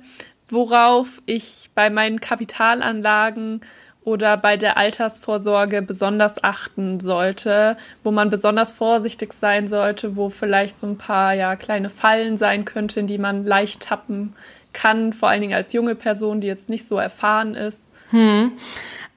worauf 0.49 1.23
ich 1.27 1.71
bei 1.77 1.91
meinen 1.91 2.21
Kapitalanlagen 2.21 3.61
oder 4.03 4.37
bei 4.37 4.57
der 4.57 4.77
Altersvorsorge 4.79 5.81
besonders 5.83 6.43
achten 6.43 6.99
sollte, 6.99 7.77
wo 8.03 8.11
man 8.11 8.31
besonders 8.31 8.73
vorsichtig 8.73 9.33
sein 9.33 9.69
sollte, 9.69 10.17
wo 10.17 10.29
vielleicht 10.29 10.81
so 10.81 10.89
ein 10.89 10.99
paar 10.99 11.35
ja 11.35 11.55
kleine 11.55 11.89
Fallen 11.89 12.37
sein 12.37 12.65
könnten, 12.65 13.07
die 13.07 13.19
man 13.19 13.45
leicht 13.45 13.85
tappen 13.85 14.35
kann, 14.73 15.13
vor 15.13 15.29
allen 15.29 15.43
Dingen 15.43 15.55
als 15.55 15.73
junge 15.73 15.95
Person, 15.95 16.41
die 16.41 16.49
jetzt 16.49 16.69
nicht 16.69 16.89
so 16.89 16.97
erfahren 16.97 17.55
ist. 17.55 17.92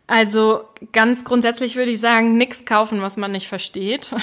Also 0.08 0.64
ganz 0.92 1.24
grundsätzlich 1.24 1.76
würde 1.76 1.92
ich 1.92 2.00
sagen, 2.00 2.38
nichts 2.38 2.66
kaufen, 2.66 3.02
was 3.02 3.18
man 3.18 3.32
nicht 3.32 3.48
versteht. 3.48 4.12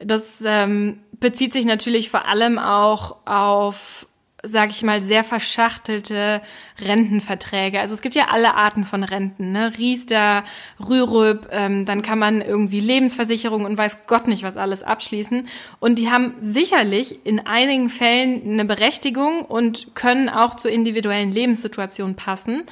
Das 0.00 0.40
ähm, 0.46 1.00
bezieht 1.18 1.52
sich 1.52 1.64
natürlich 1.64 2.08
vor 2.08 2.28
allem 2.28 2.60
auch 2.60 3.16
auf, 3.26 4.06
sag 4.44 4.70
ich 4.70 4.84
mal, 4.84 5.02
sehr 5.02 5.24
verschachtelte 5.24 6.40
Rentenverträge. 6.80 7.80
Also 7.80 7.94
es 7.94 8.02
gibt 8.02 8.14
ja 8.14 8.28
alle 8.30 8.54
Arten 8.54 8.84
von 8.84 9.02
Renten, 9.02 9.50
ne? 9.50 9.72
Riester, 9.76 10.44
Rürup, 10.78 11.48
ähm, 11.50 11.84
dann 11.84 12.02
kann 12.02 12.20
man 12.20 12.40
irgendwie 12.40 12.78
Lebensversicherung 12.78 13.64
und 13.64 13.76
weiß 13.76 14.06
Gott 14.06 14.28
nicht 14.28 14.44
was 14.44 14.56
alles 14.56 14.84
abschließen. 14.84 15.48
Und 15.80 15.98
die 15.98 16.10
haben 16.10 16.34
sicherlich 16.40 17.26
in 17.26 17.46
einigen 17.46 17.90
Fällen 17.90 18.42
eine 18.44 18.64
Berechtigung 18.64 19.42
und 19.42 19.94
können 19.96 20.28
auch 20.28 20.54
zur 20.54 20.70
individuellen 20.70 21.32
Lebenssituation 21.32 22.14
passen. 22.14 22.62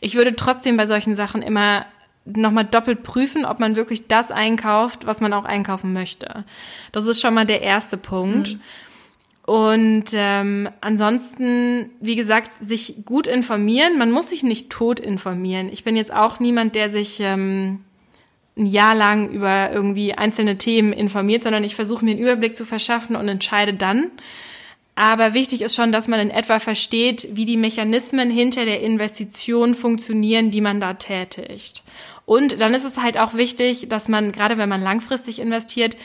Ich 0.00 0.14
würde 0.14 0.34
trotzdem 0.36 0.78
bei 0.78 0.86
solchen 0.86 1.14
Sachen 1.14 1.42
immer 1.42 1.84
nochmal 2.24 2.64
doppelt 2.64 3.02
prüfen, 3.02 3.44
ob 3.44 3.60
man 3.60 3.76
wirklich 3.76 4.08
das 4.08 4.30
einkauft, 4.30 5.06
was 5.06 5.20
man 5.20 5.32
auch 5.34 5.44
einkaufen 5.44 5.92
möchte. 5.92 6.44
Das 6.92 7.06
ist 7.06 7.20
schon 7.20 7.34
mal 7.34 7.46
der 7.46 7.60
erste 7.60 7.96
Punkt. 7.96 8.56
Und 9.50 10.04
ähm, 10.14 10.68
ansonsten, 10.80 11.90
wie 11.98 12.14
gesagt, 12.14 12.52
sich 12.60 13.04
gut 13.04 13.26
informieren. 13.26 13.98
Man 13.98 14.12
muss 14.12 14.30
sich 14.30 14.44
nicht 14.44 14.70
tot 14.70 15.00
informieren. 15.00 15.70
Ich 15.72 15.82
bin 15.82 15.96
jetzt 15.96 16.12
auch 16.12 16.38
niemand, 16.38 16.76
der 16.76 16.88
sich 16.88 17.18
ähm, 17.18 17.80
ein 18.56 18.66
Jahr 18.66 18.94
lang 18.94 19.28
über 19.30 19.72
irgendwie 19.72 20.14
einzelne 20.14 20.56
Themen 20.56 20.92
informiert, 20.92 21.42
sondern 21.42 21.64
ich 21.64 21.74
versuche 21.74 22.04
mir 22.04 22.12
einen 22.12 22.20
Überblick 22.20 22.54
zu 22.54 22.64
verschaffen 22.64 23.16
und 23.16 23.26
entscheide 23.26 23.74
dann. 23.74 24.12
Aber 24.94 25.34
wichtig 25.34 25.62
ist 25.62 25.74
schon, 25.74 25.90
dass 25.90 26.06
man 26.06 26.20
in 26.20 26.30
etwa 26.30 26.60
versteht, 26.60 27.30
wie 27.32 27.44
die 27.44 27.56
Mechanismen 27.56 28.30
hinter 28.30 28.64
der 28.64 28.82
Investition 28.82 29.74
funktionieren, 29.74 30.52
die 30.52 30.60
man 30.60 30.80
da 30.80 30.94
tätigt. 30.94 31.82
Und 32.24 32.60
dann 32.60 32.72
ist 32.72 32.84
es 32.84 32.98
halt 32.98 33.18
auch 33.18 33.34
wichtig, 33.34 33.88
dass 33.88 34.06
man, 34.06 34.30
gerade 34.30 34.58
wenn 34.58 34.68
man 34.68 34.80
langfristig 34.80 35.40
investiert, 35.40 35.96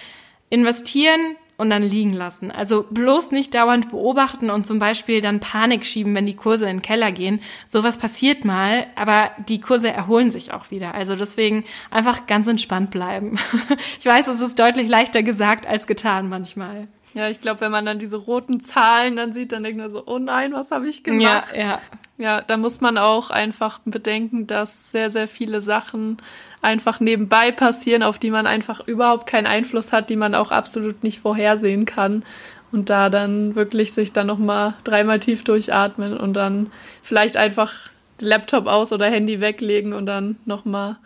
investieren 0.50 1.36
und 1.58 1.70
dann 1.70 1.84
liegen 1.84 2.14
lassen. 2.14 2.52
Also 2.52 2.86
bloß 2.90 3.32
nicht 3.32 3.56
dauernd 3.56 3.90
beobachten 3.90 4.50
und 4.50 4.66
zum 4.66 4.80
Beispiel 4.80 5.22
dann 5.22 5.40
Panik 5.40 5.86
schieben, 5.86 6.14
wenn 6.16 6.26
die 6.26 6.36
Kurse 6.36 6.66
in 6.66 6.78
den 6.78 6.82
Keller 6.82 7.12
gehen. 7.12 7.42
Sowas 7.70 7.98
passiert 7.98 8.46
mal, 8.46 8.88
aber 8.96 9.32
die 9.48 9.62
Kurse 9.62 9.92
erholen 9.92 10.32
sich 10.32 10.52
auch 10.52 10.72
wieder. 10.72 10.94
Also 10.94 11.16
deswegen 11.16 11.64
einfach 11.92 12.28
ganz 12.28 12.48
entspannt 12.48 12.92
bleiben. 12.92 13.40
Ich 14.00 14.06
weiß, 14.06 14.28
es 14.28 14.42
ist 14.42 14.60
deutlich 14.60 14.88
leichter 14.88 15.24
gesagt 15.24 15.66
als 15.66 15.88
getan 15.88 16.30
manchmal. 16.30 16.88
Ja, 17.16 17.30
ich 17.30 17.40
glaube, 17.40 17.62
wenn 17.62 17.72
man 17.72 17.86
dann 17.86 17.98
diese 17.98 18.18
roten 18.18 18.60
Zahlen 18.60 19.16
dann 19.16 19.32
sieht, 19.32 19.54
dann 19.54 19.64
denkt 19.64 19.80
man 19.80 19.90
so, 19.90 20.04
oh 20.06 20.20
nein, 20.20 20.52
was 20.52 20.72
habe 20.72 20.90
ich 20.90 21.02
gemacht? 21.02 21.56
Ja, 21.56 21.60
ja. 21.60 21.82
Ja, 22.18 22.42
da 22.42 22.58
muss 22.58 22.82
man 22.82 22.98
auch 22.98 23.30
einfach 23.30 23.80
bedenken, 23.86 24.48
dass 24.48 24.92
sehr, 24.92 25.10
sehr 25.10 25.28
viele 25.28 25.62
Sachen 25.62 26.18
einfach 26.62 27.00
nebenbei 27.00 27.52
passieren, 27.52 28.04
auf 28.04 28.20
die 28.20 28.32
man 28.32 28.48
einfach 28.48 28.86
überhaupt 28.86 29.28
keinen 29.28 29.48
Einfluss 29.48 29.94
hat, 29.94 30.10
die 30.10 30.16
man 30.18 30.36
auch 30.36 30.52
absolut 30.52 31.04
nicht 31.04 31.20
vorhersehen 31.20 31.86
kann. 31.86 32.24
Und 32.72 32.90
da 32.90 33.10
dann 33.10 33.56
wirklich 33.56 33.94
sich 33.94 34.12
dann 34.12 34.28
nochmal 34.28 34.74
dreimal 34.84 35.20
tief 35.20 35.46
durchatmen 35.46 36.18
und 36.18 36.34
dann 36.34 36.70
vielleicht 37.02 37.38
einfach 37.38 37.74
Laptop 38.20 38.68
aus 38.68 38.92
oder 38.92 39.10
Handy 39.10 39.40
weglegen 39.40 39.94
und 39.94 40.06
dann 40.06 40.38
nochmal 40.46 40.98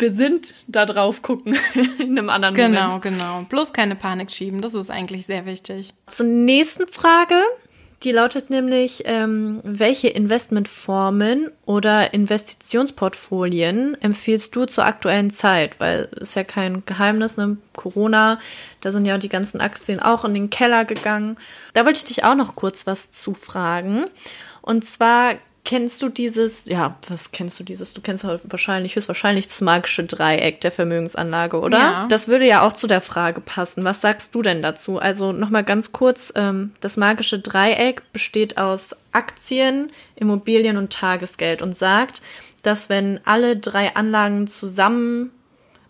besinnt 0.00 0.64
da 0.66 0.84
drauf 0.86 1.22
gucken 1.22 1.56
in 2.00 2.18
einem 2.18 2.28
anderen 2.30 2.54
Genau, 2.56 2.86
Moment. 2.86 3.02
genau. 3.02 3.42
Bloß 3.48 3.72
keine 3.72 3.94
Panik 3.94 4.32
schieben, 4.32 4.60
das 4.60 4.74
ist 4.74 4.90
eigentlich 4.90 5.26
sehr 5.26 5.46
wichtig. 5.46 5.94
Zur 6.08 6.26
nächsten 6.26 6.88
Frage. 6.88 7.36
Die 8.02 8.12
lautet 8.12 8.48
nämlich, 8.48 9.02
ähm, 9.04 9.60
welche 9.62 10.08
Investmentformen 10.08 11.50
oder 11.66 12.14
Investitionsportfolien 12.14 13.96
empfiehlst 14.00 14.56
du 14.56 14.64
zur 14.64 14.86
aktuellen 14.86 15.28
Zeit? 15.28 15.78
Weil 15.80 16.08
ist 16.18 16.34
ja 16.34 16.42
kein 16.44 16.82
Geheimnis, 16.86 17.36
ne? 17.36 17.58
Corona, 17.76 18.38
da 18.80 18.90
sind 18.90 19.04
ja 19.04 19.18
die 19.18 19.28
ganzen 19.28 19.60
Aktien 19.60 20.00
auch 20.00 20.24
in 20.24 20.32
den 20.32 20.48
Keller 20.48 20.86
gegangen. 20.86 21.36
Da 21.74 21.84
wollte 21.84 21.98
ich 21.98 22.04
dich 22.06 22.24
auch 22.24 22.34
noch 22.34 22.54
kurz 22.56 22.86
was 22.86 23.10
zu 23.10 23.34
fragen. 23.34 24.06
Und 24.62 24.84
zwar 24.86 25.34
kennst 25.70 26.02
du 26.02 26.08
dieses, 26.08 26.64
ja, 26.66 26.96
was 27.06 27.30
kennst 27.30 27.60
du 27.60 27.62
dieses? 27.62 27.94
Du 27.94 28.00
kennst 28.00 28.24
halt 28.24 28.40
wahrscheinlich, 28.42 28.96
höchstwahrscheinlich 28.96 29.46
das 29.46 29.60
magische 29.60 30.02
Dreieck 30.02 30.60
der 30.62 30.72
Vermögensanlage, 30.72 31.60
oder? 31.60 31.78
Ja. 31.78 32.06
Das 32.08 32.26
würde 32.26 32.44
ja 32.44 32.66
auch 32.66 32.72
zu 32.72 32.88
der 32.88 33.00
Frage 33.00 33.40
passen. 33.40 33.84
Was 33.84 34.00
sagst 34.00 34.34
du 34.34 34.42
denn 34.42 34.62
dazu? 34.62 34.98
Also 34.98 35.30
nochmal 35.30 35.62
ganz 35.62 35.92
kurz, 35.92 36.32
ähm, 36.34 36.72
das 36.80 36.96
magische 36.96 37.38
Dreieck 37.38 38.02
besteht 38.12 38.58
aus 38.58 38.96
Aktien, 39.12 39.92
Immobilien 40.16 40.76
und 40.76 40.92
Tagesgeld 40.92 41.62
und 41.62 41.78
sagt, 41.78 42.20
dass 42.64 42.88
wenn 42.88 43.20
alle 43.24 43.56
drei 43.56 43.94
Anlagen 43.94 44.48
zusammen 44.48 45.30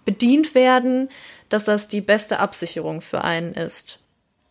bedient 0.04 0.54
werden, 0.54 1.08
dass 1.48 1.64
das 1.64 1.88
die 1.88 2.02
beste 2.02 2.38
Absicherung 2.38 3.00
für 3.00 3.24
einen 3.24 3.54
ist. 3.54 3.98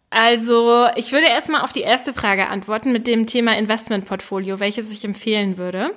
Also, 0.09 0.87
ich 0.95 1.11
würde 1.11 1.27
erstmal 1.27 1.61
auf 1.61 1.71
die 1.71 1.81
erste 1.81 2.13
Frage 2.13 2.47
antworten 2.47 2.91
mit 2.91 3.05
dem 3.05 3.27
Thema 3.27 3.57
Investmentportfolio, 3.57 4.59
welches 4.59 4.91
ich 4.91 5.05
empfehlen 5.05 5.57
würde. 5.57 5.91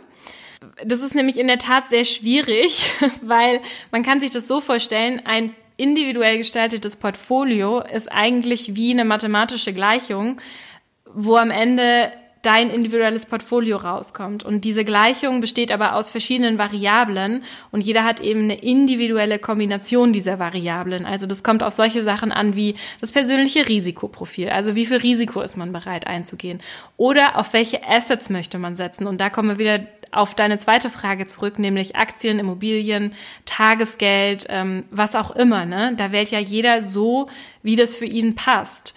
Das 0.85 1.01
ist 1.01 1.15
nämlich 1.15 1.39
in 1.39 1.49
der 1.49 1.59
Tat 1.59 1.89
sehr 1.89 2.05
schwierig, 2.05 2.91
weil 3.23 3.61
man 3.91 4.03
kann 4.03 4.21
sich 4.21 4.31
das 4.31 4.47
so 4.47 4.61
vorstellen, 4.61 5.23
ein 5.25 5.55
individuell 5.77 6.37
gestaltetes 6.37 6.97
Portfolio 6.97 7.81
ist 7.81 8.13
eigentlich 8.13 8.77
wie 8.77 8.91
eine 8.91 9.05
mathematische 9.05 9.73
Gleichung, 9.73 10.41
wo 11.07 11.37
am 11.37 11.51
Ende 11.51 12.13
dein 12.43 12.70
individuelles 12.70 13.24
Portfolio 13.26 13.76
rauskommt. 13.76 14.43
Und 14.43 14.64
diese 14.64 14.84
Gleichung 14.84 15.40
besteht 15.40 15.70
aber 15.70 15.95
aus 15.95 16.11
verschiedenen 16.11 16.59
Variablen 16.59 17.45
und 17.70 17.82
jeder 17.82 18.05
hat 18.05 18.20
eben 18.20 18.43
eine 18.43 18.59
individuelle 18.59 19.38
Kombination 19.38 20.12
dieser 20.12 20.40
Variablen. 20.40 21.07
Also 21.07 21.26
das 21.26 21.45
kommt 21.45 21.62
auf 21.62 21.72
solche 21.72 22.03
Sachen 22.03 22.32
an 22.32 22.57
wie 22.57 22.74
das 23.01 23.12
persönliche 23.12 23.68
Risikoprofil. 23.68 24.49
Also 24.49 24.74
wie 24.74 24.86
viel 24.86 24.97
Risiko 24.97 25.40
ist 25.40 25.57
man 25.57 25.72
bereit 25.72 26.09
einzugehen? 26.09 26.61
Oder 26.97 27.38
auf 27.38 27.53
welche 27.53 27.86
Assets 27.88 28.28
möchte 28.28 28.59
man 28.59 28.74
setzen? 28.74 29.07
Und 29.07 29.20
da 29.20 29.30
kommen 29.30 29.51
wir 29.51 29.59
wieder 29.59 29.86
auf 30.11 30.34
deine 30.34 30.59
zweite 30.59 30.90
Frage 30.90 31.26
zurück, 31.26 31.59
nämlich 31.59 31.97
Aktien, 31.97 32.38
Immobilien, 32.38 33.14
Tagesgeld, 33.47 34.47
ähm, 34.51 34.84
was 34.90 35.14
auch 35.14 35.30
immer. 35.30 35.64
Ne? 35.64 35.95
Da 35.97 36.12
wählt 36.12 36.30
ja 36.30 36.38
jeder 36.38 36.82
so, 36.82 37.28
wie 37.62 37.76
das 37.76 37.97
für 37.97 38.05
ihn 38.05 38.34
passt. 38.34 38.95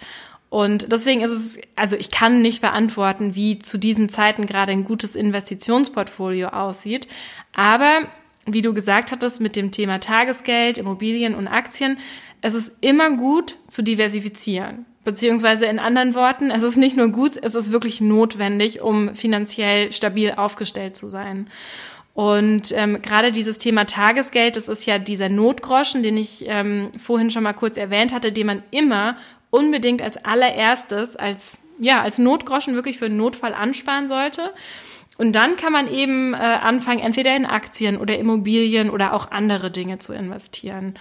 Und 0.48 0.92
deswegen 0.92 1.22
ist 1.22 1.32
es, 1.32 1.58
also 1.74 1.96
ich 1.96 2.10
kann 2.10 2.40
nicht 2.40 2.60
beantworten, 2.60 3.34
wie 3.34 3.58
zu 3.58 3.78
diesen 3.78 4.08
Zeiten 4.08 4.46
gerade 4.46 4.72
ein 4.72 4.84
gutes 4.84 5.16
Investitionsportfolio 5.16 6.48
aussieht. 6.48 7.08
Aber 7.52 8.02
wie 8.46 8.62
du 8.62 8.72
gesagt 8.72 9.10
hattest, 9.10 9.40
mit 9.40 9.56
dem 9.56 9.72
Thema 9.72 9.98
Tagesgeld, 9.98 10.78
Immobilien 10.78 11.34
und 11.34 11.48
Aktien, 11.48 11.98
es 12.42 12.54
ist 12.54 12.72
immer 12.80 13.10
gut 13.10 13.56
zu 13.68 13.82
diversifizieren. 13.82 14.86
Beziehungsweise 15.04 15.66
in 15.66 15.78
anderen 15.78 16.14
Worten, 16.14 16.50
es 16.50 16.62
ist 16.62 16.76
nicht 16.76 16.96
nur 16.96 17.08
gut, 17.08 17.36
es 17.42 17.54
ist 17.54 17.72
wirklich 17.72 18.00
notwendig, 18.00 18.80
um 18.80 19.14
finanziell 19.14 19.92
stabil 19.92 20.32
aufgestellt 20.32 20.96
zu 20.96 21.08
sein. 21.08 21.48
Und 22.12 22.72
ähm, 22.72 23.02
gerade 23.02 23.30
dieses 23.30 23.58
Thema 23.58 23.84
Tagesgeld, 23.84 24.56
das 24.56 24.68
ist 24.68 24.86
ja 24.86 24.98
dieser 24.98 25.28
Notgroschen, 25.28 26.02
den 26.02 26.16
ich 26.16 26.44
ähm, 26.46 26.90
vorhin 26.98 27.30
schon 27.30 27.42
mal 27.42 27.52
kurz 27.52 27.76
erwähnt 27.76 28.12
hatte, 28.12 28.32
den 28.32 28.46
man 28.46 28.62
immer 28.70 29.16
unbedingt 29.56 30.02
als 30.02 30.22
allererstes, 30.24 31.16
als, 31.16 31.58
ja, 31.78 32.02
als 32.02 32.18
Notgroschen 32.18 32.74
wirklich 32.74 32.98
für 32.98 33.06
einen 33.06 33.16
Notfall 33.16 33.54
ansparen 33.54 34.08
sollte. 34.08 34.52
Und 35.18 35.32
dann 35.32 35.56
kann 35.56 35.72
man 35.72 35.88
eben 35.88 36.34
äh, 36.34 36.36
anfangen, 36.36 37.00
entweder 37.00 37.34
in 37.34 37.46
Aktien 37.46 37.96
oder 37.96 38.18
Immobilien 38.18 38.90
oder 38.90 39.14
auch 39.14 39.30
andere 39.30 39.70
Dinge 39.70 39.98
zu 39.98 40.12
investieren. 40.12 40.94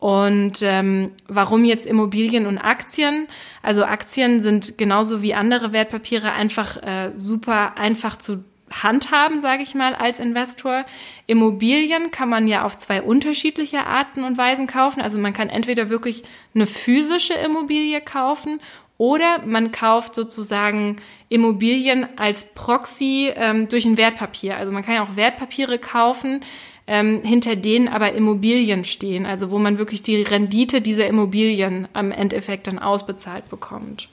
Und 0.00 0.62
ähm, 0.62 1.12
warum 1.28 1.64
jetzt 1.64 1.86
Immobilien 1.86 2.46
und 2.46 2.58
Aktien? 2.58 3.28
Also 3.62 3.84
Aktien 3.84 4.42
sind 4.42 4.78
genauso 4.78 5.22
wie 5.22 5.34
andere 5.34 5.72
Wertpapiere 5.72 6.32
einfach 6.32 6.82
äh, 6.82 7.12
super 7.14 7.76
einfach 7.76 8.16
zu 8.16 8.42
handhaben, 8.70 9.40
sage 9.40 9.62
ich 9.62 9.74
mal, 9.74 9.94
als 9.94 10.20
Investor. 10.20 10.84
Immobilien 11.26 12.10
kann 12.10 12.28
man 12.28 12.48
ja 12.48 12.64
auf 12.64 12.76
zwei 12.78 13.02
unterschiedliche 13.02 13.86
Arten 13.86 14.24
und 14.24 14.38
Weisen 14.38 14.66
kaufen. 14.66 15.00
Also 15.00 15.18
man 15.18 15.32
kann 15.32 15.48
entweder 15.48 15.90
wirklich 15.90 16.22
eine 16.54 16.66
physische 16.66 17.34
Immobilie 17.34 18.00
kaufen 18.00 18.60
oder 19.00 19.40
man 19.46 19.72
kauft 19.72 20.14
sozusagen 20.14 20.96
Immobilien 21.30 22.06
als 22.18 22.44
Proxy 22.54 23.32
ähm, 23.34 23.66
durch 23.66 23.86
ein 23.86 23.96
Wertpapier. 23.96 24.58
Also 24.58 24.72
man 24.72 24.82
kann 24.82 24.94
ja 24.94 25.02
auch 25.02 25.16
Wertpapiere 25.16 25.78
kaufen, 25.78 26.42
ähm, 26.86 27.22
hinter 27.22 27.56
denen 27.56 27.88
aber 27.88 28.12
Immobilien 28.12 28.84
stehen. 28.84 29.24
Also 29.24 29.50
wo 29.50 29.58
man 29.58 29.78
wirklich 29.78 30.02
die 30.02 30.20
Rendite 30.20 30.82
dieser 30.82 31.06
Immobilien 31.06 31.88
am 31.94 32.12
Endeffekt 32.12 32.66
dann 32.66 32.78
ausbezahlt 32.78 33.48
bekommt. 33.48 34.08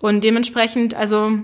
Und 0.00 0.22
dementsprechend, 0.22 0.92
also 0.92 1.38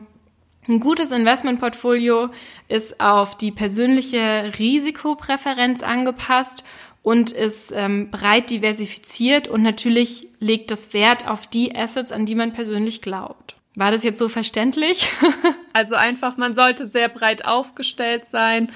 ein 0.68 0.80
gutes 0.80 1.10
Investmentportfolio 1.10 2.28
ist 2.68 3.00
auf 3.00 3.36
die 3.36 3.50
persönliche 3.50 4.52
Risikopräferenz 4.58 5.82
angepasst 5.82 6.64
und 7.02 7.32
ist 7.32 7.72
ähm, 7.74 8.10
breit 8.10 8.50
diversifiziert 8.50 9.48
und 9.48 9.62
natürlich 9.62 10.28
legt 10.38 10.70
das 10.70 10.92
Wert 10.92 11.26
auf 11.26 11.46
die 11.46 11.74
Assets, 11.74 12.12
an 12.12 12.26
die 12.26 12.34
man 12.34 12.52
persönlich 12.52 13.00
glaubt. 13.00 13.56
War 13.74 13.90
das 13.90 14.02
jetzt 14.02 14.18
so 14.18 14.28
verständlich? 14.28 15.08
also 15.72 15.94
einfach, 15.94 16.36
man 16.36 16.54
sollte 16.54 16.88
sehr 16.88 17.08
breit 17.08 17.46
aufgestellt 17.46 18.24
sein. 18.24 18.70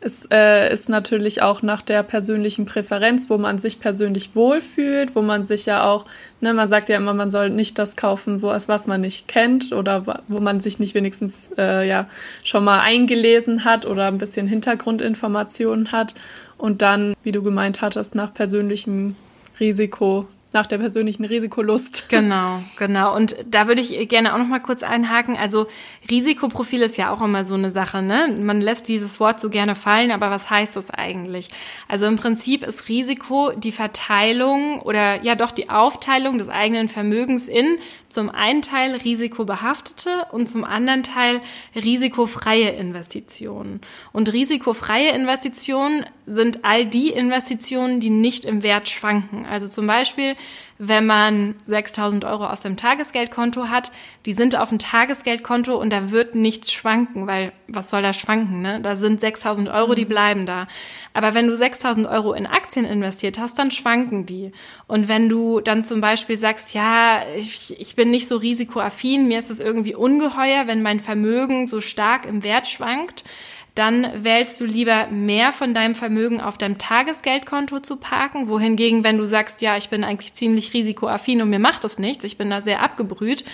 Es 0.00 0.28
äh, 0.30 0.70
ist 0.72 0.88
natürlich 0.88 1.40
auch 1.40 1.62
nach 1.62 1.80
der 1.80 2.02
persönlichen 2.02 2.66
Präferenz, 2.66 3.30
wo 3.30 3.38
man 3.38 3.58
sich 3.58 3.80
persönlich 3.80 4.30
wohlfühlt, 4.34 5.16
wo 5.16 5.22
man 5.22 5.44
sich 5.44 5.66
ja 5.66 5.84
auch, 5.84 6.04
ne, 6.40 6.52
man 6.52 6.68
sagt 6.68 6.90
ja 6.90 6.96
immer, 6.96 7.14
man 7.14 7.30
soll 7.30 7.48
nicht 7.48 7.78
das 7.78 7.96
kaufen, 7.96 8.42
wo, 8.42 8.48
was 8.48 8.86
man 8.86 9.00
nicht 9.00 9.26
kennt 9.26 9.72
oder 9.72 10.22
wo 10.28 10.38
man 10.38 10.60
sich 10.60 10.78
nicht 10.78 10.94
wenigstens 10.94 11.50
äh, 11.56 11.88
ja 11.88 12.08
schon 12.44 12.62
mal 12.62 12.80
eingelesen 12.80 13.64
hat 13.64 13.86
oder 13.86 14.06
ein 14.06 14.18
bisschen 14.18 14.46
Hintergrundinformationen 14.46 15.92
hat. 15.92 16.14
Und 16.58 16.82
dann, 16.82 17.14
wie 17.22 17.32
du 17.32 17.42
gemeint 17.42 17.80
hattest, 17.80 18.14
nach 18.14 18.32
persönlichem 18.32 19.16
Risiko 19.58 20.28
nach 20.56 20.66
der 20.66 20.78
persönlichen 20.78 21.24
Risikolust. 21.24 22.06
Genau, 22.16 22.62
genau. 22.78 23.14
Und 23.14 23.36
da 23.46 23.68
würde 23.68 23.82
ich 23.82 24.08
gerne 24.08 24.32
auch 24.32 24.38
noch 24.38 24.46
mal 24.46 24.60
kurz 24.60 24.82
einhaken. 24.82 25.36
Also 25.36 25.66
Risikoprofil 26.10 26.80
ist 26.82 26.96
ja 26.96 27.10
auch 27.10 27.20
immer 27.20 27.44
so 27.44 27.54
eine 27.54 27.70
Sache, 27.70 28.00
ne? 28.00 28.34
Man 28.40 28.62
lässt 28.62 28.88
dieses 28.88 29.20
Wort 29.20 29.38
so 29.38 29.50
gerne 29.50 29.74
fallen, 29.74 30.10
aber 30.10 30.30
was 30.30 30.48
heißt 30.48 30.76
das 30.76 30.90
eigentlich? 30.90 31.48
Also 31.88 32.06
im 32.06 32.16
Prinzip 32.16 32.62
ist 32.62 32.88
Risiko 32.88 33.52
die 33.54 33.72
Verteilung 33.72 34.80
oder 34.80 35.22
ja 35.22 35.34
doch 35.34 35.52
die 35.52 35.68
Aufteilung 35.68 36.38
des 36.38 36.48
eigenen 36.48 36.88
Vermögens 36.88 37.48
in 37.48 37.78
zum 38.08 38.30
einen 38.30 38.62
Teil 38.62 38.94
risikobehaftete 38.94 40.26
und 40.32 40.48
zum 40.48 40.64
anderen 40.64 41.02
Teil 41.02 41.40
risikofreie 41.74 42.70
Investitionen. 42.70 43.80
Und 44.12 44.32
risikofreie 44.32 45.10
Investitionen 45.10 46.06
sind 46.26 46.64
all 46.64 46.86
die 46.86 47.10
Investitionen, 47.10 48.00
die 48.00 48.10
nicht 48.10 48.44
im 48.44 48.62
Wert 48.62 48.88
schwanken. 48.88 49.44
Also 49.46 49.68
zum 49.68 49.86
Beispiel 49.86 50.36
wenn 50.78 51.06
man 51.06 51.54
6000 51.64 52.24
Euro 52.24 52.46
auf 52.46 52.58
seinem 52.58 52.76
Tagesgeldkonto 52.76 53.68
hat, 53.68 53.92
die 54.26 54.32
sind 54.32 54.56
auf 54.56 54.68
dem 54.68 54.78
Tagesgeldkonto 54.78 55.76
und 55.76 55.90
da 55.90 56.10
wird 56.10 56.34
nichts 56.34 56.72
schwanken, 56.72 57.26
weil 57.26 57.52
was 57.68 57.90
soll 57.90 58.02
da 58.02 58.12
schwanken, 58.12 58.60
ne? 58.60 58.80
Da 58.80 58.96
sind 58.96 59.20
6000 59.20 59.68
Euro, 59.68 59.94
die 59.94 60.04
mhm. 60.04 60.08
bleiben 60.08 60.46
da. 60.46 60.66
Aber 61.14 61.34
wenn 61.34 61.46
du 61.46 61.56
6000 61.56 62.06
Euro 62.06 62.34
in 62.34 62.46
Aktien 62.46 62.84
investiert 62.84 63.38
hast, 63.38 63.58
dann 63.58 63.70
schwanken 63.70 64.26
die. 64.26 64.52
Und 64.86 65.08
wenn 65.08 65.28
du 65.28 65.60
dann 65.60 65.84
zum 65.84 66.00
Beispiel 66.00 66.36
sagst, 66.36 66.74
ja, 66.74 67.22
ich, 67.36 67.74
ich 67.80 67.96
bin 67.96 68.10
nicht 68.10 68.28
so 68.28 68.36
risikoaffin, 68.36 69.28
mir 69.28 69.38
ist 69.38 69.50
es 69.50 69.60
irgendwie 69.60 69.94
ungeheuer, 69.94 70.66
wenn 70.66 70.82
mein 70.82 71.00
Vermögen 71.00 71.66
so 71.66 71.80
stark 71.80 72.26
im 72.26 72.44
Wert 72.44 72.68
schwankt, 72.68 73.24
dann 73.76 74.24
wählst 74.24 74.58
du 74.58 74.64
lieber 74.64 75.06
mehr 75.08 75.52
von 75.52 75.74
deinem 75.74 75.94
Vermögen 75.94 76.40
auf 76.40 76.56
deinem 76.56 76.78
Tagesgeldkonto 76.78 77.80
zu 77.80 77.96
parken, 77.96 78.48
wohingegen, 78.48 79.04
wenn 79.04 79.18
du 79.18 79.26
sagst, 79.26 79.60
ja, 79.60 79.76
ich 79.76 79.90
bin 79.90 80.02
eigentlich 80.02 80.32
ziemlich 80.32 80.72
risikoaffin 80.72 81.42
und 81.42 81.50
mir 81.50 81.58
macht 81.58 81.84
das 81.84 81.98
nichts, 81.98 82.24
ich 82.24 82.38
bin 82.38 82.48
da 82.48 82.62
sehr 82.62 82.82
abgebrüht, 82.82 83.44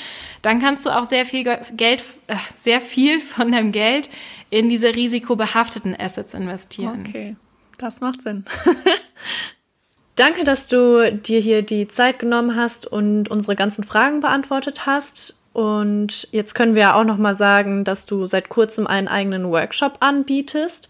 dann 0.40 0.60
kannst 0.60 0.86
du 0.86 0.90
auch 0.90 1.06
sehr 1.06 1.26
viel 1.26 1.42
Geld, 1.76 2.04
äh, 2.28 2.36
sehr 2.56 2.80
viel 2.80 3.20
von 3.20 3.50
deinem 3.50 3.72
Geld 3.72 4.08
in 4.48 4.68
diese 4.68 4.94
risikobehafteten 4.94 5.98
Assets 5.98 6.34
investieren. 6.34 7.04
Okay, 7.04 7.36
das 7.78 8.00
macht 8.00 8.22
Sinn. 8.22 8.44
Danke, 10.14 10.44
dass 10.44 10.68
du 10.68 11.10
dir 11.10 11.40
hier 11.40 11.62
die 11.62 11.88
Zeit 11.88 12.20
genommen 12.20 12.54
hast 12.54 12.86
und 12.86 13.28
unsere 13.28 13.56
ganzen 13.56 13.82
Fragen 13.82 14.20
beantwortet 14.20 14.86
hast. 14.86 15.36
Und 15.52 16.28
jetzt 16.30 16.54
können 16.54 16.74
wir 16.74 16.82
ja 16.82 16.94
auch 16.94 17.04
noch 17.04 17.18
mal 17.18 17.34
sagen, 17.34 17.84
dass 17.84 18.06
du 18.06 18.26
seit 18.26 18.48
kurzem 18.48 18.86
einen 18.86 19.08
eigenen 19.08 19.50
Workshop 19.50 19.98
anbietest. 20.00 20.88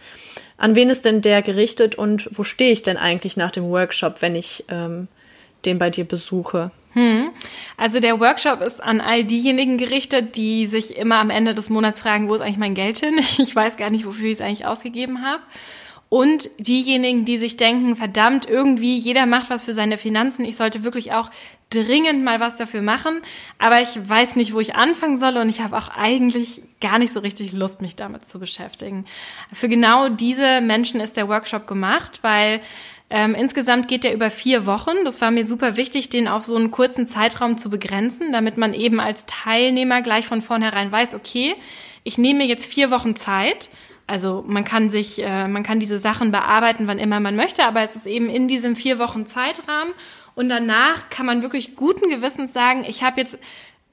An 0.57 0.77
wen 0.77 0.89
ist 0.89 1.05
denn 1.05 1.21
der 1.21 1.43
gerichtet 1.43 1.97
und 1.97 2.29
wo 2.31 2.45
stehe 2.45 2.71
ich 2.71 2.83
denn 2.83 2.97
eigentlich 2.97 3.37
nach 3.37 3.51
dem 3.51 3.65
Workshop, 3.65 4.23
wenn 4.23 4.37
ich 4.37 4.65
ähm, 4.69 5.09
den 5.65 5.79
bei 5.79 5.91
dir 5.91 6.05
besuche? 6.05 6.71
Hm. 6.93 7.31
Also 7.77 7.99
der 7.99 8.21
Workshop 8.21 8.61
ist 8.61 8.83
an 8.83 9.01
all 9.01 9.25
diejenigen 9.25 9.79
gerichtet, 9.79 10.37
die 10.37 10.67
sich 10.67 10.97
immer 10.97 11.19
am 11.19 11.31
Ende 11.31 11.55
des 11.55 11.71
Monats 11.71 12.01
fragen, 12.01 12.29
wo 12.29 12.35
ist 12.35 12.43
eigentlich 12.43 12.59
mein 12.59 12.75
Geld 12.75 12.99
hin? 12.99 13.19
Ich 13.39 13.57
weiß 13.57 13.77
gar 13.77 13.91
nicht, 13.91 14.07
wofür 14.07 14.27
ich 14.27 14.35
es 14.35 14.41
eigentlich 14.41 14.67
ausgegeben 14.67 15.25
habe 15.25 15.43
und 16.13 16.51
diejenigen, 16.59 17.25
die 17.25 17.39
sich 17.39 17.57
denken, 17.57 17.97
verdammt, 17.97 18.47
irgendwie 18.47 18.99
jeder 18.99 19.25
macht 19.25 19.49
was 19.49 19.65
für 19.65 19.73
seine 19.73 19.97
Finanzen, 19.97 20.45
ich 20.45 20.57
sollte 20.57 20.85
wirklich 20.85 21.13
auch 21.13 21.31
dringend 21.71 22.23
mal 22.23 22.39
was 22.39 22.59
dafür 22.59 22.83
machen, 22.83 23.23
aber 23.59 23.81
ich 23.81 23.97
weiß 23.97 24.37
nicht, 24.37 24.53
wo 24.53 24.61
ich 24.61 24.75
anfangen 24.75 25.17
soll 25.17 25.39
und 25.39 25.49
ich 25.49 25.63
habe 25.63 25.75
auch 25.75 25.89
eigentlich 25.89 26.61
gar 26.83 26.99
nicht 26.99 27.15
so 27.15 27.21
richtig 27.21 27.53
Lust, 27.53 27.81
mich 27.81 27.97
damit 27.97 28.27
zu 28.27 28.39
beschäftigen. 28.39 29.07
Für 29.55 29.71
genau 29.71 30.11
diese 30.11 30.61
Menschen 30.61 31.01
ist 31.01 31.17
der 31.17 31.31
Workshop 31.31 31.67
gemacht, 31.67 32.19
weil 32.21 32.61
ähm, 33.09 33.35
insgesamt 33.35 33.89
geht 33.89 34.05
der 34.05 34.13
über 34.13 34.29
vier 34.29 34.67
Wochen. 34.67 35.07
Das 35.07 35.23
war 35.23 35.31
mir 35.31 35.47
super 35.47 35.79
wichtig, 35.79 36.11
den 36.11 36.29
auf 36.29 36.45
so 36.45 36.57
einen 36.57 36.71
kurzen 36.71 37.09
Zeitraum 37.09 37.57
zu 37.57 37.71
begrenzen, 37.71 38.33
damit 38.33 38.59
man 38.59 38.75
eben 38.75 39.01
als 39.01 39.25
Teilnehmer 39.25 40.03
gleich 40.03 40.27
von 40.27 40.43
vornherein 40.43 40.93
weiß, 40.93 41.15
okay, 41.15 41.55
ich 42.05 42.19
nehme 42.19 42.41
mir 42.41 42.47
jetzt 42.49 42.67
vier 42.67 42.91
Wochen 42.91 43.17
Zeit 43.17 43.71
also 44.13 44.45
man 44.47 44.63
kann 44.65 44.91
sich, 44.91 45.23
äh, 45.23 45.49
man 45.49 45.63
kann 45.63 45.81
diese 45.81 45.99
Sachen 45.99 46.33
bearbeiten, 46.33 46.87
wann 46.87 46.99
immer 46.99 47.19
man 47.19 47.35
möchte, 47.35 47.65
aber 47.65 47.81
es 47.81 47.97
ist 47.97 48.07
eben 48.07 48.29
in 48.29 48.47
diesem 48.47 48.77
vier 48.77 48.99
Wochen 48.99 49.25
Zeitrahmen. 49.25 49.95
Und 50.35 50.51
danach 50.51 51.09
kann 51.09 51.25
man 51.25 51.41
wirklich 51.41 51.77
guten 51.77 52.11
Gewissens 52.11 52.53
sagen, 52.53 52.85
ich 52.87 53.03
habe 53.03 53.23
jetzt 53.23 53.39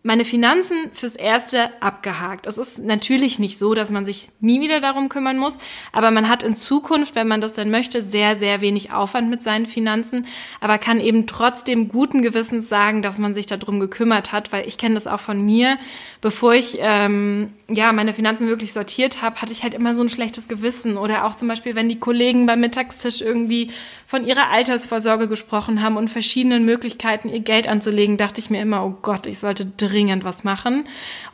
meine 0.02 0.24
Finanzen 0.24 0.92
fürs 0.94 1.18
Erste 1.18 1.70
abgehakt. 1.82 2.48
Es 2.48 2.58
ist 2.58 2.80
natürlich 2.80 3.38
nicht 3.38 3.60
so, 3.60 3.74
dass 3.74 3.92
man 3.92 4.06
sich 4.06 4.30
nie 4.40 4.62
wieder 4.62 4.80
darum 4.80 5.10
kümmern 5.10 5.38
muss, 5.38 5.58
aber 5.92 6.10
man 6.10 6.30
hat 6.30 6.42
in 6.42 6.56
Zukunft, 6.56 7.16
wenn 7.16 7.28
man 7.28 7.42
das 7.42 7.52
dann 7.52 7.70
möchte, 7.70 8.02
sehr, 8.02 8.38
sehr 8.38 8.62
wenig 8.62 8.94
Aufwand 8.94 9.30
mit 9.30 9.44
seinen 9.44 9.66
Finanzen, 9.66 10.26
aber 10.62 10.78
kann 10.78 11.02
eben 11.02 11.28
trotzdem 11.28 11.90
guten 11.90 12.22
Gewissens 12.22 12.70
sagen, 12.70 13.02
dass 13.02 13.18
man 13.18 13.34
sich 13.34 13.46
darum 13.46 13.82
gekümmert 13.82 14.32
hat, 14.32 14.54
weil 14.54 14.66
ich 14.66 14.78
kenne 14.78 14.96
das 14.96 15.06
auch 15.06 15.20
von 15.20 15.44
mir. 15.44 15.78
Bevor 16.22 16.54
ich 16.54 16.78
ähm, 16.80 17.52
ja 17.70 17.92
meine 17.92 18.14
Finanzen 18.14 18.48
wirklich 18.48 18.72
sortiert 18.72 19.22
habe, 19.22 19.42
hatte 19.42 19.52
ich 19.52 19.64
halt 19.64 19.74
immer 19.74 19.96
so 19.96 20.02
ein 20.02 20.10
schlechtes 20.10 20.48
Gewissen 20.48 20.96
oder 20.96 21.26
auch 21.26 21.36
zum 21.36 21.50
Beispiel, 21.50 21.76
wenn 21.76 21.90
die 21.90 22.00
Kollegen 22.00 22.46
beim 22.46 22.62
Mittagstisch 22.62 23.20
irgendwie 23.20 23.72
von 24.10 24.26
ihrer 24.26 24.50
Altersvorsorge 24.50 25.28
gesprochen 25.28 25.84
haben 25.84 25.96
und 25.96 26.08
verschiedenen 26.08 26.66
Möglichkeiten, 26.66 27.30
ihr 27.30 27.42
Geld 27.42 27.68
anzulegen, 27.68 28.18
dachte 28.18 28.42
ich 28.42 28.50
mir 28.50 28.60
immer, 28.60 28.84
oh 28.84 28.98
Gott, 29.04 29.28
ich 29.28 29.38
sollte 29.38 29.68
dringend 29.68 30.24
was 30.24 30.44
machen 30.44 30.86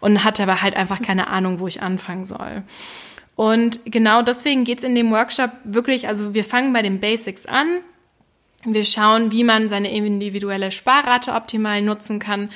und 0.02 0.26
hatte 0.26 0.44
aber 0.44 0.62
halt 0.62 0.76
einfach 0.76 1.02
keine 1.02 1.28
Ahnung, 1.28 1.62
wo 1.62 1.68
ich 1.68 1.82
anfangen 1.82 2.26
soll. 2.26 2.64
Und 3.38 3.80
genau 3.86 4.24
deswegen 4.24 4.66
geht's 4.66 4.84
in 4.84 4.94
dem 4.94 5.10
Workshop 5.12 5.52
wirklich, 5.64 6.10
also 6.10 6.34
wir 6.34 6.44
fangen 6.44 6.74
bei 6.74 6.82
den 6.82 7.00
Basics 7.00 7.46
an. 7.46 7.80
Wir 8.66 8.84
schauen, 8.84 9.32
wie 9.32 9.46
man 9.46 9.70
seine 9.70 9.96
individuelle 9.96 10.70
Sparrate 10.72 11.32
optimal 11.32 11.82
nutzen 11.82 12.20
kann, 12.20 12.50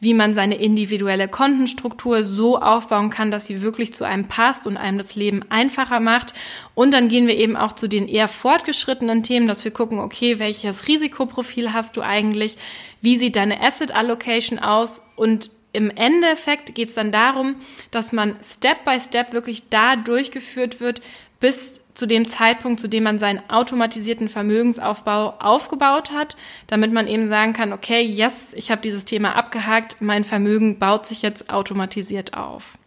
wie 0.00 0.14
man 0.14 0.34
seine 0.34 0.56
individuelle 0.56 1.28
Kontenstruktur 1.28 2.22
so 2.22 2.58
aufbauen 2.58 3.10
kann, 3.10 3.30
dass 3.30 3.46
sie 3.46 3.62
wirklich 3.62 3.94
zu 3.94 4.04
einem 4.04 4.28
passt 4.28 4.66
und 4.66 4.76
einem 4.76 4.98
das 4.98 5.14
Leben 5.14 5.42
einfacher 5.48 6.00
macht. 6.00 6.34
Und 6.74 6.92
dann 6.92 7.08
gehen 7.08 7.26
wir 7.26 7.36
eben 7.36 7.56
auch 7.56 7.72
zu 7.72 7.88
den 7.88 8.08
eher 8.08 8.28
fortgeschrittenen 8.28 9.22
Themen, 9.22 9.46
dass 9.46 9.64
wir 9.64 9.70
gucken, 9.70 9.98
okay, 9.98 10.38
welches 10.38 10.88
Risikoprofil 10.88 11.72
hast 11.72 11.96
du 11.96 12.02
eigentlich? 12.02 12.56
Wie 13.00 13.16
sieht 13.16 13.36
deine 13.36 13.60
Asset 13.60 13.92
Allocation 13.92 14.58
aus? 14.58 15.02
Und 15.16 15.50
im 15.72 15.90
Endeffekt 15.90 16.74
geht 16.74 16.90
es 16.90 16.94
dann 16.94 17.12
darum, 17.12 17.56
dass 17.90 18.12
man 18.12 18.36
Step 18.42 18.84
by 18.84 18.98
Step 19.00 19.32
wirklich 19.32 19.68
da 19.68 19.96
durchgeführt 19.96 20.80
wird, 20.80 21.02
bis 21.40 21.80
zu 21.96 22.06
dem 22.06 22.28
Zeitpunkt, 22.28 22.80
zu 22.80 22.88
dem 22.88 23.04
man 23.04 23.18
seinen 23.18 23.40
automatisierten 23.48 24.28
Vermögensaufbau 24.28 25.30
aufgebaut 25.38 26.12
hat, 26.12 26.36
damit 26.66 26.92
man 26.92 27.08
eben 27.08 27.28
sagen 27.28 27.54
kann, 27.54 27.72
okay, 27.72 28.02
yes, 28.02 28.52
ich 28.54 28.70
habe 28.70 28.82
dieses 28.82 29.04
Thema 29.04 29.34
abgehakt, 29.34 29.96
mein 30.00 30.24
Vermögen 30.24 30.78
baut 30.78 31.06
sich 31.06 31.22
jetzt 31.22 31.50
automatisiert 31.50 32.34
auf. 32.34 32.78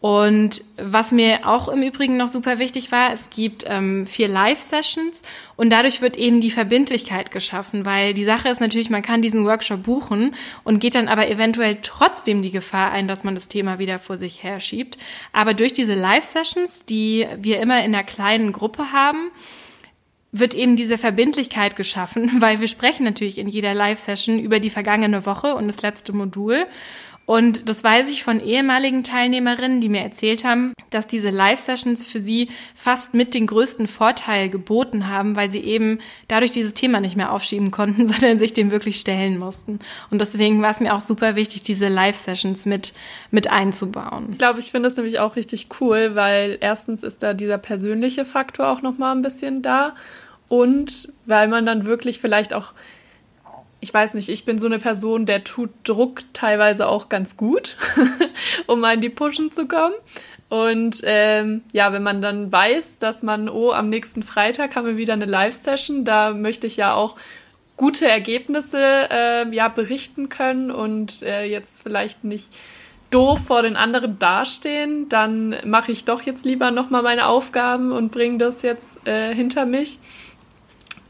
Und 0.00 0.64
was 0.78 1.12
mir 1.12 1.46
auch 1.46 1.68
im 1.68 1.82
Übrigen 1.82 2.16
noch 2.16 2.28
super 2.28 2.58
wichtig 2.58 2.90
war, 2.90 3.12
es 3.12 3.28
gibt 3.28 3.66
ähm, 3.68 4.06
vier 4.06 4.28
Live-Sessions 4.28 5.22
und 5.56 5.68
dadurch 5.68 6.00
wird 6.00 6.16
eben 6.16 6.40
die 6.40 6.50
Verbindlichkeit 6.50 7.30
geschaffen, 7.30 7.84
weil 7.84 8.14
die 8.14 8.24
Sache 8.24 8.48
ist 8.48 8.62
natürlich, 8.62 8.88
man 8.88 9.02
kann 9.02 9.20
diesen 9.20 9.44
Workshop 9.44 9.82
buchen 9.82 10.34
und 10.64 10.80
geht 10.80 10.94
dann 10.94 11.08
aber 11.08 11.28
eventuell 11.28 11.78
trotzdem 11.82 12.40
die 12.40 12.50
Gefahr 12.50 12.92
ein, 12.92 13.08
dass 13.08 13.24
man 13.24 13.34
das 13.34 13.48
Thema 13.48 13.78
wieder 13.78 13.98
vor 13.98 14.16
sich 14.16 14.42
herschiebt. 14.42 14.96
Aber 15.34 15.52
durch 15.52 15.74
diese 15.74 15.94
Live-Sessions, 15.94 16.86
die 16.86 17.26
wir 17.36 17.60
immer 17.60 17.84
in 17.84 17.94
einer 17.94 18.04
kleinen 18.04 18.52
Gruppe 18.52 18.92
haben, 18.92 19.30
wird 20.32 20.54
eben 20.54 20.76
diese 20.76 20.96
Verbindlichkeit 20.96 21.76
geschaffen, 21.76 22.30
weil 22.40 22.60
wir 22.60 22.68
sprechen 22.68 23.04
natürlich 23.04 23.38
in 23.38 23.48
jeder 23.48 23.74
Live-Session 23.74 24.38
über 24.38 24.60
die 24.60 24.70
vergangene 24.70 25.26
Woche 25.26 25.54
und 25.54 25.66
das 25.66 25.82
letzte 25.82 26.12
Modul. 26.12 26.66
Und 27.30 27.68
das 27.68 27.84
weiß 27.84 28.10
ich 28.10 28.24
von 28.24 28.40
ehemaligen 28.40 29.04
Teilnehmerinnen, 29.04 29.80
die 29.80 29.88
mir 29.88 30.00
erzählt 30.00 30.42
haben, 30.42 30.72
dass 30.90 31.06
diese 31.06 31.30
Live-Sessions 31.30 32.04
für 32.04 32.18
sie 32.18 32.48
fast 32.74 33.14
mit 33.14 33.34
den 33.34 33.46
größten 33.46 33.86
Vorteil 33.86 34.48
geboten 34.48 35.06
haben, 35.06 35.36
weil 35.36 35.52
sie 35.52 35.60
eben 35.60 36.00
dadurch 36.26 36.50
dieses 36.50 36.74
Thema 36.74 36.98
nicht 36.98 37.14
mehr 37.14 37.30
aufschieben 37.30 37.70
konnten, 37.70 38.04
sondern 38.08 38.40
sich 38.40 38.52
dem 38.52 38.72
wirklich 38.72 38.96
stellen 38.96 39.38
mussten. 39.38 39.78
Und 40.10 40.20
deswegen 40.20 40.60
war 40.60 40.72
es 40.72 40.80
mir 40.80 40.92
auch 40.92 41.00
super 41.00 41.36
wichtig, 41.36 41.62
diese 41.62 41.86
Live-Sessions 41.86 42.66
mit, 42.66 42.94
mit 43.30 43.48
einzubauen. 43.48 44.30
Ich 44.32 44.38
glaube, 44.38 44.58
ich 44.58 44.72
finde 44.72 44.88
das 44.88 44.96
nämlich 44.96 45.20
auch 45.20 45.36
richtig 45.36 45.68
cool, 45.80 46.16
weil 46.16 46.58
erstens 46.60 47.04
ist 47.04 47.22
da 47.22 47.32
dieser 47.32 47.58
persönliche 47.58 48.24
Faktor 48.24 48.70
auch 48.70 48.82
nochmal 48.82 49.14
ein 49.14 49.22
bisschen 49.22 49.62
da 49.62 49.94
und 50.48 51.12
weil 51.26 51.46
man 51.46 51.64
dann 51.64 51.84
wirklich 51.84 52.18
vielleicht 52.18 52.54
auch 52.54 52.72
ich 53.80 53.92
weiß 53.92 54.14
nicht, 54.14 54.28
ich 54.28 54.44
bin 54.44 54.58
so 54.58 54.66
eine 54.66 54.78
Person, 54.78 55.26
der 55.26 55.44
tut 55.44 55.70
Druck 55.84 56.20
teilweise 56.32 56.88
auch 56.88 57.08
ganz 57.08 57.36
gut, 57.36 57.76
um 58.66 58.84
in 58.84 59.00
die 59.00 59.08
Pushen 59.08 59.50
zu 59.52 59.66
kommen. 59.66 59.94
Und 60.48 61.00
ähm, 61.04 61.62
ja, 61.72 61.92
wenn 61.92 62.02
man 62.02 62.20
dann 62.20 62.50
weiß, 62.50 62.98
dass 62.98 63.22
man, 63.22 63.48
oh, 63.48 63.72
am 63.72 63.88
nächsten 63.88 64.22
Freitag 64.22 64.76
haben 64.76 64.86
wir 64.86 64.96
wieder 64.96 65.12
eine 65.12 65.24
Live-Session, 65.24 66.04
da 66.04 66.32
möchte 66.34 66.66
ich 66.66 66.76
ja 66.76 66.94
auch 66.94 67.16
gute 67.76 68.06
Ergebnisse 68.06 69.08
äh, 69.10 69.54
ja 69.54 69.68
berichten 69.68 70.28
können 70.28 70.70
und 70.70 71.22
äh, 71.22 71.44
jetzt 71.44 71.82
vielleicht 71.82 72.24
nicht 72.24 72.54
doof 73.10 73.40
vor 73.46 73.62
den 73.62 73.76
anderen 73.76 74.18
dastehen, 74.18 75.08
dann 75.08 75.56
mache 75.64 75.90
ich 75.92 76.04
doch 76.04 76.22
jetzt 76.22 76.44
lieber 76.44 76.70
nochmal 76.70 77.02
meine 77.02 77.26
Aufgaben 77.26 77.90
und 77.90 78.12
bringe 78.12 78.38
das 78.38 78.62
jetzt 78.62 79.06
äh, 79.06 79.34
hinter 79.34 79.66
mich 79.66 79.98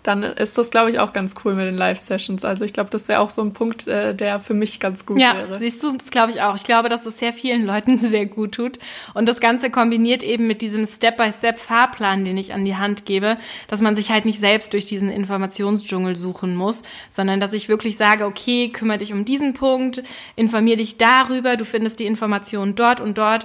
dann 0.02 0.22
ist 0.22 0.56
das, 0.56 0.70
glaube 0.70 0.90
ich, 0.90 0.98
auch 0.98 1.12
ganz 1.12 1.34
cool 1.44 1.54
mit 1.54 1.66
den 1.66 1.76
Live-Sessions. 1.76 2.44
Also 2.44 2.64
ich 2.64 2.72
glaube, 2.72 2.88
das 2.90 3.08
wäre 3.08 3.20
auch 3.20 3.28
so 3.28 3.42
ein 3.42 3.52
Punkt, 3.52 3.86
äh, 3.86 4.14
der 4.14 4.40
für 4.40 4.54
mich 4.54 4.80
ganz 4.80 5.04
gut 5.04 5.18
ja, 5.18 5.38
wäre. 5.38 5.50
Ja, 5.50 5.58
siehst 5.58 5.82
du, 5.82 5.92
das 5.96 6.10
glaube 6.10 6.30
ich 6.32 6.40
auch. 6.40 6.56
Ich 6.56 6.64
glaube, 6.64 6.88
dass 6.88 7.04
es 7.04 7.18
sehr 7.18 7.32
vielen 7.32 7.64
Leuten 7.66 7.98
sehr 7.98 8.26
gut 8.26 8.52
tut. 8.52 8.78
Und 9.12 9.28
das 9.28 9.40
Ganze 9.40 9.70
kombiniert 9.70 10.22
eben 10.22 10.46
mit 10.46 10.62
diesem 10.62 10.86
Step-by-Step-Fahrplan, 10.86 12.24
den 12.24 12.38
ich 12.38 12.54
an 12.54 12.64
die 12.64 12.76
Hand 12.76 13.04
gebe, 13.04 13.36
dass 13.68 13.82
man 13.82 13.94
sich 13.94 14.10
halt 14.10 14.24
nicht 14.24 14.40
selbst 14.40 14.72
durch 14.72 14.86
diesen 14.86 15.10
Informationsdschungel 15.10 16.16
suchen 16.16 16.56
muss, 16.56 16.82
sondern 17.10 17.40
dass 17.40 17.52
ich 17.52 17.68
wirklich 17.68 17.96
sage, 17.96 18.24
okay, 18.24 18.70
kümmere 18.70 18.98
dich 18.98 19.12
um 19.12 19.24
diesen 19.24 19.52
Punkt, 19.52 20.02
informier 20.36 20.76
dich 20.76 20.96
darüber, 20.96 21.56
du 21.56 21.64
findest 21.64 22.00
die 22.00 22.06
Informationen 22.06 22.74
dort 22.74 23.00
und 23.00 23.18
dort. 23.18 23.44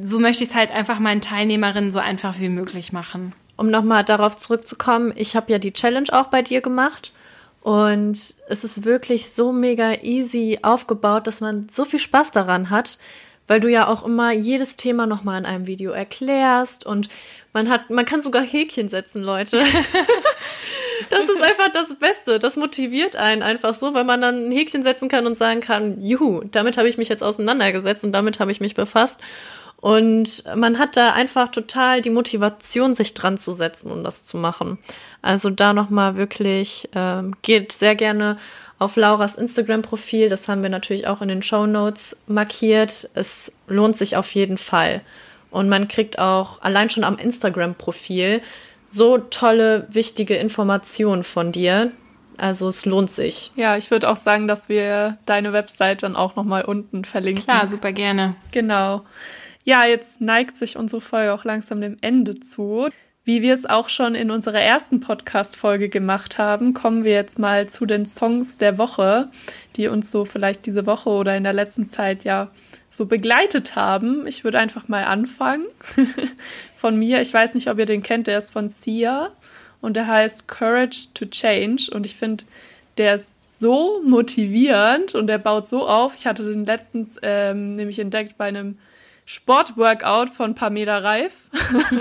So 0.00 0.20
möchte 0.20 0.44
ich 0.44 0.50
es 0.50 0.56
halt 0.56 0.70
einfach 0.70 1.00
meinen 1.00 1.22
Teilnehmerinnen 1.22 1.90
so 1.90 1.98
einfach 1.98 2.38
wie 2.38 2.50
möglich 2.50 2.92
machen 2.92 3.32
um 3.58 3.68
nochmal 3.68 4.04
darauf 4.04 4.36
zurückzukommen, 4.36 5.12
ich 5.16 5.36
habe 5.36 5.52
ja 5.52 5.58
die 5.58 5.72
Challenge 5.72 6.08
auch 6.12 6.28
bei 6.28 6.40
dir 6.40 6.62
gemacht 6.62 7.12
und 7.60 8.34
es 8.48 8.64
ist 8.64 8.84
wirklich 8.84 9.30
so 9.30 9.52
mega 9.52 9.94
easy 10.02 10.60
aufgebaut, 10.62 11.26
dass 11.26 11.40
man 11.40 11.68
so 11.68 11.84
viel 11.84 11.98
Spaß 11.98 12.30
daran 12.30 12.70
hat, 12.70 12.98
weil 13.48 13.60
du 13.60 13.68
ja 13.68 13.88
auch 13.88 14.06
immer 14.06 14.30
jedes 14.30 14.76
Thema 14.76 15.06
nochmal 15.06 15.40
in 15.40 15.46
einem 15.46 15.66
Video 15.66 15.90
erklärst 15.90 16.86
und 16.86 17.08
man 17.52 17.68
hat, 17.68 17.90
man 17.90 18.04
kann 18.04 18.22
sogar 18.22 18.42
Häkchen 18.42 18.88
setzen, 18.88 19.22
Leute. 19.22 19.56
das 21.10 21.28
ist 21.28 21.42
einfach 21.42 21.68
das 21.72 21.94
Beste. 21.96 22.38
Das 22.38 22.56
motiviert 22.56 23.16
einen 23.16 23.42
einfach 23.42 23.74
so, 23.74 23.92
weil 23.94 24.04
man 24.04 24.20
dann 24.20 24.48
ein 24.48 24.52
Häkchen 24.52 24.82
setzen 24.82 25.08
kann 25.08 25.26
und 25.26 25.36
sagen 25.36 25.60
kann, 25.60 26.00
juhu, 26.00 26.42
damit 26.50 26.78
habe 26.78 26.88
ich 26.88 26.98
mich 26.98 27.08
jetzt 27.08 27.24
auseinandergesetzt 27.24 28.04
und 28.04 28.12
damit 28.12 28.38
habe 28.38 28.52
ich 28.52 28.60
mich 28.60 28.74
befasst. 28.74 29.18
Und 29.80 30.42
man 30.56 30.78
hat 30.78 30.96
da 30.96 31.12
einfach 31.12 31.50
total 31.50 32.02
die 32.02 32.10
Motivation, 32.10 32.94
sich 32.94 33.14
dran 33.14 33.38
zu 33.38 33.52
setzen 33.52 33.92
und 33.92 34.02
das 34.02 34.24
zu 34.24 34.36
machen. 34.36 34.78
Also 35.22 35.50
da 35.50 35.72
nochmal 35.72 36.16
wirklich, 36.16 36.88
äh, 36.94 37.22
geht 37.42 37.72
sehr 37.72 37.94
gerne 37.94 38.38
auf 38.80 38.96
Lauras 38.96 39.36
Instagram-Profil. 39.36 40.28
Das 40.28 40.48
haben 40.48 40.62
wir 40.62 40.70
natürlich 40.70 41.06
auch 41.06 41.22
in 41.22 41.28
den 41.28 41.42
Show 41.42 41.66
Notes 41.66 42.16
markiert. 42.26 43.08
Es 43.14 43.52
lohnt 43.68 43.96
sich 43.96 44.16
auf 44.16 44.34
jeden 44.34 44.58
Fall. 44.58 45.02
Und 45.50 45.68
man 45.68 45.86
kriegt 45.86 46.18
auch 46.18 46.60
allein 46.60 46.90
schon 46.90 47.04
am 47.04 47.16
Instagram-Profil 47.16 48.42
so 48.88 49.18
tolle, 49.18 49.86
wichtige 49.90 50.34
Informationen 50.36 51.22
von 51.22 51.52
dir. 51.52 51.92
Also 52.36 52.68
es 52.68 52.84
lohnt 52.84 53.10
sich. 53.10 53.50
Ja, 53.56 53.76
ich 53.76 53.90
würde 53.90 54.08
auch 54.08 54.16
sagen, 54.16 54.48
dass 54.48 54.68
wir 54.68 55.18
deine 55.26 55.52
Website 55.52 56.02
dann 56.02 56.16
auch 56.16 56.36
nochmal 56.36 56.64
unten 56.64 57.04
verlinken. 57.04 57.44
Klar, 57.44 57.68
super 57.68 57.92
gerne. 57.92 58.34
Genau. 58.52 59.02
Ja, 59.68 59.84
jetzt 59.84 60.22
neigt 60.22 60.56
sich 60.56 60.78
unsere 60.78 61.02
Folge 61.02 61.34
auch 61.34 61.44
langsam 61.44 61.82
dem 61.82 61.98
Ende 62.00 62.40
zu. 62.40 62.88
Wie 63.24 63.42
wir 63.42 63.52
es 63.52 63.66
auch 63.66 63.90
schon 63.90 64.14
in 64.14 64.30
unserer 64.30 64.62
ersten 64.62 65.00
Podcast-Folge 65.00 65.90
gemacht 65.90 66.38
haben, 66.38 66.72
kommen 66.72 67.04
wir 67.04 67.12
jetzt 67.12 67.38
mal 67.38 67.68
zu 67.68 67.84
den 67.84 68.06
Songs 68.06 68.56
der 68.56 68.78
Woche, 68.78 69.28
die 69.76 69.88
uns 69.88 70.10
so 70.10 70.24
vielleicht 70.24 70.64
diese 70.64 70.86
Woche 70.86 71.10
oder 71.10 71.36
in 71.36 71.44
der 71.44 71.52
letzten 71.52 71.86
Zeit 71.86 72.24
ja 72.24 72.50
so 72.88 73.04
begleitet 73.04 73.76
haben. 73.76 74.26
Ich 74.26 74.42
würde 74.42 74.58
einfach 74.58 74.88
mal 74.88 75.04
anfangen 75.04 75.66
von 76.74 76.98
mir. 76.98 77.20
Ich 77.20 77.34
weiß 77.34 77.52
nicht, 77.52 77.68
ob 77.68 77.78
ihr 77.78 77.84
den 77.84 78.02
kennt, 78.02 78.26
der 78.26 78.38
ist 78.38 78.54
von 78.54 78.70
Sia 78.70 79.32
und 79.82 79.96
der 79.96 80.06
heißt 80.06 80.48
Courage 80.48 81.08
to 81.12 81.26
Change 81.26 81.90
und 81.92 82.06
ich 82.06 82.16
finde, 82.16 82.44
der 82.96 83.16
ist 83.16 83.60
so 83.60 84.00
motivierend 84.02 85.14
und 85.14 85.26
der 85.26 85.36
baut 85.36 85.68
so 85.68 85.86
auf. 85.86 86.14
Ich 86.16 86.26
hatte 86.26 86.42
den 86.42 86.64
letztens 86.64 87.18
ähm, 87.20 87.74
nämlich 87.74 87.98
entdeckt 87.98 88.38
bei 88.38 88.46
einem 88.46 88.78
Sportworkout 89.30 90.30
von 90.30 90.54
Pamela 90.54 90.96
Reif. 90.96 91.50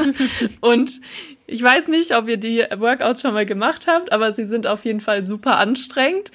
und 0.62 1.02
ich 1.46 1.62
weiß 1.62 1.90
nicht, 1.90 2.16
ob 2.16 2.30
ihr 2.30 2.38
die 2.38 2.64
Workouts 2.74 3.22
schon 3.22 3.34
mal 3.34 3.46
gemacht 3.46 3.86
habt, 3.86 4.14
aber 4.14 4.32
sie 4.32 4.46
sind 4.46 4.66
auf 4.66 4.86
jeden 4.86 5.02
Fall 5.02 5.26
super 5.26 5.58
anstrengend. 5.58 6.32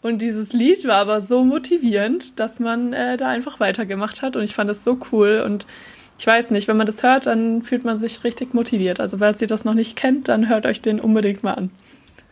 Und 0.00 0.22
dieses 0.22 0.52
Lied 0.52 0.86
war 0.86 0.98
aber 0.98 1.20
so 1.20 1.42
motivierend, 1.42 2.38
dass 2.38 2.60
man 2.60 2.92
äh, 2.92 3.16
da 3.16 3.26
einfach 3.26 3.58
weitergemacht 3.58 4.22
hat. 4.22 4.36
Und 4.36 4.44
ich 4.44 4.54
fand 4.54 4.70
es 4.70 4.84
so 4.84 5.00
cool. 5.10 5.42
Und 5.44 5.66
ich 6.20 6.26
weiß 6.28 6.52
nicht, 6.52 6.68
wenn 6.68 6.76
man 6.76 6.86
das 6.86 7.02
hört, 7.02 7.26
dann 7.26 7.62
fühlt 7.64 7.82
man 7.82 7.98
sich 7.98 8.22
richtig 8.22 8.54
motiviert. 8.54 9.00
Also, 9.00 9.18
falls 9.18 9.42
ihr 9.42 9.48
das 9.48 9.64
noch 9.64 9.74
nicht 9.74 9.96
kennt, 9.96 10.28
dann 10.28 10.48
hört 10.48 10.66
euch 10.66 10.80
den 10.80 11.00
unbedingt 11.00 11.42
mal 11.42 11.54
an. 11.54 11.70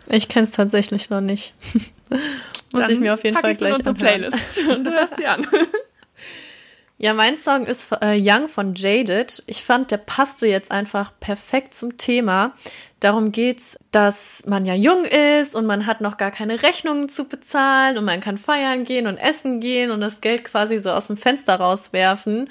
Ich 0.08 0.28
kenne 0.28 0.44
es 0.44 0.52
tatsächlich 0.52 1.10
noch 1.10 1.20
nicht. 1.20 1.54
Muss 2.72 2.82
Dann 2.82 2.90
ich 2.92 3.00
mir 3.00 3.14
auf 3.14 3.24
jeden 3.24 3.36
Fall 3.36 3.56
gleich 3.56 3.74
anhören. 3.74 3.96
Playlist 3.96 4.60
und 4.68 4.84
du 4.84 4.92
hörst 4.92 5.16
sie 5.16 5.26
an. 5.26 5.44
Ja, 6.98 7.12
mein 7.12 7.36
Song 7.36 7.66
ist 7.66 7.92
äh, 8.00 8.18
Young 8.18 8.48
von 8.48 8.74
Jaded. 8.74 9.42
Ich 9.46 9.62
fand, 9.62 9.90
der 9.90 9.98
passte 9.98 10.46
jetzt 10.46 10.70
einfach 10.70 11.12
perfekt 11.20 11.74
zum 11.74 11.98
Thema. 11.98 12.54
Darum 13.00 13.32
geht's, 13.32 13.78
dass 13.92 14.42
man 14.46 14.64
ja 14.64 14.72
jung 14.72 15.04
ist 15.04 15.54
und 15.54 15.66
man 15.66 15.84
hat 15.84 16.00
noch 16.00 16.16
gar 16.16 16.30
keine 16.30 16.62
Rechnungen 16.62 17.10
zu 17.10 17.24
bezahlen 17.24 17.98
und 17.98 18.06
man 18.06 18.22
kann 18.22 18.38
feiern 18.38 18.84
gehen 18.84 19.06
und 19.06 19.18
essen 19.18 19.60
gehen 19.60 19.90
und 19.90 20.00
das 20.00 20.22
Geld 20.22 20.44
quasi 20.44 20.78
so 20.78 20.90
aus 20.90 21.08
dem 21.08 21.18
Fenster 21.18 21.56
rauswerfen. 21.56 22.48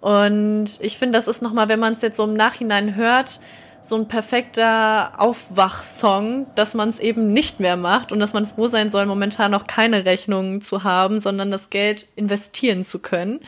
Und 0.00 0.78
ich 0.80 0.96
finde, 0.96 1.18
das 1.18 1.28
ist 1.28 1.42
nochmal, 1.42 1.68
wenn 1.68 1.78
man 1.78 1.92
es 1.92 2.00
jetzt 2.00 2.16
so 2.16 2.24
im 2.24 2.32
Nachhinein 2.34 2.96
hört, 2.96 3.40
so 3.82 3.96
ein 3.96 4.08
perfekter 4.08 5.12
Aufwachsong, 5.18 6.46
dass 6.54 6.72
man 6.72 6.88
es 6.88 6.98
eben 6.98 7.32
nicht 7.32 7.60
mehr 7.60 7.76
macht 7.76 8.10
und 8.10 8.20
dass 8.20 8.32
man 8.32 8.46
froh 8.46 8.68
sein 8.68 8.90
soll, 8.90 9.04
momentan 9.04 9.50
noch 9.50 9.66
keine 9.66 10.06
Rechnungen 10.06 10.62
zu 10.62 10.82
haben, 10.82 11.20
sondern 11.20 11.50
das 11.50 11.68
Geld 11.68 12.06
investieren 12.16 12.86
zu 12.86 13.00
können. 13.00 13.40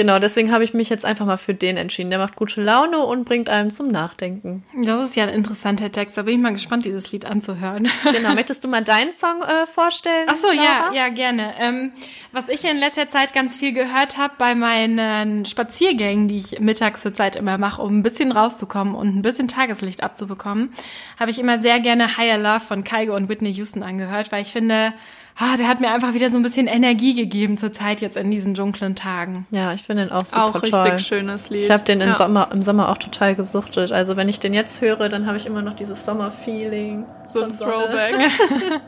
Genau, 0.00 0.18
deswegen 0.18 0.50
habe 0.50 0.64
ich 0.64 0.72
mich 0.72 0.88
jetzt 0.88 1.04
einfach 1.04 1.26
mal 1.26 1.36
für 1.36 1.52
den 1.52 1.76
entschieden. 1.76 2.08
Der 2.08 2.18
macht 2.18 2.34
gute 2.34 2.62
Laune 2.62 3.00
und 3.00 3.26
bringt 3.26 3.50
einem 3.50 3.70
zum 3.70 3.88
Nachdenken. 3.88 4.64
Das 4.82 4.98
ist 5.06 5.14
ja 5.14 5.24
ein 5.24 5.28
interessanter 5.28 5.92
Text. 5.92 6.16
Da 6.16 6.22
bin 6.22 6.36
ich 6.36 6.40
mal 6.40 6.54
gespannt, 6.54 6.86
dieses 6.86 7.12
Lied 7.12 7.26
anzuhören. 7.26 7.86
Genau, 8.10 8.32
möchtest 8.32 8.64
du 8.64 8.68
mal 8.68 8.82
deinen 8.82 9.12
Song 9.12 9.42
äh, 9.42 9.66
vorstellen? 9.66 10.26
Ach 10.30 10.36
so, 10.36 10.48
ja, 10.48 10.86
Laura? 10.86 10.94
ja, 10.94 11.08
gerne. 11.10 11.52
Ähm, 11.58 11.92
was 12.32 12.48
ich 12.48 12.64
in 12.64 12.78
letzter 12.78 13.10
Zeit 13.10 13.34
ganz 13.34 13.58
viel 13.58 13.74
gehört 13.74 14.16
habe 14.16 14.32
bei 14.38 14.54
meinen 14.54 15.44
Spaziergängen, 15.44 16.28
die 16.28 16.38
ich 16.38 16.60
mittags 16.60 17.02
zur 17.02 17.12
Zeit 17.12 17.36
immer 17.36 17.58
mache, 17.58 17.82
um 17.82 17.98
ein 17.98 18.02
bisschen 18.02 18.32
rauszukommen 18.32 18.94
und 18.94 19.14
ein 19.14 19.20
bisschen 19.20 19.48
Tageslicht 19.48 20.02
abzubekommen, 20.02 20.72
habe 21.18 21.30
ich 21.30 21.38
immer 21.38 21.58
sehr 21.58 21.78
gerne 21.80 22.16
Higher 22.16 22.38
Love 22.38 22.60
von 22.60 22.84
Kygo 22.84 23.14
und 23.14 23.28
Whitney 23.28 23.50
Houston 23.50 23.82
angehört, 23.82 24.32
weil 24.32 24.40
ich 24.40 24.52
finde, 24.52 24.94
ah, 25.40 25.56
der 25.56 25.66
hat 25.66 25.80
mir 25.80 25.90
einfach 25.90 26.14
wieder 26.14 26.30
so 26.30 26.36
ein 26.36 26.42
bisschen 26.42 26.66
Energie 26.66 27.14
gegeben 27.14 27.56
zur 27.56 27.72
Zeit 27.72 28.00
jetzt 28.00 28.16
in 28.16 28.30
diesen 28.30 28.54
dunklen 28.54 28.94
Tagen. 28.94 29.46
Ja, 29.50 29.72
ich 29.72 29.82
finde 29.82 30.04
den 30.04 30.12
auch 30.12 30.24
super 30.24 30.44
Auch 30.44 30.62
richtig 30.62 30.70
toll. 30.82 30.98
schönes 30.98 31.50
Lied. 31.50 31.64
Ich 31.64 31.70
habe 31.70 31.82
den 31.82 32.00
im, 32.00 32.10
Ja. 32.10 32.16
Sommer, 32.16 32.48
im 32.52 32.62
Sommer 32.62 32.90
auch 32.90 32.98
total 32.98 33.34
gesuchtet. 33.34 33.90
Also 33.90 34.16
wenn 34.16 34.28
ich 34.28 34.38
den 34.38 34.52
jetzt 34.54 34.80
höre, 34.80 35.08
dann 35.08 35.26
habe 35.26 35.38
ich 35.38 35.46
immer 35.46 35.62
noch 35.62 35.72
dieses 35.72 36.04
Sommerfeeling. 36.04 37.06
So 37.24 37.42
ein. 37.42 37.56
Throwback. 37.56 38.14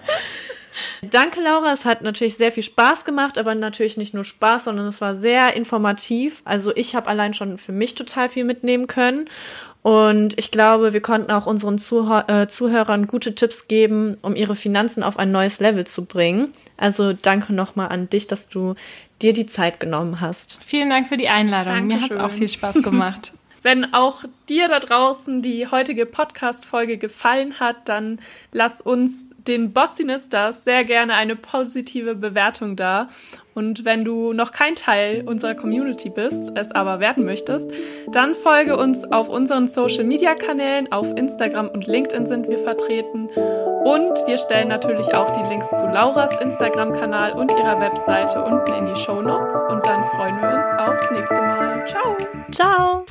Danke, 1.02 1.40
Laura. 1.40 1.72
Es 1.72 1.84
hat 1.84 2.02
natürlich 2.02 2.36
sehr 2.36 2.52
viel 2.52 2.62
Spaß 2.62 3.04
gemacht, 3.04 3.36
aber 3.36 3.54
natürlich 3.54 3.96
nicht 3.96 4.14
nur 4.14 4.24
Spaß, 4.24 4.64
sondern 4.64 4.86
es 4.86 5.00
war 5.00 5.14
sehr 5.14 5.54
informativ. 5.54 6.42
Also 6.44 6.74
ich 6.74 6.94
habe 6.94 7.08
allein 7.08 7.34
schon 7.34 7.58
für 7.58 7.72
mich 7.72 7.94
total 7.94 8.28
viel 8.28 8.44
mitnehmen 8.44 8.86
können. 8.86 9.26
Und 9.82 10.38
ich 10.38 10.52
glaube, 10.52 10.92
wir 10.92 11.00
konnten 11.00 11.32
auch 11.32 11.46
unseren 11.46 11.78
Zuhör 11.78 12.28
äh, 12.28 12.46
Zuhörern 12.46 13.08
gute 13.08 13.34
Tipps 13.34 13.66
geben, 13.66 14.16
um 14.22 14.36
ihre 14.36 14.54
Finanzen 14.54 15.02
auf 15.02 15.18
ein 15.18 15.32
neues 15.32 15.58
Level 15.58 15.84
zu 15.86 16.04
bringen. 16.04 16.52
Also 16.76 17.12
danke 17.12 17.52
nochmal 17.52 17.88
an 17.88 18.08
dich, 18.08 18.28
dass 18.28 18.48
du 18.48 18.74
dir 19.22 19.32
die 19.32 19.46
Zeit 19.46 19.80
genommen 19.80 20.20
hast. 20.20 20.60
Vielen 20.64 20.88
Dank 20.88 21.08
für 21.08 21.16
die 21.16 21.28
Einladung. 21.28 21.86
Mir 21.86 21.94
hat 21.94 22.02
es 22.02 22.08
Dankeschön. 22.10 22.20
auch 22.20 22.30
viel 22.30 22.48
Spaß 22.48 22.82
gemacht. 22.82 23.32
Wenn 23.64 23.94
auch 23.94 24.24
dir 24.48 24.66
da 24.66 24.80
draußen 24.80 25.40
die 25.40 25.68
heutige 25.68 26.04
Podcast-Folge 26.04 26.98
gefallen 26.98 27.60
hat, 27.60 27.88
dann 27.88 28.18
lass 28.50 28.80
uns 28.80 29.30
den 29.46 29.72
Bossinistas 29.72 30.64
sehr 30.64 30.84
gerne 30.84 31.14
eine 31.14 31.36
positive 31.36 32.16
Bewertung 32.16 32.74
da. 32.74 33.08
Und 33.54 33.84
wenn 33.84 34.04
du 34.04 34.32
noch 34.32 34.50
kein 34.50 34.74
Teil 34.74 35.22
unserer 35.26 35.54
Community 35.54 36.10
bist, 36.10 36.52
es 36.56 36.72
aber 36.72 37.00
werden 37.00 37.24
möchtest, 37.24 37.70
dann 38.12 38.34
folge 38.34 38.76
uns 38.76 39.04
auf 39.12 39.28
unseren 39.28 39.68
Social-Media-Kanälen. 39.68 40.90
Auf 40.92 41.10
Instagram 41.16 41.68
und 41.68 41.86
LinkedIn 41.86 42.26
sind 42.26 42.48
wir 42.48 42.58
vertreten. 42.58 43.28
Und 43.84 44.26
wir 44.26 44.38
stellen 44.38 44.68
natürlich 44.68 45.14
auch 45.14 45.30
die 45.30 45.48
Links 45.48 45.68
zu 45.70 45.86
Lauras 45.86 46.40
Instagram-Kanal 46.40 47.32
und 47.32 47.52
ihrer 47.52 47.80
Webseite 47.80 48.42
unten 48.42 48.72
in 48.74 48.86
die 48.86 48.96
Show 48.96 49.20
Notes. 49.20 49.54
Und 49.68 49.86
dann 49.86 50.04
freuen 50.04 50.40
wir 50.40 50.56
uns 50.56 50.66
aufs 50.78 51.10
nächste 51.10 51.40
Mal. 51.40 51.84
Ciao! 51.86 52.16
Ciao! 52.50 53.04